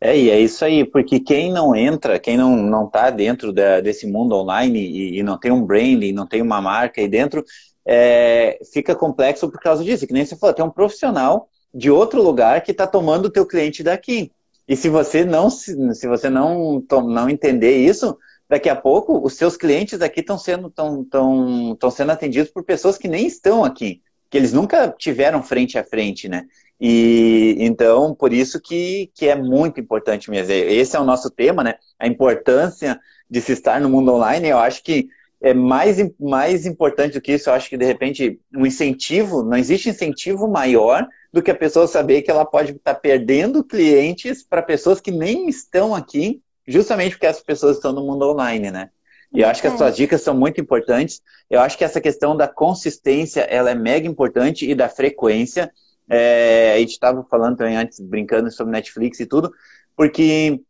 É, 0.00 0.16
e 0.16 0.30
é 0.30 0.40
isso 0.40 0.64
aí, 0.64 0.84
porque 0.84 1.20
quem 1.20 1.52
não 1.52 1.76
entra, 1.76 2.18
quem 2.18 2.36
não, 2.36 2.56
não 2.56 2.88
tá 2.88 3.10
dentro 3.10 3.52
da, 3.52 3.80
desse 3.80 4.06
mundo 4.06 4.34
online 4.34 4.78
e, 4.80 5.18
e, 5.18 5.22
não 5.22 5.38
tem 5.38 5.52
um 5.52 5.62
branding, 5.62 6.12
não 6.12 6.26
tem 6.26 6.40
uma 6.40 6.60
marca 6.60 7.02
aí 7.02 7.08
dentro, 7.08 7.44
é, 7.84 8.58
fica 8.72 8.94
complexo 8.94 9.50
por 9.50 9.60
causa 9.60 9.84
disso. 9.84 10.06
Que 10.06 10.14
nem 10.14 10.24
você 10.24 10.36
falou, 10.36 10.54
tem 10.54 10.64
um 10.64 10.70
profissional 10.70 11.48
de 11.74 11.90
outro 11.90 12.22
lugar 12.22 12.62
que 12.62 12.70
está 12.70 12.86
tomando 12.86 13.26
o 13.26 13.30
teu 13.30 13.46
cliente 13.46 13.82
daqui. 13.82 14.32
E 14.66 14.74
se 14.74 14.88
você 14.88 15.24
não 15.24 15.50
se, 15.50 15.76
se 15.94 16.08
você 16.08 16.30
não, 16.30 16.82
não 16.90 17.28
entender 17.28 17.76
isso, 17.76 18.16
daqui 18.48 18.68
a 18.68 18.76
pouco 18.76 19.24
os 19.24 19.34
seus 19.34 19.56
clientes 19.56 19.98
daqui 19.98 20.20
estão 20.20 20.38
sendo, 20.38 20.70
tão, 20.70 21.04
tão, 21.04 21.76
tão 21.76 21.90
sendo 21.90 22.12
atendidos 22.12 22.50
por 22.50 22.64
pessoas 22.64 22.96
que 22.96 23.08
nem 23.08 23.26
estão 23.26 23.64
aqui, 23.64 24.00
que 24.30 24.38
eles 24.38 24.52
nunca 24.52 24.88
tiveram 24.88 25.42
frente 25.42 25.76
a 25.78 25.84
frente, 25.84 26.28
né? 26.28 26.46
E 26.80 27.56
então, 27.58 28.14
por 28.14 28.32
isso 28.32 28.60
que, 28.60 29.10
que 29.14 29.28
é 29.28 29.36
muito 29.36 29.78
importante 29.78 30.30
mesmo. 30.30 30.52
Esse 30.52 30.96
é 30.96 31.00
o 31.00 31.04
nosso 31.04 31.30
tema, 31.30 31.62
né? 31.62 31.74
A 31.98 32.06
importância 32.06 32.98
de 33.28 33.40
se 33.40 33.52
estar 33.52 33.80
no 33.80 33.90
mundo 33.90 34.12
online. 34.12 34.48
Eu 34.48 34.58
acho 34.58 34.82
que 34.82 35.08
é 35.42 35.54
mais, 35.54 35.98
mais 36.18 36.66
importante 36.66 37.14
do 37.14 37.20
que 37.20 37.32
isso. 37.32 37.50
Eu 37.50 37.54
acho 37.54 37.68
que, 37.68 37.76
de 37.76 37.84
repente, 37.84 38.40
um 38.54 38.66
incentivo, 38.66 39.42
não 39.42 39.56
existe 39.56 39.88
incentivo 39.90 40.48
maior 40.48 41.06
do 41.32 41.42
que 41.42 41.50
a 41.50 41.54
pessoa 41.54 41.86
saber 41.86 42.22
que 42.22 42.30
ela 42.30 42.44
pode 42.44 42.72
estar 42.72 42.94
perdendo 42.94 43.62
clientes 43.62 44.42
para 44.42 44.62
pessoas 44.62 45.00
que 45.00 45.10
nem 45.10 45.48
estão 45.48 45.94
aqui, 45.94 46.42
justamente 46.66 47.12
porque 47.12 47.26
essas 47.26 47.42
pessoas 47.42 47.76
estão 47.76 47.92
no 47.92 48.04
mundo 48.04 48.28
online, 48.30 48.70
né? 48.70 48.90
E 49.32 49.42
eu 49.42 49.48
acho 49.48 49.60
que 49.60 49.68
as 49.68 49.78
suas 49.78 49.96
dicas 49.96 50.22
são 50.22 50.34
muito 50.34 50.60
importantes. 50.60 51.22
Eu 51.48 51.60
acho 51.60 51.78
que 51.78 51.84
essa 51.84 52.00
questão 52.00 52.36
da 52.36 52.48
consistência, 52.48 53.42
ela 53.42 53.70
é 53.70 53.74
mega 53.74 54.08
importante 54.08 54.68
e 54.68 54.74
da 54.74 54.88
frequência. 54.88 55.70
É, 56.10 56.72
a 56.74 56.78
gente 56.78 56.90
estava 56.90 57.22
falando 57.22 57.56
também 57.56 57.76
antes, 57.76 58.00
brincando 58.00 58.50
sobre 58.50 58.72
Netflix 58.72 59.20
e 59.20 59.26
tudo, 59.26 59.52
porque 59.96 60.60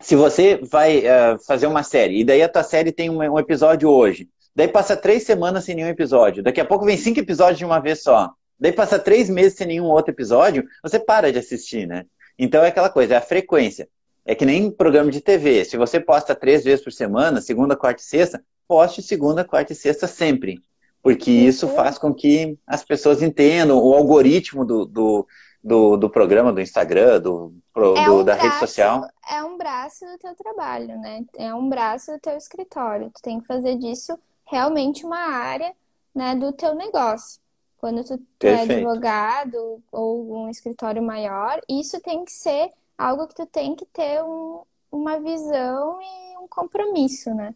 se 0.00 0.16
você 0.16 0.56
vai 0.56 0.98
uh, 0.98 1.38
fazer 1.46 1.68
uma 1.68 1.84
série, 1.84 2.20
e 2.20 2.24
daí 2.24 2.42
a 2.42 2.48
tua 2.48 2.64
série 2.64 2.90
tem 2.90 3.08
um, 3.08 3.18
um, 3.18 3.38
episódio 3.38 3.88
hoje, 3.88 4.28
daí 4.54 4.66
passa 4.66 4.96
três 4.96 5.22
semanas 5.22 5.64
sem 5.64 5.76
nenhum 5.76 5.88
episódio, 5.88 6.42
daqui 6.42 6.60
a 6.60 6.64
pouco 6.64 6.84
vem 6.84 6.96
cinco 6.96 7.20
episódios 7.20 7.58
de 7.58 7.64
uma 7.64 7.78
vez 7.78 8.02
só, 8.02 8.32
daí 8.58 8.72
passa 8.72 8.98
três 8.98 9.30
meses 9.30 9.56
sem 9.56 9.68
nenhum 9.68 9.86
outro 9.86 10.12
episódio, 10.12 10.64
você 10.82 10.98
para 10.98 11.32
de 11.32 11.38
assistir, 11.38 11.86
né? 11.86 12.04
Então 12.36 12.64
é 12.64 12.68
aquela 12.68 12.90
coisa, 12.90 13.14
é 13.14 13.16
a 13.16 13.22
frequência. 13.22 13.88
É 14.26 14.34
que 14.34 14.46
nem 14.46 14.70
programa 14.70 15.10
de 15.10 15.20
TV. 15.20 15.64
Se 15.64 15.76
você 15.76 16.00
posta 16.00 16.34
três 16.34 16.64
vezes 16.64 16.82
por 16.82 16.92
semana, 16.92 17.42
segunda, 17.42 17.76
quarta 17.76 18.02
e 18.02 18.04
sexta, 18.04 18.42
poste 18.66 19.02
segunda, 19.02 19.44
quarta 19.44 19.72
e 19.72 19.76
sexta 19.76 20.06
sempre. 20.06 20.62
Porque 21.04 21.30
isso 21.30 21.68
faz 21.68 21.98
com 21.98 22.14
que 22.14 22.58
as 22.66 22.82
pessoas 22.82 23.20
entendam 23.20 23.76
o 23.76 23.92
algoritmo 23.92 24.64
do, 24.64 24.86
do, 24.86 25.28
do, 25.62 25.98
do 25.98 26.08
programa, 26.08 26.50
do 26.50 26.62
Instagram, 26.62 27.20
do, 27.20 27.54
é 27.76 28.04
do 28.06 28.20
um 28.20 28.24
da 28.24 28.32
braço, 28.32 28.42
rede 28.42 28.58
social. 28.58 29.06
É 29.30 29.44
um 29.44 29.58
braço 29.58 30.06
do 30.06 30.16
teu 30.16 30.34
trabalho, 30.34 30.98
né? 30.98 31.22
É 31.36 31.54
um 31.54 31.68
braço 31.68 32.10
do 32.10 32.18
teu 32.18 32.34
escritório. 32.38 33.10
Tu 33.14 33.20
tem 33.20 33.38
que 33.38 33.46
fazer 33.46 33.76
disso 33.76 34.18
realmente 34.46 35.04
uma 35.04 35.18
área 35.18 35.74
né, 36.14 36.34
do 36.36 36.50
teu 36.52 36.74
negócio. 36.74 37.38
Quando 37.76 38.02
tu, 38.02 38.18
tu 38.38 38.46
é 38.46 38.62
advogado 38.62 39.82
ou 39.92 40.44
um 40.44 40.48
escritório 40.48 41.02
maior, 41.02 41.60
isso 41.68 42.00
tem 42.00 42.24
que 42.24 42.32
ser 42.32 42.70
algo 42.96 43.26
que 43.26 43.34
tu 43.34 43.44
tem 43.44 43.76
que 43.76 43.84
ter 43.92 44.24
um, 44.24 44.62
uma 44.90 45.20
visão 45.20 46.00
e 46.00 46.38
um 46.38 46.48
compromisso, 46.48 47.34
né? 47.34 47.54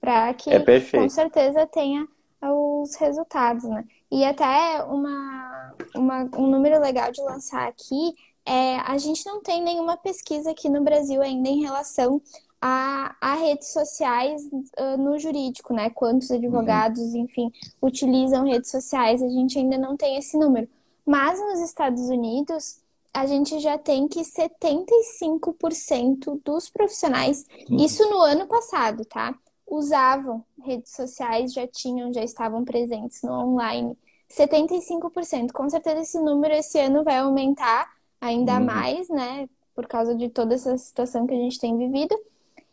Para 0.00 0.34
que 0.34 0.50
é 0.50 0.60
com 0.90 1.08
certeza 1.08 1.64
tenha 1.64 2.08
os 2.42 2.94
resultados, 2.96 3.64
né? 3.64 3.84
E 4.10 4.24
até 4.24 4.82
uma, 4.84 5.74
uma, 5.94 6.30
um 6.36 6.46
número 6.46 6.80
legal 6.80 7.10
de 7.10 7.20
lançar 7.22 7.68
aqui 7.68 8.14
é 8.46 8.76
a 8.78 8.96
gente 8.96 9.26
não 9.26 9.42
tem 9.42 9.62
nenhuma 9.62 9.96
pesquisa 9.96 10.50
aqui 10.50 10.68
no 10.68 10.82
Brasil 10.82 11.20
ainda 11.20 11.48
em 11.48 11.60
relação 11.60 12.22
a, 12.60 13.14
a 13.20 13.34
redes 13.34 13.72
sociais 13.72 14.42
uh, 14.52 14.96
no 14.96 15.18
jurídico, 15.18 15.74
né? 15.74 15.90
Quantos 15.90 16.30
advogados, 16.30 17.00
uhum. 17.00 17.22
enfim, 17.22 17.52
utilizam 17.80 18.44
redes 18.44 18.70
sociais, 18.70 19.22
a 19.22 19.28
gente 19.28 19.58
ainda 19.58 19.78
não 19.78 19.96
tem 19.96 20.16
esse 20.16 20.38
número. 20.38 20.68
Mas 21.06 21.40
nos 21.40 21.60
Estados 21.60 22.08
Unidos, 22.08 22.80
a 23.12 23.26
gente 23.26 23.58
já 23.60 23.76
tem 23.78 24.08
que 24.08 24.20
75% 24.20 26.40
dos 26.44 26.68
profissionais, 26.68 27.46
uhum. 27.68 27.76
isso 27.76 28.08
no 28.08 28.20
ano 28.20 28.46
passado, 28.46 29.04
tá? 29.04 29.34
Usavam 29.68 30.44
redes 30.64 30.92
sociais, 30.92 31.52
já 31.52 31.66
tinham, 31.66 32.12
já 32.12 32.22
estavam 32.22 32.64
presentes 32.64 33.22
no 33.22 33.32
online. 33.32 33.96
75%. 34.30 35.52
Com 35.52 35.68
certeza 35.68 36.00
esse 36.00 36.18
número 36.20 36.54
esse 36.54 36.78
ano 36.78 37.04
vai 37.04 37.18
aumentar 37.18 37.90
ainda 38.20 38.54
uhum. 38.54 38.64
mais, 38.64 39.08
né? 39.08 39.48
Por 39.74 39.86
causa 39.86 40.14
de 40.14 40.28
toda 40.28 40.54
essa 40.54 40.76
situação 40.76 41.26
que 41.26 41.34
a 41.34 41.38
gente 41.38 41.58
tem 41.58 41.76
vivido. 41.76 42.18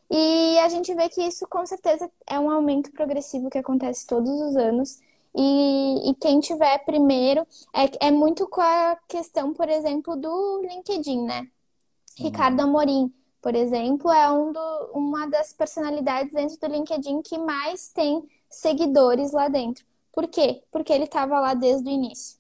E 0.10 0.58
a 0.60 0.70
gente 0.70 0.94
vê 0.94 1.10
que 1.10 1.22
isso 1.22 1.48
com 1.48 1.66
certeza 1.66 2.10
é 2.28 2.40
um 2.40 2.50
aumento 2.50 2.92
progressivo 2.92 3.50
que 3.50 3.58
acontece 3.58 4.06
todos 4.06 4.30
os 4.30 4.56
anos. 4.56 5.00
E, 5.36 6.10
e 6.10 6.16
quem 6.16 6.40
tiver 6.40 6.78
primeiro 6.86 7.46
é, 7.74 8.08
é 8.08 8.12
muito 8.12 8.48
com 8.48 8.62
a 8.62 8.98
questão, 9.08 9.54
por 9.54 9.68
exemplo, 9.68 10.16
do 10.16 10.62
LinkedIn, 10.62 11.24
né? 11.24 11.42
Uhum. 11.42 12.26
Ricardo 12.26 12.62
Amorim, 12.62 13.12
por 13.46 13.54
exemplo, 13.54 14.12
é 14.12 14.28
um 14.32 14.52
do, 14.52 14.90
uma 14.96 15.28
das 15.28 15.54
personalidades 15.54 16.34
dentro 16.34 16.58
do 16.60 16.66
LinkedIn 16.66 17.22
que 17.22 17.38
mais 17.38 17.90
tem 17.90 18.24
seguidores 18.50 19.34
lá 19.34 19.48
dentro. 19.48 19.86
Por 20.12 20.28
quê? 20.28 20.64
Porque 20.72 20.92
ele 20.92 21.04
estava 21.04 21.40
lá 21.40 21.54
desde 21.54 21.88
o 21.88 21.92
início. 21.92 22.40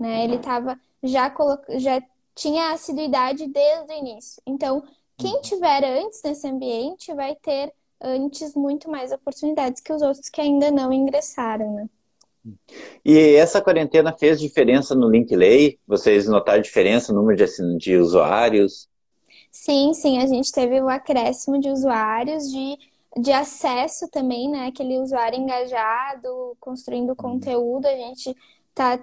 Né? 0.00 0.24
Ele 0.24 0.36
estava 0.36 0.80
já, 1.02 1.30
já 1.76 2.02
tinha 2.34 2.72
assiduidade 2.72 3.46
desde 3.48 3.92
o 3.92 3.98
início. 3.98 4.42
Então, 4.46 4.82
quem 5.18 5.34
uhum. 5.34 5.40
tiver 5.42 5.84
antes 5.84 6.22
nesse 6.24 6.48
ambiente 6.48 7.12
vai 7.12 7.36
ter 7.36 7.70
antes 8.00 8.54
muito 8.54 8.90
mais 8.90 9.12
oportunidades 9.12 9.82
que 9.82 9.92
os 9.92 10.00
outros 10.00 10.30
que 10.30 10.40
ainda 10.40 10.70
não 10.70 10.90
ingressaram, 10.90 11.70
né? 11.74 11.86
E 13.04 13.34
essa 13.34 13.60
quarentena 13.60 14.10
fez 14.10 14.40
diferença 14.40 14.94
no 14.94 15.10
Linkley? 15.10 15.78
Vocês 15.86 16.26
notaram 16.26 16.62
diferença 16.62 17.12
no 17.12 17.20
número 17.20 17.36
de, 17.36 17.44
assim, 17.44 17.76
de 17.76 17.98
usuários? 17.98 18.88
Sim, 19.58 19.94
sim, 19.94 20.18
a 20.18 20.26
gente 20.26 20.52
teve 20.52 20.80
o 20.82 20.88
acréscimo 20.88 21.58
de 21.58 21.70
usuários, 21.70 22.50
de, 22.52 22.78
de 23.16 23.32
acesso 23.32 24.06
também, 24.10 24.50
né? 24.50 24.66
Aquele 24.66 24.98
usuário 24.98 25.38
engajado, 25.38 26.54
construindo 26.60 27.10
uhum. 27.10 27.16
conteúdo, 27.16 27.86
a 27.86 27.92
gente 27.92 28.36
tá, 28.74 28.98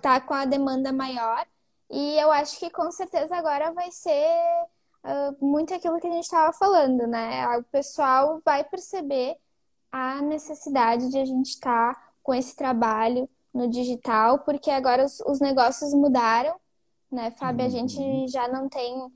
tá 0.00 0.18
com 0.20 0.32
a 0.32 0.46
demanda 0.46 0.90
maior. 0.92 1.46
E 1.90 2.18
eu 2.18 2.32
acho 2.32 2.58
que 2.58 2.70
com 2.70 2.90
certeza 2.90 3.36
agora 3.36 3.70
vai 3.72 3.92
ser 3.92 4.26
uh, 5.04 5.44
muito 5.44 5.74
aquilo 5.74 6.00
que 6.00 6.06
a 6.06 6.10
gente 6.10 6.24
estava 6.24 6.52
falando, 6.54 7.06
né? 7.06 7.46
O 7.58 7.64
pessoal 7.64 8.40
vai 8.44 8.64
perceber 8.64 9.36
a 9.92 10.22
necessidade 10.22 11.10
de 11.10 11.18
a 11.18 11.24
gente 11.26 11.50
estar 11.50 11.94
tá 11.94 12.12
com 12.22 12.34
esse 12.34 12.56
trabalho 12.56 13.28
no 13.52 13.68
digital, 13.68 14.38
porque 14.38 14.70
agora 14.70 15.04
os, 15.04 15.20
os 15.20 15.38
negócios 15.38 15.92
mudaram, 15.92 16.56
né, 17.12 17.30
Fábio? 17.32 17.66
A 17.66 17.68
gente 17.68 17.98
uhum. 17.98 18.26
já 18.26 18.48
não 18.48 18.68
tem 18.70 19.12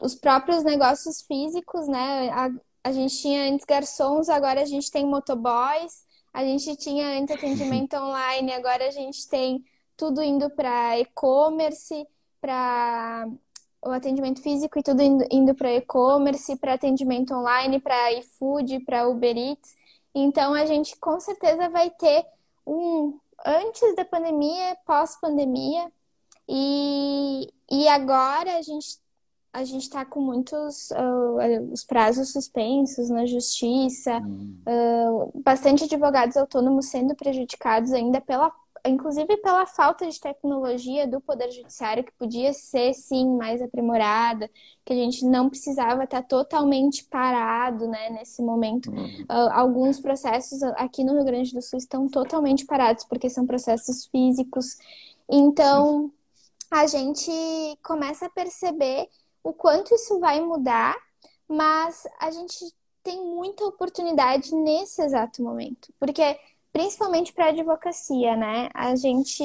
os 0.00 0.14
próprios 0.14 0.62
negócios 0.62 1.22
físicos, 1.22 1.88
né? 1.88 2.28
A, 2.30 2.50
a 2.84 2.92
gente 2.92 3.16
tinha 3.18 3.50
antes 3.50 3.64
garçons, 3.64 4.28
agora 4.28 4.60
a 4.60 4.64
gente 4.64 4.90
tem 4.90 5.06
motoboys, 5.06 6.04
a 6.32 6.44
gente 6.44 6.76
tinha 6.76 7.18
antes 7.18 7.34
atendimento 7.34 7.94
online, 7.96 8.52
agora 8.52 8.86
a 8.86 8.90
gente 8.90 9.28
tem 9.28 9.64
tudo 9.96 10.22
indo 10.22 10.50
para 10.50 10.98
e-commerce, 10.98 12.06
para 12.40 13.26
o 13.82 13.90
atendimento 13.90 14.42
físico 14.42 14.78
e 14.78 14.82
tudo 14.82 15.02
indo, 15.02 15.24
indo 15.30 15.54
para 15.54 15.72
e-commerce, 15.72 16.56
para 16.56 16.74
atendimento 16.74 17.34
online, 17.34 17.80
para 17.80 18.12
iFood, 18.12 18.80
para 18.80 19.08
Uber 19.08 19.36
Eats. 19.36 19.74
Então 20.14 20.54
a 20.54 20.66
gente 20.66 20.96
com 20.96 21.18
certeza 21.18 21.68
vai 21.68 21.90
ter 21.90 22.26
um 22.66 23.18
antes 23.44 23.94
da 23.94 24.04
pandemia, 24.04 24.76
pós-pandemia. 24.84 25.90
E, 26.48 27.52
e 27.70 27.88
agora 27.88 28.56
a 28.56 28.62
gente 28.62 28.98
a 29.56 29.64
gente 29.64 29.84
está 29.84 30.04
com 30.04 30.20
muitos 30.20 30.90
uh, 30.90 31.72
os 31.72 31.82
prazos 31.82 32.30
suspensos 32.30 33.08
na 33.08 33.24
justiça, 33.24 34.20
uh, 34.20 35.40
bastante 35.42 35.84
advogados 35.84 36.36
autônomos 36.36 36.86
sendo 36.86 37.14
prejudicados 37.14 37.92
ainda 37.92 38.20
pela 38.20 38.52
inclusive 38.84 39.36
pela 39.38 39.66
falta 39.66 40.08
de 40.08 40.20
tecnologia 40.20 41.08
do 41.08 41.20
Poder 41.20 41.50
Judiciário, 41.50 42.04
que 42.04 42.12
podia 42.12 42.52
ser, 42.52 42.94
sim, 42.94 43.36
mais 43.36 43.60
aprimorada, 43.60 44.48
que 44.84 44.92
a 44.92 44.96
gente 44.96 45.24
não 45.24 45.48
precisava 45.48 46.04
estar 46.04 46.22
totalmente 46.22 47.02
parado 47.02 47.88
né, 47.88 48.10
nesse 48.10 48.40
momento. 48.42 48.88
Uh, 48.92 49.50
alguns 49.50 49.98
processos 49.98 50.62
aqui 50.76 51.02
no 51.02 51.14
Rio 51.14 51.24
Grande 51.24 51.52
do 51.52 51.60
Sul 51.60 51.80
estão 51.80 52.08
totalmente 52.08 52.64
parados, 52.64 53.04
porque 53.04 53.28
são 53.28 53.44
processos 53.44 54.06
físicos. 54.06 54.76
Então, 55.28 56.12
a 56.70 56.86
gente 56.86 57.32
começa 57.82 58.26
a 58.26 58.30
perceber 58.30 59.08
o 59.46 59.52
quanto 59.52 59.94
isso 59.94 60.18
vai 60.18 60.40
mudar, 60.40 60.96
mas 61.48 62.02
a 62.18 62.32
gente 62.32 62.74
tem 63.02 63.24
muita 63.24 63.64
oportunidade 63.64 64.52
nesse 64.52 65.00
exato 65.00 65.40
momento, 65.40 65.92
porque 66.00 66.36
principalmente 66.72 67.32
para 67.32 67.46
a 67.46 67.48
advocacia, 67.50 68.36
né? 68.36 68.68
A 68.74 68.96
gente 68.96 69.44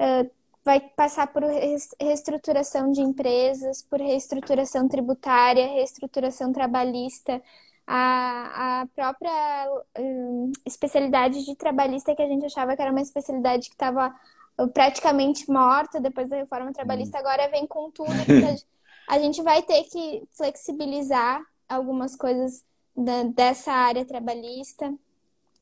uh, 0.00 0.30
vai 0.64 0.80
passar 0.80 1.26
por 1.26 1.42
reestruturação 2.00 2.90
de 2.90 3.02
empresas, 3.02 3.82
por 3.82 4.00
reestruturação 4.00 4.88
tributária, 4.88 5.66
reestruturação 5.66 6.50
trabalhista, 6.50 7.42
a, 7.86 8.80
a 8.80 8.86
própria 8.86 9.68
um, 9.98 10.52
especialidade 10.64 11.44
de 11.44 11.54
trabalhista 11.54 12.14
que 12.14 12.22
a 12.22 12.26
gente 12.28 12.46
achava 12.46 12.74
que 12.74 12.80
era 12.80 12.90
uma 12.90 13.02
especialidade 13.02 13.68
que 13.68 13.74
estava 13.74 14.10
praticamente 14.72 15.50
morta 15.50 16.00
depois 16.00 16.30
da 16.30 16.36
reforma 16.36 16.72
trabalhista, 16.72 17.18
hum. 17.18 17.20
agora 17.20 17.50
vem 17.50 17.66
com 17.66 17.90
tudo. 17.90 18.08
a 19.08 19.18
gente 19.18 19.42
vai 19.42 19.62
ter 19.62 19.84
que 19.84 20.22
flexibilizar 20.32 21.42
algumas 21.66 22.14
coisas 22.14 22.62
da, 22.94 23.22
dessa 23.22 23.72
área 23.72 24.04
trabalhista. 24.04 24.94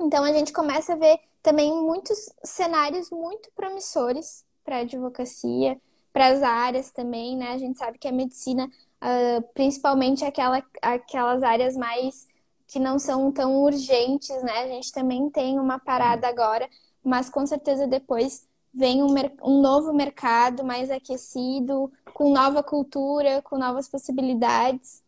Então 0.00 0.24
a 0.24 0.32
gente 0.32 0.52
começa 0.52 0.94
a 0.94 0.96
ver 0.96 1.18
também 1.42 1.72
muitos 1.72 2.28
cenários 2.42 3.08
muito 3.08 3.48
promissores 3.54 4.44
para 4.64 4.78
a 4.78 4.80
advocacia, 4.80 5.80
para 6.12 6.26
as 6.26 6.42
áreas 6.42 6.90
também, 6.90 7.36
né? 7.36 7.52
A 7.52 7.58
gente 7.58 7.78
sabe 7.78 7.98
que 7.98 8.08
a 8.08 8.12
medicina, 8.12 8.66
uh, 8.66 9.42
principalmente 9.54 10.24
aquela, 10.24 10.60
aquelas 10.82 11.44
áreas 11.44 11.76
mais 11.76 12.26
que 12.66 12.80
não 12.80 12.98
são 12.98 13.30
tão 13.30 13.62
urgentes, 13.62 14.42
né? 14.42 14.64
A 14.64 14.66
gente 14.66 14.90
também 14.90 15.30
tem 15.30 15.60
uma 15.60 15.78
parada 15.78 16.26
agora, 16.26 16.68
mas 17.04 17.30
com 17.30 17.46
certeza 17.46 17.86
depois 17.86 18.44
vem 18.76 19.02
um, 19.02 19.14
um 19.42 19.60
novo 19.62 19.92
mercado 19.92 20.62
mais 20.62 20.90
aquecido, 20.90 21.90
com 22.12 22.32
nova 22.32 22.62
cultura, 22.62 23.40
com 23.42 23.56
novas 23.56 23.88
possibilidades. 23.88 25.02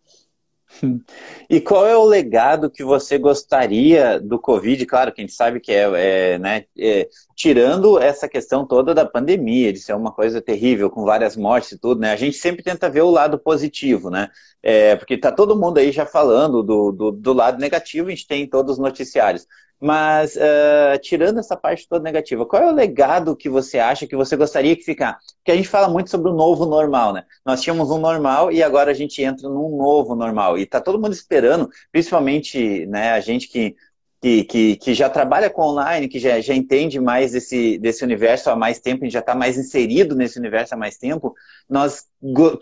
E 1.49 1.63
qual 1.63 1.87
é 1.87 1.97
o 1.97 2.05
legado 2.05 2.71
que 2.71 2.85
você 2.85 3.17
gostaria 3.17 4.21
do 4.21 4.39
Covid? 4.39 4.85
Claro 4.85 5.13
que 5.13 5.21
a 5.21 5.25
gente 5.25 5.33
sabe 5.33 5.61
que 5.61 5.73
é, 5.73 6.35
é 6.35 6.39
né, 6.39 6.65
é, 6.79 7.09
tirando 7.35 7.99
essa 7.99 8.29
questão 8.29 8.67
toda 8.67 8.95
da 8.95 9.07
pandemia, 9.07 9.73
de 9.73 9.79
ser 9.79 9.95
uma 9.95 10.13
coisa 10.13 10.43
terrível, 10.43 10.91
com 10.91 11.05
várias 11.05 11.37
mortes 11.37 11.73
e 11.73 11.79
tudo, 11.79 12.03
né? 12.03 12.13
A 12.13 12.17
gente 12.17 12.37
sempre 12.37 12.63
tenta 12.63 12.91
ver 12.91 13.01
o 13.01 13.11
lado 13.11 13.39
positivo, 13.39 14.11
né? 14.11 14.29
É, 14.63 14.97
porque 14.97 15.17
tá 15.17 15.31
todo 15.31 15.59
mundo 15.59 15.79
aí 15.79 15.93
já 15.93 16.05
falando 16.05 16.63
do, 16.63 16.93
do, 16.93 17.13
do 17.13 17.33
lado 17.33 17.59
negativo, 17.59 18.09
a 18.09 18.11
gente 18.11 18.27
tem 18.27 18.43
em 18.43 18.49
todos 18.49 18.73
os 18.73 18.79
noticiários. 18.79 19.47
Mas, 19.81 20.35
uh, 20.35 20.99
tirando 21.01 21.39
essa 21.39 21.57
parte 21.57 21.87
toda 21.89 22.03
negativa, 22.03 22.45
qual 22.45 22.63
é 22.63 22.67
o 22.67 22.75
legado 22.75 23.37
que 23.37 23.49
você 23.49 23.79
acha 23.79 24.09
que 24.09 24.17
você 24.17 24.37
gostaria 24.37 24.75
que 24.75 24.83
ficar? 24.83 25.19
Porque 25.37 25.53
a 25.53 25.57
gente 25.57 25.69
fala 25.69 25.89
muito 25.89 26.11
sobre 26.11 26.29
o 26.31 26.35
novo 26.35 26.67
normal, 26.67 27.13
né? 27.13 27.25
Nós 27.47 27.63
tínhamos 27.63 27.89
um 27.91 27.99
normal 27.99 28.51
e 28.51 28.61
agora 28.61 28.91
a 28.91 28.95
gente 28.95 29.23
entra 29.23 29.49
num 29.49 29.77
novo 29.77 30.17
normal. 30.17 30.59
E 30.59 30.67
tá 30.67 30.81
todo 30.81 31.01
mundo 31.01 31.13
esperando, 31.13 31.69
principalmente 31.93 32.87
né, 32.87 33.13
a 33.13 33.21
gente 33.21 33.49
que 33.49 33.77
que, 34.21 34.45
que, 34.45 34.77
que 34.77 34.95
já 34.95 35.09
trabalha 35.09 35.49
com 35.49 35.63
online, 35.63 36.09
que 36.09 36.19
já, 36.19 36.41
já 36.41 36.55
entende 36.55 37.01
mais 37.01 37.33
desse, 37.33 37.79
desse 37.79 38.05
universo 38.05 38.51
há 38.51 38.57
mais 38.57 38.81
tempo, 38.81 39.05
gente 39.05 39.13
já 39.13 39.21
está 39.21 39.35
mais 39.35 39.57
inserido 39.57 40.17
nesse 40.17 40.39
universo 40.39 40.75
há 40.75 40.77
mais 40.77 40.99
tempo, 40.99 41.35
nós 41.69 42.07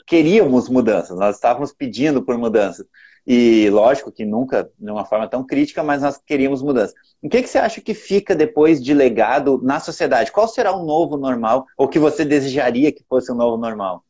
queríamos 0.07 0.69
mudanças, 0.69 1.19
nós 1.19 1.37
estávamos 1.37 1.73
pedindo 1.73 2.23
por 2.23 2.37
mudanças. 2.37 2.87
E 3.27 3.69
lógico 3.71 4.13
que 4.13 4.25
nunca 4.25 4.71
de 4.79 4.91
uma 4.91 5.05
forma 5.05 5.27
tão 5.27 5.45
crítica, 5.45 5.83
mas 5.83 6.03
nós 6.03 6.17
queríamos 6.17 6.63
mudança. 6.63 6.95
O 7.21 7.29
que, 7.29 7.43
que 7.43 7.49
você 7.49 7.59
acha 7.59 7.81
que 7.81 7.93
fica 7.93 8.37
depois 8.37 8.81
de 8.83 8.95
legado 8.95 9.61
na 9.63 9.81
sociedade? 9.81 10.31
Qual 10.31 10.47
será 10.47 10.73
o 10.73 10.85
novo 10.85 11.17
normal? 11.17 11.67
Ou 11.77 11.89
que 11.89 11.99
você 11.99 12.25
desejaria 12.25 12.93
que 12.93 13.05
fosse 13.09 13.33
o 13.33 13.35
um 13.35 13.39
novo 13.39 13.57
normal? 13.57 14.05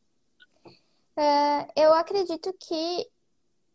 Uh, 1.16 1.66
eu 1.74 1.94
acredito 1.94 2.54
que 2.60 3.06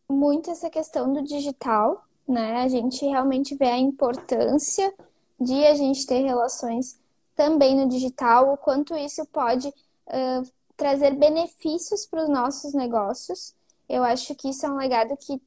muito 0.08 0.52
essa 0.52 0.70
questão 0.70 1.12
do 1.12 1.24
digital, 1.24 2.04
né? 2.28 2.62
A 2.62 2.68
gente 2.68 3.06
realmente 3.06 3.56
vê 3.56 3.66
a 3.66 3.78
importância 3.78 4.94
de 5.40 5.66
a 5.66 5.74
gente 5.74 6.06
ter 6.06 6.20
relações 6.20 7.00
também 7.36 7.76
no 7.76 7.88
digital, 7.88 8.54
o 8.54 8.58
quanto 8.58 8.96
isso 8.96 9.26
pode 9.28 9.68
uh, 9.68 10.52
trazer 10.78 11.16
benefícios 11.16 12.06
para 12.06 12.24
os 12.24 12.30
nossos 12.30 12.74
negócios. 12.74 13.56
Eu 13.90 14.04
acho 14.04 14.36
que 14.36 14.50
isso 14.50 14.66
é 14.66 14.70
um 14.70 14.78
legado 14.78 15.18
que 15.18 15.42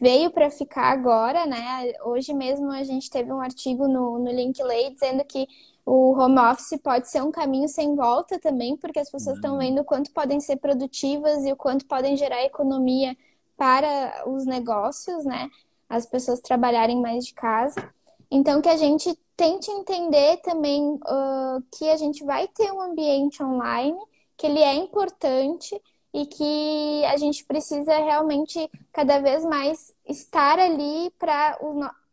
veio 0.00 0.30
para 0.30 0.50
ficar 0.50 0.92
agora, 0.92 1.46
né? 1.46 1.92
Hoje 2.04 2.32
mesmo 2.32 2.70
a 2.70 2.82
gente 2.82 3.10
teve 3.10 3.32
um 3.32 3.40
artigo 3.40 3.86
no, 3.86 4.18
no 4.18 4.30
Linkley 4.30 4.92
dizendo 4.92 5.24
que 5.24 5.46
o 5.84 6.12
home 6.12 6.38
office 6.38 6.80
pode 6.82 7.08
ser 7.08 7.22
um 7.22 7.30
caminho 7.30 7.68
sem 7.68 7.94
volta 7.94 8.38
também, 8.38 8.76
porque 8.76 8.98
as 8.98 9.10
pessoas 9.10 9.36
estão 9.36 9.54
uhum. 9.54 9.58
vendo 9.58 9.80
o 9.80 9.84
quanto 9.84 10.12
podem 10.12 10.40
ser 10.40 10.56
produtivas 10.56 11.44
e 11.44 11.52
o 11.52 11.56
quanto 11.56 11.86
podem 11.86 12.16
gerar 12.16 12.42
economia 12.44 13.16
para 13.56 14.24
os 14.26 14.44
negócios, 14.44 15.24
né? 15.24 15.50
As 15.92 16.06
pessoas 16.06 16.40
trabalharem 16.40 17.00
mais 17.02 17.26
de 17.26 17.34
casa. 17.34 17.92
Então, 18.30 18.62
que 18.62 18.68
a 18.68 18.76
gente 18.76 19.14
tente 19.36 19.70
entender 19.70 20.38
também 20.38 20.94
uh, 20.94 21.62
que 21.76 21.90
a 21.90 21.96
gente 21.98 22.24
vai 22.24 22.48
ter 22.48 22.72
um 22.72 22.80
ambiente 22.80 23.42
online, 23.42 23.98
que 24.36 24.46
ele 24.46 24.60
é 24.60 24.74
importante 24.74 25.78
e 26.14 26.24
que 26.24 27.04
a 27.04 27.16
gente 27.18 27.44
precisa 27.44 27.94
realmente 27.98 28.70
cada 28.90 29.18
vez 29.18 29.44
mais 29.44 29.94
estar 30.08 30.58
ali 30.58 31.10
para 31.18 31.58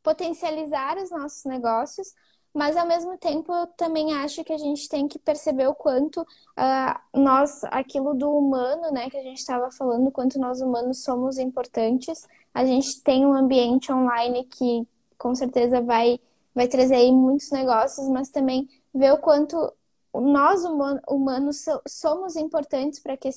potencializar 0.04 0.98
os 0.98 1.10
nossos 1.10 1.46
negócios, 1.46 2.14
mas 2.54 2.76
ao 2.76 2.88
mesmo 2.88 3.18
tempo 3.18 3.54
eu 3.54 3.68
também 3.68 4.14
acho 4.14 4.44
que 4.44 4.52
a 4.52 4.58
gente 4.58 4.90
tem 4.90 5.08
que 5.08 5.20
perceber 5.20 5.68
o 5.68 5.76
quanto 5.76 6.22
uh, 6.22 7.20
nós, 7.20 7.64
aquilo 7.66 8.14
do 8.14 8.30
humano, 8.30 8.92
né, 8.92 9.10
que 9.10 9.18
a 9.18 9.24
gente 9.24 9.38
estava 9.38 9.70
falando, 9.72 10.12
quanto 10.12 10.40
nós 10.40 10.60
humanos 10.60 11.04
somos 11.04 11.38
importantes. 11.38 12.28
A 12.54 12.66
gente 12.66 13.02
tem 13.04 13.26
um 13.26 13.34
ambiente 13.34 13.92
online 13.92 14.44
que 14.46 14.88
com 15.18 15.36
certeza 15.36 15.82
vai, 15.82 16.20
vai 16.54 16.68
trazer 16.68 16.96
aí 16.96 17.12
muitos 17.12 17.52
negócios, 17.52 18.08
mas 18.10 18.30
também 18.30 18.68
ver 18.94 19.14
o 19.14 19.18
quanto 19.18 19.74
nós 20.14 20.64
humanos 21.08 21.66
somos 21.88 22.36
importantes 22.36 23.00
para 23.00 23.16
que 23.16 23.30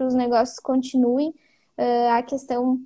os 0.00 0.14
negócios 0.14 0.58
continuem. 0.58 1.34
Uh, 1.78 2.10
a 2.10 2.22
questão 2.22 2.80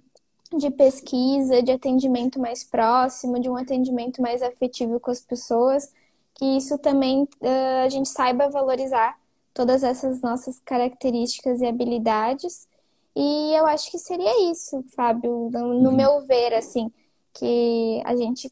de 0.57 0.71
pesquisa, 0.71 1.63
de 1.63 1.73
atendimento 1.73 2.39
mais 2.39 2.63
próximo, 2.63 3.41
de 3.41 3.49
um 3.49 3.57
atendimento 3.57 4.21
mais 4.21 4.43
afetivo 4.43 5.01
com 5.01 5.11
as 5.11 5.21
pessoas, 5.21 5.91
que 6.35 6.45
isso 6.45 6.77
também 6.79 7.23
uh, 7.23 7.85
a 7.85 7.89
gente 7.89 8.09
saiba 8.09 8.51
valorizar 8.51 9.19
todas 9.55 9.83
essas 9.83 10.21
nossas 10.21 10.61
características 10.61 11.61
e 11.61 11.67
habilidades. 11.67 12.69
E 13.15 13.55
eu 13.55 13.67
acho 13.67 13.91
que 13.91 13.99
seria 13.99 14.51
isso, 14.51 14.83
Fábio, 14.95 15.51
no, 15.53 15.91
uhum. 15.91 15.97
meu 15.97 16.23
ver, 16.23 16.55
assim, 16.55 16.91
que 17.35 18.03
a 18.05 18.17
gente. 18.17 18.51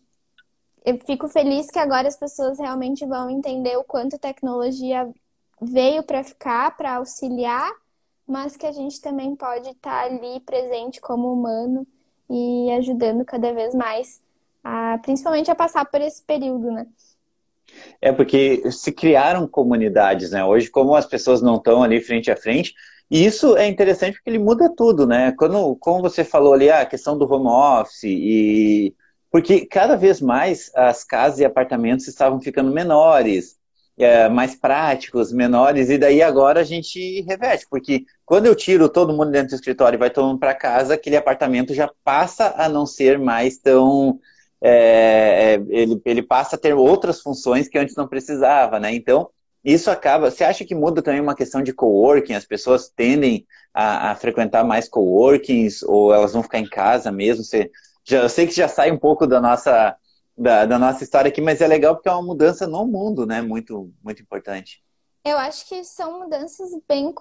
Eu 0.85 0.99
fico 0.99 1.29
feliz 1.29 1.71
que 1.71 1.79
agora 1.79 2.09
as 2.09 2.17
pessoas 2.17 2.59
realmente 2.59 3.05
vão 3.07 3.29
entender 3.31 3.77
o 3.77 3.85
quanto 3.85 4.17
a 4.17 4.19
tecnologia 4.19 5.09
veio 5.61 6.03
para 6.03 6.25
ficar, 6.25 6.77
para 6.77 6.97
auxiliar 6.97 7.71
mas 8.31 8.57
que 8.57 8.65
a 8.65 8.71
gente 8.71 9.01
também 9.01 9.35
pode 9.35 9.69
estar 9.69 10.05
ali 10.05 10.39
presente 10.41 11.01
como 11.01 11.33
humano 11.33 11.85
e 12.31 12.71
ajudando 12.79 13.25
cada 13.25 13.53
vez 13.53 13.75
mais, 13.75 14.23
a, 14.63 14.99
principalmente 14.99 15.51
a 15.51 15.55
passar 15.55 15.85
por 15.85 16.01
esse 16.01 16.23
período, 16.23 16.71
né? 16.71 16.87
É 18.01 18.13
porque 18.13 18.71
se 18.71 18.93
criaram 18.93 19.49
comunidades, 19.49 20.31
né? 20.31 20.45
Hoje, 20.45 20.71
como 20.71 20.95
as 20.95 21.07
pessoas 21.07 21.43
não 21.43 21.57
estão 21.57 21.83
ali 21.83 22.01
frente 22.01 22.31
a 22.31 22.37
frente, 22.37 22.73
e 23.11 23.25
isso 23.25 23.57
é 23.57 23.67
interessante 23.67 24.15
porque 24.15 24.31
ele 24.31 24.39
muda 24.39 24.73
tudo, 24.77 25.07
né? 25.07 25.33
Quando, 25.37 25.77
como 25.77 26.01
você 26.03 26.25
falou 26.25 26.53
ali, 26.53 26.71
a 26.71 26.87
questão 26.87 27.19
do 27.19 27.31
home 27.31 27.49
office 27.49 28.05
e 28.05 28.95
porque 29.31 29.65
cada 29.67 29.97
vez 29.97 30.21
mais 30.21 30.71
as 30.75 31.05
casas 31.05 31.39
e 31.39 31.45
apartamentos 31.45 32.09
estavam 32.09 32.41
ficando 32.41 32.73
menores, 32.73 33.59
é, 33.99 34.29
mais 34.29 34.55
práticos, 34.55 35.33
menores, 35.33 35.91
e 35.91 35.99
daí 35.99 36.23
agora 36.23 36.61
a 36.61 36.65
gente 36.65 37.21
reverte, 37.23 37.67
porque 37.71 38.05
quando 38.25 38.47
eu 38.47 38.55
tiro 38.55 38.89
todo 38.89 39.13
mundo 39.13 39.31
dentro 39.31 39.51
do 39.51 39.55
escritório 39.55 39.97
e 39.97 39.99
vai 39.99 40.11
todo 40.11 40.27
mundo 40.29 40.41
para 40.41 40.55
casa, 40.55 40.95
aquele 40.95 41.17
apartamento 41.17 41.75
já 41.75 41.91
passa 42.03 42.55
a 42.57 42.69
não 42.69 42.87
ser 42.87 43.19
mais 43.19 43.59
tão. 43.59 44.19
É, 44.63 45.55
é, 45.55 45.65
ele, 45.69 46.01
ele 46.05 46.23
passa 46.23 46.57
a 46.57 46.59
ter 46.59 46.75
outras 46.75 47.21
funções 47.21 47.69
que 47.69 47.79
antes 47.79 47.95
não 47.97 48.07
precisava, 48.09 48.79
né? 48.79 48.95
Então, 48.95 49.31
isso 49.65 49.91
acaba. 49.91 50.31
Você 50.31 50.45
acha 50.45 50.65
que 50.65 50.75
muda 50.75 51.03
também 51.03 51.21
uma 51.21 51.35
questão 51.35 51.63
de 51.63 51.73
coworking? 51.73 52.35
As 52.35 52.47
pessoas 52.47 52.89
tendem 52.89 53.47
a, 53.75 54.11
a 54.11 54.15
frequentar 54.17 54.65
mais 54.65 54.89
coworkings 54.89 55.83
ou 55.83 56.13
elas 56.13 56.33
vão 56.33 56.43
ficar 56.43 56.59
em 56.59 56.69
casa 56.69 57.13
mesmo? 57.13 57.45
Você, 57.45 57.71
já, 58.05 58.23
eu 58.23 58.29
sei 58.29 58.47
que 58.47 58.55
já 58.55 58.69
sai 58.69 58.91
um 58.91 58.99
pouco 58.99 59.27
da 59.27 59.41
nossa 59.41 59.97
da, 60.37 60.65
da 60.65 60.79
nossa 60.79 61.05
história 61.05 61.29
aqui, 61.29 61.41
mas 61.41 61.61
é 61.61 61.67
legal 61.67 61.95
porque 61.95 62.09
é 62.09 62.13
uma 62.13 62.23
mudança 62.23 62.67
no 62.67 62.87
mundo, 62.87 63.27
né? 63.27 63.43
Muito, 63.43 63.93
muito 64.03 64.23
importante. 64.23 64.83
Eu 65.23 65.37
acho 65.37 65.69
que 65.69 65.85
são 65.85 66.21
mudanças 66.21 66.71
bem 66.89 67.15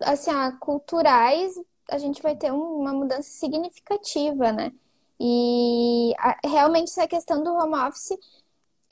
assim, 0.00 0.30
culturais, 0.60 1.54
a 1.90 1.98
gente 1.98 2.22
vai 2.22 2.34
ter 2.34 2.50
uma 2.50 2.92
mudança 2.92 3.28
significativa, 3.28 4.50
né? 4.50 4.72
E 5.20 6.12
realmente 6.44 6.88
essa 6.88 7.06
questão 7.06 7.42
do 7.42 7.52
home 7.52 7.76
office, 7.76 8.16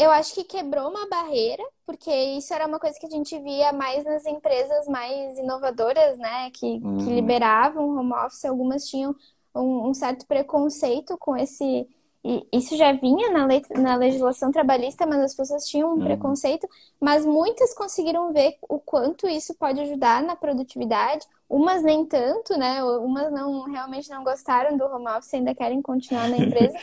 eu 0.02 0.10
acho 0.10 0.34
que 0.34 0.44
quebrou 0.44 0.90
uma 0.90 1.08
barreira, 1.08 1.62
porque 1.86 2.10
isso 2.10 2.52
era 2.52 2.66
uma 2.66 2.78
coisa 2.78 2.98
que 2.98 3.06
a 3.06 3.10
gente 3.10 3.38
via 3.38 3.72
mais 3.72 4.04
nas 4.04 4.26
empresas 4.26 4.86
mais 4.88 5.38
inovadoras, 5.38 6.18
né? 6.18 6.50
Que, 6.50 6.80
uhum. 6.82 6.98
que 6.98 7.04
liberavam 7.04 7.96
home 7.96 8.12
office, 8.12 8.44
algumas 8.44 8.86
tinham 8.86 9.14
um, 9.54 9.88
um 9.88 9.94
certo 9.94 10.26
preconceito 10.26 11.16
com 11.18 11.36
esse 11.36 11.86
e 12.24 12.46
isso 12.52 12.76
já 12.76 12.92
vinha 12.92 13.32
na, 13.32 13.46
lei, 13.46 13.62
na 13.70 13.96
legislação 13.96 14.52
trabalhista, 14.52 15.04
mas 15.04 15.20
as 15.20 15.34
pessoas 15.34 15.66
tinham 15.66 15.90
um 15.90 15.94
uhum. 15.94 16.04
preconceito, 16.04 16.68
mas 17.00 17.26
muitas 17.26 17.74
conseguiram 17.74 18.32
ver 18.32 18.56
o 18.68 18.78
quanto 18.78 19.26
isso 19.26 19.54
pode 19.54 19.80
ajudar 19.80 20.22
na 20.22 20.36
produtividade, 20.36 21.26
umas 21.50 21.82
nem 21.82 22.06
tanto, 22.06 22.56
né? 22.56 22.82
Umas 22.84 23.32
não 23.32 23.64
realmente 23.64 24.08
não 24.08 24.22
gostaram 24.22 24.76
do 24.76 24.84
home 24.84 25.08
office, 25.08 25.34
ainda 25.34 25.52
querem 25.52 25.82
continuar 25.82 26.28
na 26.28 26.36
empresa. 26.46 26.78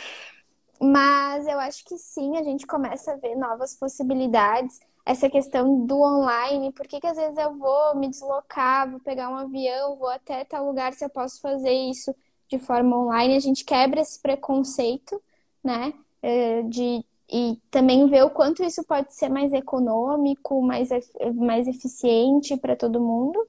Mas 0.82 1.48
eu 1.48 1.60
acho 1.60 1.84
que 1.86 1.98
sim, 1.98 2.38
a 2.38 2.44
gente 2.44 2.66
começa 2.68 3.14
a 3.14 3.18
ver 3.18 3.36
novas 3.36 3.76
possibilidades. 3.76 4.80
Essa 5.06 5.30
questão 5.30 5.86
do 5.86 6.02
online, 6.02 6.72
por 6.74 6.88
que, 6.88 7.00
que 7.00 7.08
às 7.08 7.18
vezes 7.18 7.38
eu 7.38 7.56
vou 7.58 7.96
me 7.96 8.10
deslocar, 8.10 8.90
vou 8.90 9.00
pegar 9.00 9.30
um 9.30 9.38
avião, 9.38 9.96
vou 9.96 10.10
até 10.10 10.46
tal 10.46 10.66
lugar 10.66 10.94
se 10.94 11.04
eu 11.06 11.10
posso 11.10 11.42
fazer 11.42 11.72
isso 11.72 12.14
de 12.48 12.60
forma 12.60 12.98
online? 12.98 13.36
A 13.36 13.40
gente 13.40 13.66
quebra 13.66 14.02
esse 14.02 14.20
preconceito 14.22 15.22
né? 15.64 15.94
É, 16.22 16.62
de, 16.64 17.04
e 17.32 17.58
também 17.72 18.08
ver 18.08 18.24
o 18.24 18.30
quanto 18.30 18.64
isso 18.64 18.84
pode 18.84 19.14
ser 19.14 19.30
mais 19.30 19.54
econômico, 19.54 20.62
mais, 20.62 20.90
mais 21.36 21.68
eficiente 21.68 22.58
para 22.58 22.76
todo 22.76 23.00
mundo. 23.00 23.48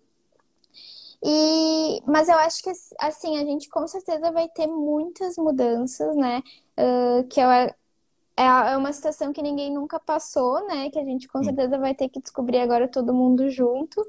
E, 1.23 2.03
mas 2.07 2.29
eu 2.29 2.37
acho 2.39 2.63
que 2.63 2.71
assim 2.99 3.39
a 3.39 3.45
gente 3.45 3.69
com 3.69 3.87
certeza 3.87 4.33
vai 4.33 4.49
ter 4.49 4.67
muitas 4.67 5.37
mudanças, 5.37 6.17
né? 6.17 6.43
Uh, 6.79 7.25
que 7.29 7.41
é, 7.41 7.75
é 8.37 8.77
uma 8.77 8.93
situação 8.93 9.33
que 9.33 9.43
ninguém 9.43 9.73
nunca 9.73 10.01
passou, 10.01 10.67
né? 10.67 10.91
Que 10.91 10.99
a 10.99 11.05
gente 11.05 11.29
com 11.29 11.43
certeza 11.45 11.79
vai 11.79 11.95
ter 11.95 12.09
que 12.09 12.21
descobrir 12.21 12.59
agora 12.59 12.89
todo 12.89 13.13
mundo 13.13 13.51
junto. 13.51 14.03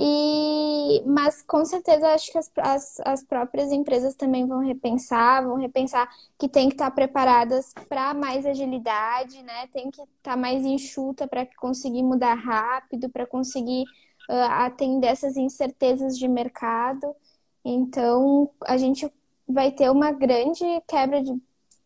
E, 0.00 1.02
mas 1.04 1.42
com 1.42 1.64
certeza 1.64 2.14
acho 2.14 2.30
que 2.30 2.38
as, 2.38 2.52
as, 2.56 3.00
as, 3.00 3.24
próprias 3.24 3.72
empresas 3.72 4.14
também 4.14 4.46
vão 4.46 4.60
repensar, 4.60 5.44
vão 5.44 5.56
repensar 5.56 6.08
que 6.38 6.48
tem 6.48 6.68
que 6.68 6.76
estar 6.76 6.92
preparadas 6.92 7.74
para 7.88 8.14
mais 8.14 8.46
agilidade, 8.46 9.42
né? 9.42 9.66
Tem 9.72 9.90
que 9.90 10.00
estar 10.00 10.36
mais 10.36 10.64
enxuta 10.64 11.26
para 11.26 11.44
conseguir 11.56 12.04
mudar 12.04 12.34
rápido, 12.34 13.08
para 13.10 13.26
conseguir 13.26 13.86
atender 14.28 15.08
essas 15.08 15.36
incertezas 15.36 16.18
de 16.18 16.28
mercado. 16.28 17.14
Então 17.64 18.50
a 18.62 18.76
gente 18.76 19.10
vai 19.48 19.72
ter 19.72 19.90
uma 19.90 20.12
grande 20.12 20.64
quebra 20.86 21.22
de, 21.22 21.34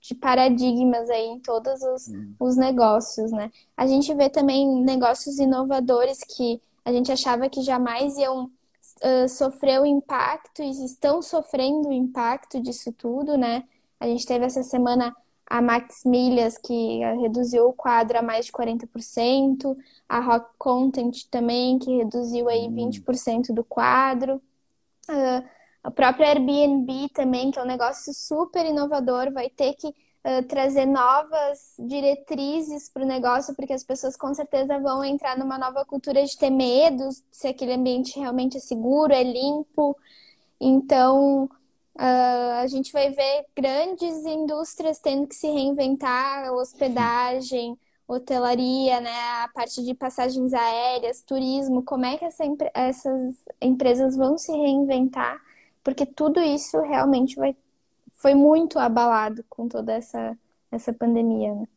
de 0.01 0.14
paradigmas 0.14 1.09
aí 1.09 1.26
em 1.26 1.38
todos 1.38 1.80
os, 1.82 2.09
uhum. 2.09 2.34
os 2.40 2.57
negócios, 2.57 3.30
né? 3.30 3.51
A 3.76 3.86
gente 3.86 4.12
vê 4.14 4.28
também 4.28 4.66
negócios 4.82 5.38
inovadores 5.38 6.18
que 6.24 6.61
a 6.84 6.93
gente 6.93 7.12
achava 7.12 7.49
que 7.49 7.62
jamais 7.62 8.16
iam 8.18 8.47
uh, 8.47 9.28
sofrer 9.28 9.80
o 9.80 9.86
impacto 9.86 10.62
e 10.62 10.70
estão 10.84 11.22
sofrendo 11.22 11.88
o 11.88 11.93
impacto 11.93 12.61
disso 12.61 12.93
tudo, 12.93 13.38
né? 13.38 13.64
A 14.01 14.07
gente 14.07 14.26
teve 14.26 14.45
essa 14.45 14.64
semana 14.64 15.14
a 15.53 15.61
Max 15.61 16.03
Milhas, 16.07 16.57
que 16.57 17.00
reduziu 17.20 17.68
o 17.68 17.74
quadro 17.74 18.18
a 18.18 18.22
mais 18.22 18.46
de 18.46 18.53
40%, 18.53 19.76
a 20.09 20.18
Rock 20.18 20.48
Content 20.57 21.26
também, 21.30 21.78
que 21.78 21.94
reduziu 21.94 22.48
aí 22.48 22.68
20% 22.68 23.50
hum. 23.50 23.55
do 23.55 23.62
quadro. 23.62 24.40
Uh, 25.11 25.46
a 25.84 25.90
própria 25.90 26.28
Airbnb 26.28 27.11
também, 27.11 27.50
que 27.50 27.59
é 27.59 27.62
um 27.62 27.66
negócio 27.66 28.14
super 28.14 28.64
inovador, 28.64 29.30
vai 29.30 29.50
ter 29.50 29.74
que 29.74 29.88
uh, 29.88 30.42
trazer 30.48 30.86
novas 30.86 31.74
diretrizes 31.78 32.88
para 32.88 33.03
o 33.03 33.07
negócio, 33.07 33.55
porque 33.55 33.74
as 33.74 33.84
pessoas 33.84 34.16
com 34.16 34.32
certeza 34.32 34.78
vão 34.78 35.05
entrar 35.05 35.36
numa 35.36 35.59
nova 35.59 35.84
cultura 35.84 36.24
de 36.24 36.34
ter 36.34 36.48
medo 36.48 37.11
se 37.30 37.46
aquele 37.46 37.74
ambiente 37.74 38.18
realmente 38.18 38.57
é 38.57 38.61
seguro, 38.61 39.12
é 39.12 39.22
limpo. 39.22 39.94
Então, 40.59 41.46
a 42.62 42.66
gente 42.66 42.92
vai 42.92 43.10
ver 43.10 43.46
grandes 43.56 44.24
indústrias 44.24 44.98
tendo 44.98 45.26
que 45.26 45.34
se 45.34 45.46
reinventar, 45.48 46.52
hospedagem, 46.52 47.78
hotelaria, 48.06 49.00
né, 49.00 49.10
a 49.42 49.48
parte 49.54 49.82
de 49.84 49.94
passagens 49.94 50.52
aéreas, 50.52 51.22
turismo, 51.22 51.82
como 51.82 52.04
é 52.04 52.16
que 52.18 52.24
essa, 52.24 52.44
essas 52.74 53.34
empresas 53.60 54.16
vão 54.16 54.38
se 54.38 54.52
reinventar, 54.52 55.40
porque 55.82 56.06
tudo 56.06 56.40
isso 56.40 56.80
realmente 56.80 57.36
vai 57.36 57.56
foi 58.22 58.34
muito 58.34 58.78
abalado 58.78 59.44
com 59.50 59.68
toda 59.68 59.92
essa, 59.92 60.38
essa 60.70 60.92
pandemia. 60.92 61.52
Né? 61.54 61.68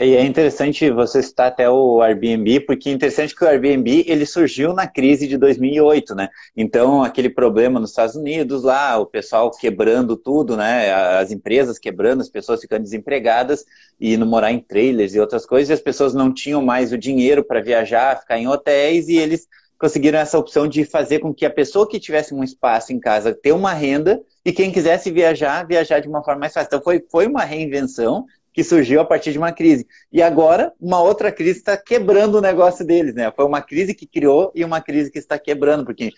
E 0.00 0.16
é 0.16 0.24
interessante 0.24 0.90
você 0.90 1.22
citar 1.22 1.46
até 1.46 1.70
o 1.70 2.02
Airbnb, 2.02 2.60
porque 2.60 2.88
é 2.88 2.92
interessante 2.92 3.32
que 3.32 3.44
o 3.44 3.46
Airbnb 3.46 4.04
ele 4.08 4.26
surgiu 4.26 4.72
na 4.72 4.88
crise 4.88 5.28
de 5.28 5.38
2008, 5.38 6.16
né? 6.16 6.28
Então, 6.56 7.04
aquele 7.04 7.30
problema 7.30 7.78
nos 7.78 7.90
Estados 7.90 8.16
Unidos 8.16 8.64
lá, 8.64 8.98
o 8.98 9.06
pessoal 9.06 9.52
quebrando 9.52 10.16
tudo, 10.16 10.56
né? 10.56 10.92
As 10.92 11.30
empresas 11.30 11.78
quebrando, 11.78 12.22
as 12.22 12.28
pessoas 12.28 12.60
ficando 12.60 12.82
desempregadas 12.82 13.64
e 14.00 14.14
indo 14.14 14.26
morar 14.26 14.50
em 14.50 14.58
trailers 14.58 15.14
e 15.14 15.20
outras 15.20 15.46
coisas, 15.46 15.70
e 15.70 15.74
as 15.74 15.80
pessoas 15.80 16.12
não 16.12 16.34
tinham 16.34 16.60
mais 16.60 16.92
o 16.92 16.98
dinheiro 16.98 17.44
para 17.44 17.60
viajar, 17.60 18.18
ficar 18.18 18.36
em 18.36 18.48
hotéis, 18.48 19.06
e 19.06 19.16
eles 19.16 19.46
conseguiram 19.78 20.18
essa 20.18 20.36
opção 20.36 20.66
de 20.66 20.84
fazer 20.84 21.20
com 21.20 21.32
que 21.32 21.46
a 21.46 21.50
pessoa 21.50 21.88
que 21.88 22.00
tivesse 22.00 22.34
um 22.34 22.42
espaço 22.42 22.92
em 22.92 22.98
casa 22.98 23.32
ter 23.32 23.52
uma 23.52 23.72
renda 23.72 24.20
e 24.44 24.52
quem 24.52 24.72
quisesse 24.72 25.12
viajar, 25.12 25.64
viajar 25.64 26.00
de 26.00 26.08
uma 26.08 26.24
forma 26.24 26.40
mais 26.40 26.52
fácil. 26.52 26.66
Então 26.66 26.82
foi, 26.82 27.04
foi 27.08 27.26
uma 27.28 27.44
reinvenção 27.44 28.26
que 28.54 28.62
surgiu 28.62 29.00
a 29.00 29.04
partir 29.04 29.32
de 29.32 29.38
uma 29.38 29.52
crise. 29.52 29.84
E 30.12 30.22
agora, 30.22 30.72
uma 30.80 31.02
outra 31.02 31.32
crise 31.32 31.58
está 31.58 31.76
quebrando 31.76 32.36
o 32.36 32.40
negócio 32.40 32.86
deles, 32.86 33.12
né? 33.12 33.30
Foi 33.34 33.44
uma 33.44 33.60
crise 33.60 33.92
que 33.92 34.06
criou 34.06 34.52
e 34.54 34.64
uma 34.64 34.80
crise 34.80 35.10
que 35.10 35.18
está 35.18 35.36
quebrando, 35.36 35.84
porque 35.84 36.12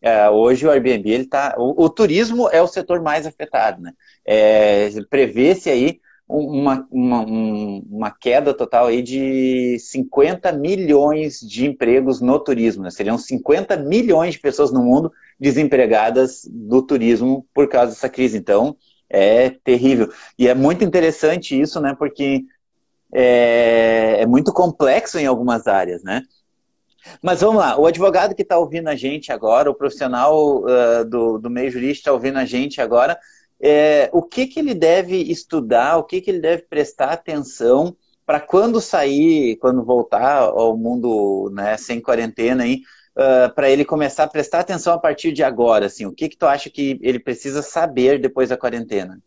é, 0.00 0.28
hoje 0.30 0.66
o 0.66 0.70
Airbnb, 0.70 1.08
ele 1.10 1.26
tá, 1.26 1.54
o, 1.58 1.84
o, 1.84 1.90
turismo 1.90 2.48
é 2.48 2.62
o 2.62 2.66
setor 2.66 3.02
mais 3.02 3.26
afetado, 3.26 3.82
né? 3.82 3.92
É, 4.26 4.88
Prevê-se 5.10 5.68
aí 5.68 6.00
uma, 6.26 6.88
uma, 6.90 7.24
uma 7.26 8.10
queda 8.10 8.54
total 8.54 8.86
aí 8.86 9.02
de 9.02 9.76
50 9.78 10.50
milhões 10.52 11.40
de 11.40 11.66
empregos 11.66 12.22
no 12.22 12.38
turismo. 12.38 12.84
Né? 12.84 12.90
Seriam 12.90 13.18
50 13.18 13.76
milhões 13.76 14.34
de 14.34 14.40
pessoas 14.40 14.72
no 14.72 14.82
mundo 14.82 15.12
desempregadas 15.38 16.48
do 16.50 16.80
turismo 16.80 17.46
por 17.52 17.68
causa 17.68 17.92
dessa 17.92 18.08
crise. 18.08 18.38
Então, 18.38 18.76
é 19.12 19.50
terrível. 19.50 20.10
E 20.38 20.48
é 20.48 20.54
muito 20.54 20.82
interessante 20.82 21.60
isso, 21.60 21.80
né? 21.80 21.94
Porque 21.96 22.42
é, 23.12 24.16
é 24.20 24.26
muito 24.26 24.52
complexo 24.52 25.18
em 25.18 25.26
algumas 25.26 25.66
áreas, 25.66 26.02
né? 26.02 26.22
Mas 27.20 27.40
vamos 27.40 27.56
lá, 27.56 27.78
o 27.78 27.86
advogado 27.86 28.34
que 28.34 28.42
está 28.42 28.56
ouvindo 28.58 28.88
a 28.88 28.94
gente 28.94 29.32
agora, 29.32 29.70
o 29.70 29.74
profissional 29.74 30.62
uh, 30.62 31.04
do, 31.04 31.36
do 31.36 31.50
meio 31.50 31.70
jurídico 31.70 31.98
está 31.98 32.12
ouvindo 32.12 32.38
a 32.38 32.44
gente 32.44 32.80
agora, 32.80 33.18
é, 33.60 34.08
o 34.12 34.22
que, 34.22 34.46
que 34.46 34.60
ele 34.60 34.72
deve 34.72 35.16
estudar, 35.16 35.96
o 35.98 36.04
que, 36.04 36.20
que 36.20 36.30
ele 36.30 36.40
deve 36.40 36.62
prestar 36.62 37.10
atenção 37.10 37.96
para 38.24 38.40
quando 38.40 38.80
sair, 38.80 39.56
quando 39.56 39.84
voltar 39.84 40.42
ao 40.42 40.76
mundo 40.76 41.50
né, 41.52 41.76
sem 41.76 42.00
quarentena, 42.00 42.62
aí, 42.62 42.82
uh, 43.16 43.52
para 43.54 43.70
ele 43.70 43.84
começar 43.84 44.24
a 44.24 44.28
prestar 44.28 44.60
atenção 44.60 44.94
a 44.94 44.98
partir 44.98 45.32
de 45.32 45.42
agora? 45.42 45.86
Assim, 45.86 46.06
o 46.06 46.12
que, 46.12 46.28
que 46.28 46.36
tu 46.36 46.46
acha 46.46 46.70
que 46.70 46.98
ele 47.02 47.18
precisa 47.18 47.62
saber 47.62 48.20
depois 48.20 48.48
da 48.48 48.56
quarentena? 48.56 49.20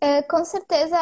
É, 0.00 0.22
com 0.22 0.44
certeza, 0.44 0.98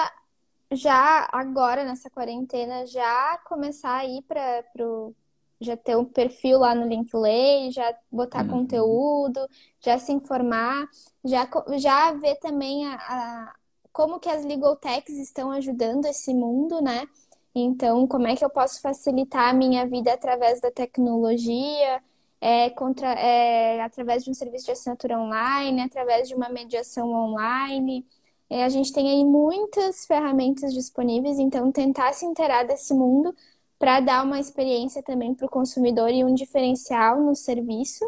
já 0.73 1.29
agora 1.33 1.85
nessa 1.85 2.09
quarentena, 2.09 2.87
já 2.87 3.39
começar 3.45 3.97
a 3.97 4.05
ir 4.05 4.23
para 4.23 4.65
o 4.81 5.15
já 5.61 5.77
ter 5.77 5.97
um 5.97 6.05
perfil 6.05 6.59
lá 6.59 6.75
no 6.75 6.87
Linkley, 6.87 7.71
já 7.71 7.95
botar 8.11 8.43
uhum. 8.43 8.51
conteúdo, 8.51 9.49
já 9.81 9.99
se 9.99 10.13
informar, 10.13 10.87
já, 11.25 11.49
já 11.79 12.13
ver 12.13 12.37
também 12.37 12.87
a, 12.87 12.95
a, 12.95 13.55
como 13.93 14.21
que 14.21 14.29
as 14.29 14.45
legal 14.45 14.77
techs 14.77 15.17
estão 15.17 15.51
ajudando 15.51 16.07
esse 16.07 16.35
mundo, 16.35 16.81
né? 16.81 17.07
Então, 17.55 18.07
como 18.07 18.27
é 18.27 18.35
que 18.37 18.45
eu 18.45 18.51
posso 18.51 18.81
facilitar 18.81 19.51
a 19.51 19.53
minha 19.53 19.87
vida 19.87 20.13
através 20.13 20.61
da 20.61 20.71
tecnologia, 20.71 22.03
é, 22.45 22.69
contra, 22.69 23.09
é, 23.15 23.81
através 23.81 24.23
de 24.23 24.31
um 24.31 24.35
serviço 24.35 24.67
de 24.67 24.73
assinatura 24.73 25.19
online, 25.19 25.81
através 25.81 26.29
de 26.29 26.35
uma 26.35 26.51
mediação 26.51 27.11
online. 27.11 28.07
É, 28.51 28.65
a 28.65 28.69
gente 28.69 28.93
tem 28.93 29.11
aí 29.11 29.25
muitas 29.25 30.05
ferramentas 30.05 30.75
disponíveis, 30.75 31.39
então 31.39 31.73
tentar 31.73 32.13
se 32.13 32.27
inteirar 32.27 32.65
desse 32.65 32.93
mundo 32.93 33.35
para 33.79 34.01
dar 34.01 34.25
uma 34.25 34.39
experiência 34.39 35.03
também 35.03 35.35
para 35.35 35.47
o 35.47 35.51
consumidor 35.51 36.11
e 36.11 36.23
um 36.23 36.35
diferencial 36.35 37.19
no 37.19 37.35
serviço. 37.35 38.05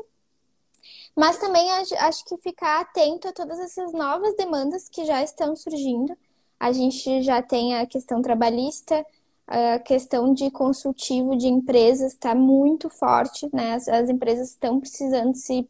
Mas 1.17 1.39
também 1.39 1.71
acho 1.71 2.23
que 2.27 2.37
ficar 2.37 2.81
atento 2.83 3.29
a 3.29 3.33
todas 3.33 3.59
essas 3.59 3.91
novas 3.95 4.37
demandas 4.37 4.87
que 4.87 5.07
já 5.07 5.23
estão 5.23 5.57
surgindo. 5.57 6.15
A 6.61 6.73
gente 6.73 7.23
já 7.23 7.41
tem 7.41 7.75
a 7.75 7.87
questão 7.87 8.21
trabalhista, 8.21 9.03
a 9.47 9.79
questão 9.79 10.35
de 10.35 10.51
consultivo 10.51 11.37
de 11.37 11.47
empresas 11.49 12.13
está 12.13 12.35
muito 12.35 12.89
forte, 12.91 13.49
né? 13.53 13.75
As, 13.75 13.89
as, 13.89 14.11
empresas 14.11 14.51
estão 14.51 14.81
precisando 14.81 15.35
se 15.35 15.69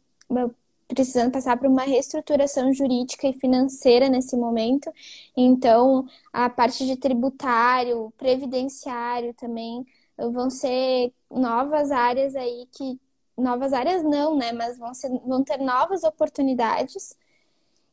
precisando 0.87 1.31
passar 1.31 1.57
por 1.57 1.67
uma 1.67 1.83
reestruturação 1.83 2.73
jurídica 2.73 3.27
e 3.27 3.33
financeira 3.33 4.09
nesse 4.09 4.35
momento. 4.37 4.91
Então, 5.35 6.07
a 6.31 6.49
parte 6.49 6.85
de 6.85 6.95
tributário, 6.95 8.11
previdenciário 8.17 9.33
também 9.33 9.85
vão 10.17 10.49
ser 10.49 11.13
novas 11.29 11.91
áreas 11.91 12.35
aí 12.35 12.67
que 12.71 12.99
novas 13.37 13.73
áreas 13.73 14.03
não, 14.03 14.35
né? 14.35 14.51
Mas 14.51 14.77
vão, 14.77 14.93
ser, 14.93 15.09
vão 15.25 15.43
ter 15.43 15.59
novas 15.59 16.03
oportunidades. 16.03 17.15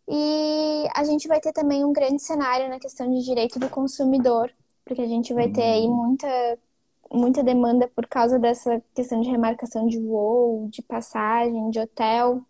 E 0.09 0.87
a 0.95 1.05
gente 1.05 1.29
vai 1.29 1.41
ter 1.41 1.53
também 1.53 1.85
um 1.85 1.93
grande 1.93 2.23
cenário 2.23 2.69
na 2.69 2.79
questão 2.79 3.11
de 3.11 3.25
direito 3.25 3.59
do 3.59 3.69
consumidor, 3.71 4.53
porque 4.85 5.03
a 5.03 5.09
gente 5.09 5.33
vai 5.33 5.49
ter 5.49 5.63
aí 5.63 5.87
uhum. 5.87 5.97
muita, 5.97 6.59
muita 7.11 7.43
demanda 7.43 7.89
por 7.89 8.07
causa 8.07 8.39
dessa 8.39 8.83
questão 8.95 9.21
de 9.21 9.31
remarcação 9.31 9.87
de 9.87 9.99
voo, 9.99 10.69
de 10.69 10.83
passagem, 10.83 11.71
de 11.71 11.81
hotel. 11.81 12.45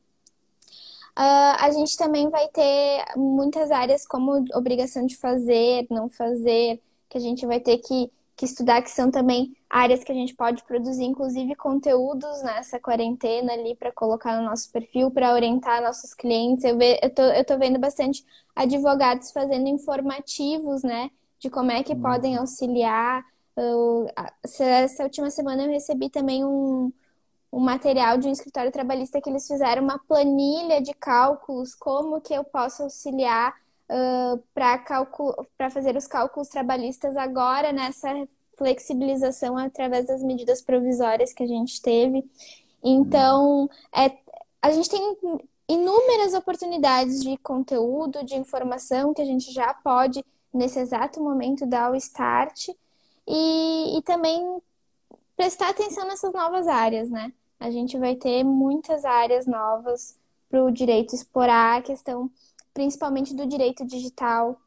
Uh, 1.17 1.55
a 1.61 1.71
gente 1.71 1.97
também 1.97 2.29
vai 2.29 2.49
ter 2.49 3.05
muitas 3.17 3.71
áreas 3.71 4.05
como 4.05 4.45
obrigação 4.53 5.07
de 5.07 5.17
fazer, 5.17 5.87
não 5.89 6.09
fazer, 6.09 6.83
que 7.09 7.17
a 7.17 7.21
gente 7.21 7.47
vai 7.47 7.61
ter 7.61 7.79
que, 7.79 8.11
que 8.37 8.45
estudar, 8.45 8.83
que 8.83 8.91
são 8.91 9.13
também 9.13 9.57
áreas 9.71 10.03
que 10.03 10.11
a 10.11 10.15
gente 10.15 10.35
pode 10.35 10.65
produzir, 10.65 11.05
inclusive 11.05 11.55
conteúdos 11.55 12.43
nessa 12.43 12.81
quarentena 12.81 13.53
ali 13.53 13.77
para 13.77 13.93
colocar 13.93 14.37
no 14.37 14.45
nosso 14.45 14.73
perfil, 14.73 15.09
para 15.09 15.33
orientar 15.33 15.81
nossos 15.81 16.13
clientes. 16.15 16.65
Eu, 16.65 16.77
ve, 16.77 16.99
eu, 17.01 17.11
tô, 17.11 17.23
eu 17.23 17.45
tô 17.45 17.57
vendo 17.57 17.79
bastante 17.79 18.25
advogados 18.57 19.31
fazendo 19.31 19.69
informativos, 19.69 20.83
né? 20.83 21.11
De 21.45 21.51
como 21.51 21.71
é 21.71 21.83
que 21.83 21.93
uhum. 21.93 22.01
podem 22.01 22.37
auxiliar. 22.37 23.23
Eu, 23.55 24.09
essa 24.43 25.05
última 25.05 25.31
semana 25.31 25.65
eu 25.65 25.71
recebi 25.71 26.09
também 26.09 26.43
um, 26.43 26.91
um 27.53 27.61
material 27.61 28.17
de 28.17 28.27
um 28.29 28.33
escritório 28.33 28.73
trabalhista 28.73 29.21
que 29.21 29.29
eles 29.29 29.47
fizeram 29.47 29.83
uma 29.83 29.99
planilha 29.99 30.81
de 30.81 30.95
cálculos, 30.95 31.75
como 31.75 32.21
que 32.21 32.33
eu 32.33 32.43
posso 32.45 32.83
auxiliar 32.83 33.55
uh, 33.91 34.43
para 34.55 35.71
fazer 35.71 35.97
os 35.97 36.07
cálculos 36.07 36.49
trabalhistas 36.49 37.15
agora 37.15 37.73
nessa 37.73 38.09
flexibilização 38.57 39.59
através 39.59 40.07
das 40.07 40.23
medidas 40.23 40.63
provisórias 40.63 41.33
que 41.35 41.43
a 41.43 41.47
gente 41.47 41.83
teve. 41.83 42.25
Então, 42.83 43.69
é, 43.95 44.17
a 44.63 44.71
gente 44.71 44.89
tem 44.89 45.17
inúmeras 45.69 46.33
oportunidades 46.33 47.23
de 47.23 47.37
conteúdo, 47.39 48.25
de 48.25 48.35
informação 48.35 49.13
que 49.13 49.21
a 49.21 49.27
gente 49.27 49.53
já 49.53 49.75
pode 49.75 50.25
nesse 50.55 50.79
exato 50.79 51.23
momento 51.23 51.67
dar 51.67 51.91
o 51.91 51.97
start 51.97 52.69
e, 53.27 53.99
e 53.99 54.03
também 54.03 54.63
prestar 55.37 55.71
atenção 55.71 56.07
nessas 56.07 56.33
novas 56.33 56.69
áreas, 56.69 57.11
né? 57.11 57.33
A 57.59 57.71
gente 57.71 57.99
vai 57.99 58.15
ter 58.15 58.45
muitas 58.45 59.05
áreas 59.05 59.47
novas 59.47 60.19
para 60.49 60.63
o 60.63 60.71
direito 60.71 61.15
explorar 61.15 61.79
a 61.79 61.83
questão, 61.83 62.31
principalmente 62.73 63.35
do 63.35 63.47
direito 63.47 63.85
digital. 63.85 64.61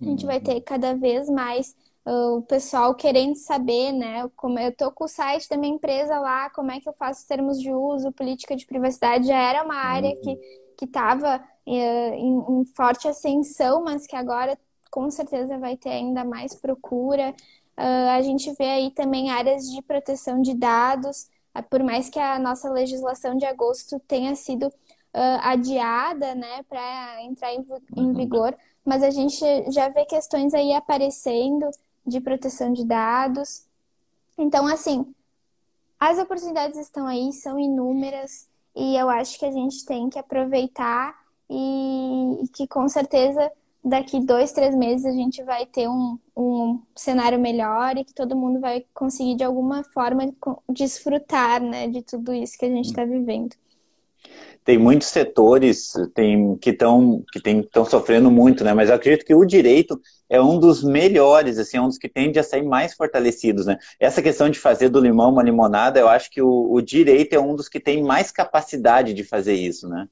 A 0.00 0.04
gente 0.04 0.24
vai 0.24 0.40
ter 0.40 0.62
cada 0.62 0.94
vez 0.94 1.28
mais 1.28 1.76
uh, 2.06 2.38
o 2.38 2.42
pessoal 2.42 2.94
querendo 2.94 3.36
saber, 3.36 3.92
né? 3.92 4.28
Como 4.34 4.58
eu 4.58 4.74
tô 4.74 4.90
com 4.90 5.04
o 5.04 5.08
site 5.08 5.48
da 5.48 5.56
minha 5.56 5.74
empresa 5.74 6.18
lá, 6.18 6.48
como 6.50 6.70
é 6.70 6.80
que 6.80 6.88
eu 6.88 6.94
faço 6.94 7.28
termos 7.28 7.60
de 7.60 7.72
uso, 7.72 8.10
política 8.12 8.56
de 8.56 8.66
privacidade, 8.66 9.26
já 9.26 9.36
era 9.36 9.62
uma 9.62 9.76
área 9.76 10.16
que 10.16 10.60
que 10.80 10.86
estava 10.86 11.36
uh, 11.36 11.70
em, 11.70 12.60
em 12.60 12.64
forte 12.74 13.06
ascensão, 13.06 13.84
mas 13.84 14.06
que 14.06 14.16
agora 14.16 14.58
com 14.90 15.10
certeza 15.10 15.58
vai 15.58 15.76
ter 15.76 15.90
ainda 15.90 16.24
mais 16.24 16.54
procura. 16.54 17.34
Uh, 17.78 18.10
a 18.10 18.22
gente 18.22 18.52
vê 18.54 18.64
aí 18.64 18.90
também 18.90 19.30
áreas 19.30 19.70
de 19.70 19.80
proteção 19.82 20.42
de 20.42 20.54
dados, 20.54 21.28
uh, 21.56 21.62
por 21.70 21.82
mais 21.82 22.10
que 22.10 22.18
a 22.18 22.38
nossa 22.38 22.70
legislação 22.70 23.36
de 23.36 23.46
agosto 23.46 23.98
tenha 24.00 24.34
sido 24.34 24.66
uh, 24.66 25.40
adiada, 25.42 26.34
né, 26.34 26.62
para 26.68 27.22
entrar 27.22 27.54
em, 27.54 27.64
em 27.96 28.06
uhum. 28.06 28.14
vigor, 28.14 28.54
mas 28.84 29.02
a 29.02 29.10
gente 29.10 29.44
já 29.70 29.88
vê 29.88 30.04
questões 30.04 30.52
aí 30.54 30.72
aparecendo 30.72 31.70
de 32.06 32.20
proteção 32.20 32.72
de 32.72 32.84
dados. 32.84 33.64
Então, 34.36 34.66
assim, 34.66 35.14
as 35.98 36.18
oportunidades 36.18 36.78
estão 36.78 37.06
aí, 37.06 37.32
são 37.32 37.58
inúmeras, 37.58 38.48
e 38.74 38.96
eu 38.96 39.08
acho 39.08 39.38
que 39.38 39.44
a 39.44 39.50
gente 39.50 39.84
tem 39.84 40.08
que 40.08 40.18
aproveitar 40.18 41.14
e, 41.48 42.44
e 42.44 42.48
que 42.48 42.66
com 42.66 42.88
certeza 42.88 43.50
daqui 43.84 44.24
dois, 44.24 44.52
três 44.52 44.74
meses 44.74 45.06
a 45.06 45.12
gente 45.12 45.42
vai 45.42 45.66
ter 45.66 45.88
um, 45.88 46.18
um 46.36 46.80
cenário 46.94 47.38
melhor 47.38 47.96
e 47.96 48.04
que 48.04 48.14
todo 48.14 48.36
mundo 48.36 48.60
vai 48.60 48.84
conseguir 48.94 49.36
de 49.36 49.44
alguma 49.44 49.82
forma 49.82 50.32
desfrutar 50.68 51.62
né, 51.62 51.88
de 51.88 52.02
tudo 52.02 52.32
isso 52.32 52.58
que 52.58 52.66
a 52.66 52.70
gente 52.70 52.86
está 52.86 53.04
vivendo 53.04 53.56
tem 54.64 54.78
muitos 54.78 55.08
setores 55.08 55.92
tem, 56.14 56.56
que 56.56 56.70
estão 56.70 57.24
que 57.32 57.40
estão 57.48 57.84
sofrendo 57.84 58.30
muito, 58.30 58.62
né? 58.62 58.74
Mas 58.74 58.88
eu 58.88 58.94
acredito 58.94 59.24
que 59.24 59.34
o 59.34 59.44
direito 59.44 60.00
é 60.28 60.40
um 60.40 60.58
dos 60.58 60.84
melhores, 60.84 61.58
assim, 61.58 61.76
é 61.76 61.80
um 61.80 61.88
dos 61.88 61.98
que 61.98 62.08
tende 62.08 62.38
a 62.38 62.42
sair 62.42 62.62
mais 62.62 62.94
fortalecidos, 62.94 63.66
né? 63.66 63.78
Essa 63.98 64.22
questão 64.22 64.48
de 64.50 64.58
fazer 64.58 64.88
do 64.88 65.00
limão 65.00 65.32
uma 65.32 65.42
limonada, 65.42 65.98
eu 65.98 66.08
acho 66.08 66.30
que 66.30 66.42
o, 66.42 66.72
o 66.72 66.80
direito 66.80 67.32
é 67.32 67.40
um 67.40 67.56
dos 67.56 67.68
que 67.68 67.80
tem 67.80 68.02
mais 68.02 68.30
capacidade 68.30 69.14
de 69.14 69.24
fazer 69.24 69.54
isso, 69.54 69.88
né? 69.88 70.06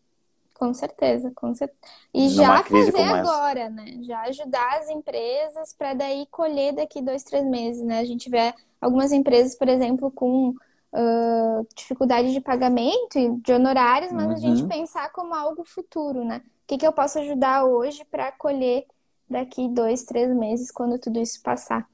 Com 0.58 0.74
certeza, 0.74 1.30
com 1.36 1.54
certeza. 1.54 1.78
E 2.12 2.28
Numa 2.30 2.32
já 2.32 2.64
fazer 2.64 3.00
agora, 3.00 3.70
né? 3.70 3.98
Já 4.02 4.22
ajudar 4.22 4.78
as 4.78 4.88
empresas 4.90 5.72
para 5.72 5.94
daí 5.94 6.26
colher 6.32 6.74
daqui 6.74 7.00
dois, 7.00 7.22
três 7.22 7.46
meses, 7.46 7.80
né? 7.84 8.00
A 8.00 8.04
gente 8.04 8.28
vê 8.28 8.52
algumas 8.80 9.12
empresas, 9.12 9.54
por 9.54 9.68
exemplo, 9.68 10.10
com 10.10 10.48
uh, 10.48 11.66
dificuldade 11.76 12.32
de 12.32 12.40
pagamento 12.40 13.16
e 13.16 13.36
de 13.36 13.52
honorários, 13.52 14.10
mas 14.10 14.26
uhum. 14.26 14.32
a 14.32 14.36
gente 14.36 14.62
uhum. 14.62 14.68
pensar 14.68 15.12
como 15.12 15.32
algo 15.32 15.64
futuro, 15.64 16.24
né? 16.24 16.42
O 16.64 16.66
que, 16.66 16.76
que 16.76 16.86
eu 16.86 16.92
posso 16.92 17.20
ajudar 17.20 17.64
hoje 17.64 18.04
para 18.04 18.32
colher 18.32 18.84
daqui 19.30 19.68
dois, 19.68 20.02
três 20.02 20.28
meses, 20.34 20.72
quando 20.72 20.98
tudo 20.98 21.20
isso 21.20 21.40
passar. 21.40 21.88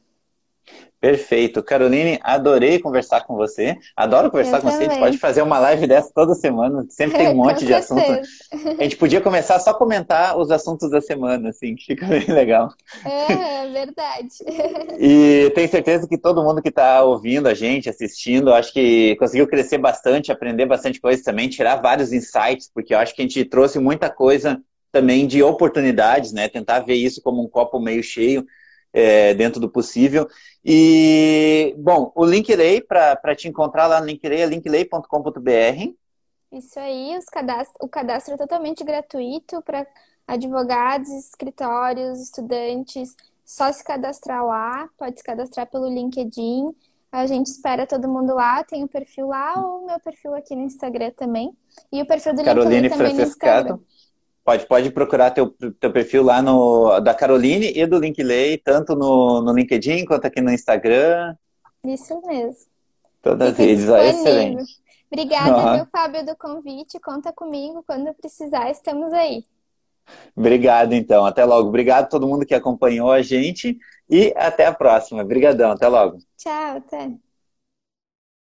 Perfeito. 1.00 1.62
Caroline, 1.62 2.18
adorei 2.22 2.78
conversar 2.78 3.26
com 3.26 3.36
você. 3.36 3.76
Adoro 3.94 4.30
conversar 4.30 4.56
Eu 4.56 4.62
com 4.62 4.70
também. 4.70 4.86
você. 4.86 4.90
A 4.90 4.94
gente 4.94 5.00
pode 5.00 5.18
fazer 5.18 5.42
uma 5.42 5.58
live 5.58 5.86
dessa 5.86 6.10
toda 6.14 6.34
semana. 6.34 6.86
Sempre 6.88 7.18
tem 7.18 7.28
um 7.28 7.34
monte 7.36 7.66
de 7.66 7.74
assunto. 7.74 8.00
A 8.78 8.82
gente 8.82 8.96
podia 8.96 9.20
começar 9.20 9.58
só 9.58 9.72
a 9.72 9.74
comentar 9.74 10.38
os 10.38 10.50
assuntos 10.50 10.90
da 10.90 11.02
semana, 11.02 11.50
assim, 11.50 11.74
que 11.74 11.84
fica 11.84 12.06
bem 12.06 12.24
legal. 12.32 12.70
É, 13.04 13.68
verdade. 13.70 14.28
E 14.98 15.52
tenho 15.54 15.68
certeza 15.68 16.08
que 16.08 16.16
todo 16.16 16.42
mundo 16.42 16.62
que 16.62 16.70
está 16.70 17.04
ouvindo 17.04 17.48
a 17.48 17.54
gente, 17.54 17.90
assistindo, 17.90 18.54
acho 18.54 18.72
que 18.72 19.14
conseguiu 19.16 19.46
crescer 19.46 19.76
bastante, 19.76 20.32
aprender 20.32 20.64
bastante 20.64 21.00
coisa 21.02 21.22
também, 21.22 21.50
tirar 21.50 21.82
vários 21.82 22.14
insights, 22.14 22.70
porque 22.72 22.94
eu 22.94 22.98
acho 22.98 23.14
que 23.14 23.20
a 23.20 23.24
gente 23.26 23.44
trouxe 23.44 23.78
muita 23.78 24.08
coisa 24.08 24.58
também 24.90 25.26
de 25.26 25.42
oportunidades, 25.42 26.32
né? 26.32 26.48
Tentar 26.48 26.80
ver 26.80 26.94
isso 26.94 27.20
como 27.20 27.44
um 27.44 27.48
copo 27.48 27.78
meio 27.78 28.02
cheio 28.02 28.46
é, 28.94 29.34
dentro 29.34 29.60
do 29.60 29.68
possível. 29.68 30.28
E, 30.64 31.74
bom, 31.76 32.12
o 32.14 32.24
Linkley, 32.24 32.80
para 32.80 33.34
te 33.34 33.48
encontrar 33.48 33.88
lá 33.88 34.00
no 34.00 34.06
Linkley, 34.06 34.40
é 34.40 34.46
linkley.com.br. 34.46 35.94
Isso 36.52 36.78
aí, 36.78 37.18
cadastros, 37.32 37.76
o 37.82 37.88
cadastro 37.88 38.34
é 38.34 38.36
totalmente 38.36 38.84
gratuito 38.84 39.60
para 39.62 39.84
advogados, 40.26 41.08
escritórios, 41.08 42.20
estudantes. 42.20 43.16
Só 43.44 43.70
se 43.72 43.82
cadastrar 43.82 44.46
lá, 44.46 44.88
pode 44.96 45.18
se 45.18 45.24
cadastrar 45.24 45.68
pelo 45.68 45.88
LinkedIn. 45.88 46.74
A 47.10 47.26
gente 47.26 47.46
espera 47.46 47.86
todo 47.86 48.08
mundo 48.08 48.34
lá, 48.34 48.62
tem 48.64 48.84
o 48.84 48.88
perfil 48.88 49.28
lá, 49.28 49.54
ou 49.60 49.82
o 49.82 49.86
meu 49.86 50.00
perfil 50.00 50.34
aqui 50.34 50.54
no 50.54 50.62
Instagram 50.62 51.10
também. 51.16 51.52
E 51.92 52.00
o 52.00 52.06
perfil 52.06 52.34
do 52.34 52.44
Caroline 52.44 52.82
LinkedIn 52.82 52.96
também 52.96 53.14
Francescato. 53.14 53.68
no 53.68 53.74
Instagram. 53.74 53.93
Pode, 54.44 54.66
pode 54.66 54.90
procurar 54.90 55.30
teu, 55.30 55.54
teu 55.80 55.90
perfil 55.90 56.22
lá 56.22 56.42
no 56.42 57.00
da 57.00 57.14
Caroline 57.14 57.72
e 57.74 57.86
do 57.86 57.98
Linkley, 57.98 58.58
tanto 58.58 58.94
no, 58.94 59.40
no 59.40 59.52
LinkedIn 59.54 60.04
quanto 60.04 60.26
aqui 60.26 60.40
no 60.42 60.52
Instagram. 60.52 61.34
Isso 61.82 62.20
mesmo. 62.26 62.66
Todas 63.22 63.52
as 63.52 63.58
redes, 63.58 63.88
é 63.88 64.08
excelente. 64.10 64.84
Obrigada, 65.10 65.76
meu 65.76 65.86
Fábio, 65.86 66.26
do 66.26 66.36
convite. 66.36 67.00
Conta 67.00 67.32
comigo 67.32 67.82
quando 67.86 68.12
precisar, 68.14 68.70
estamos 68.70 69.12
aí. 69.12 69.44
Obrigado, 70.36 70.92
então. 70.92 71.24
Até 71.24 71.44
logo. 71.44 71.68
Obrigado 71.68 72.04
a 72.04 72.08
todo 72.08 72.26
mundo 72.26 72.44
que 72.44 72.54
acompanhou 72.54 73.10
a 73.10 73.22
gente 73.22 73.78
e 74.10 74.34
até 74.36 74.66
a 74.66 74.74
próxima. 74.74 75.22
Obrigadão. 75.22 75.70
Até 75.70 75.88
logo. 75.88 76.18
Tchau, 76.36 76.76
até. 76.76 77.23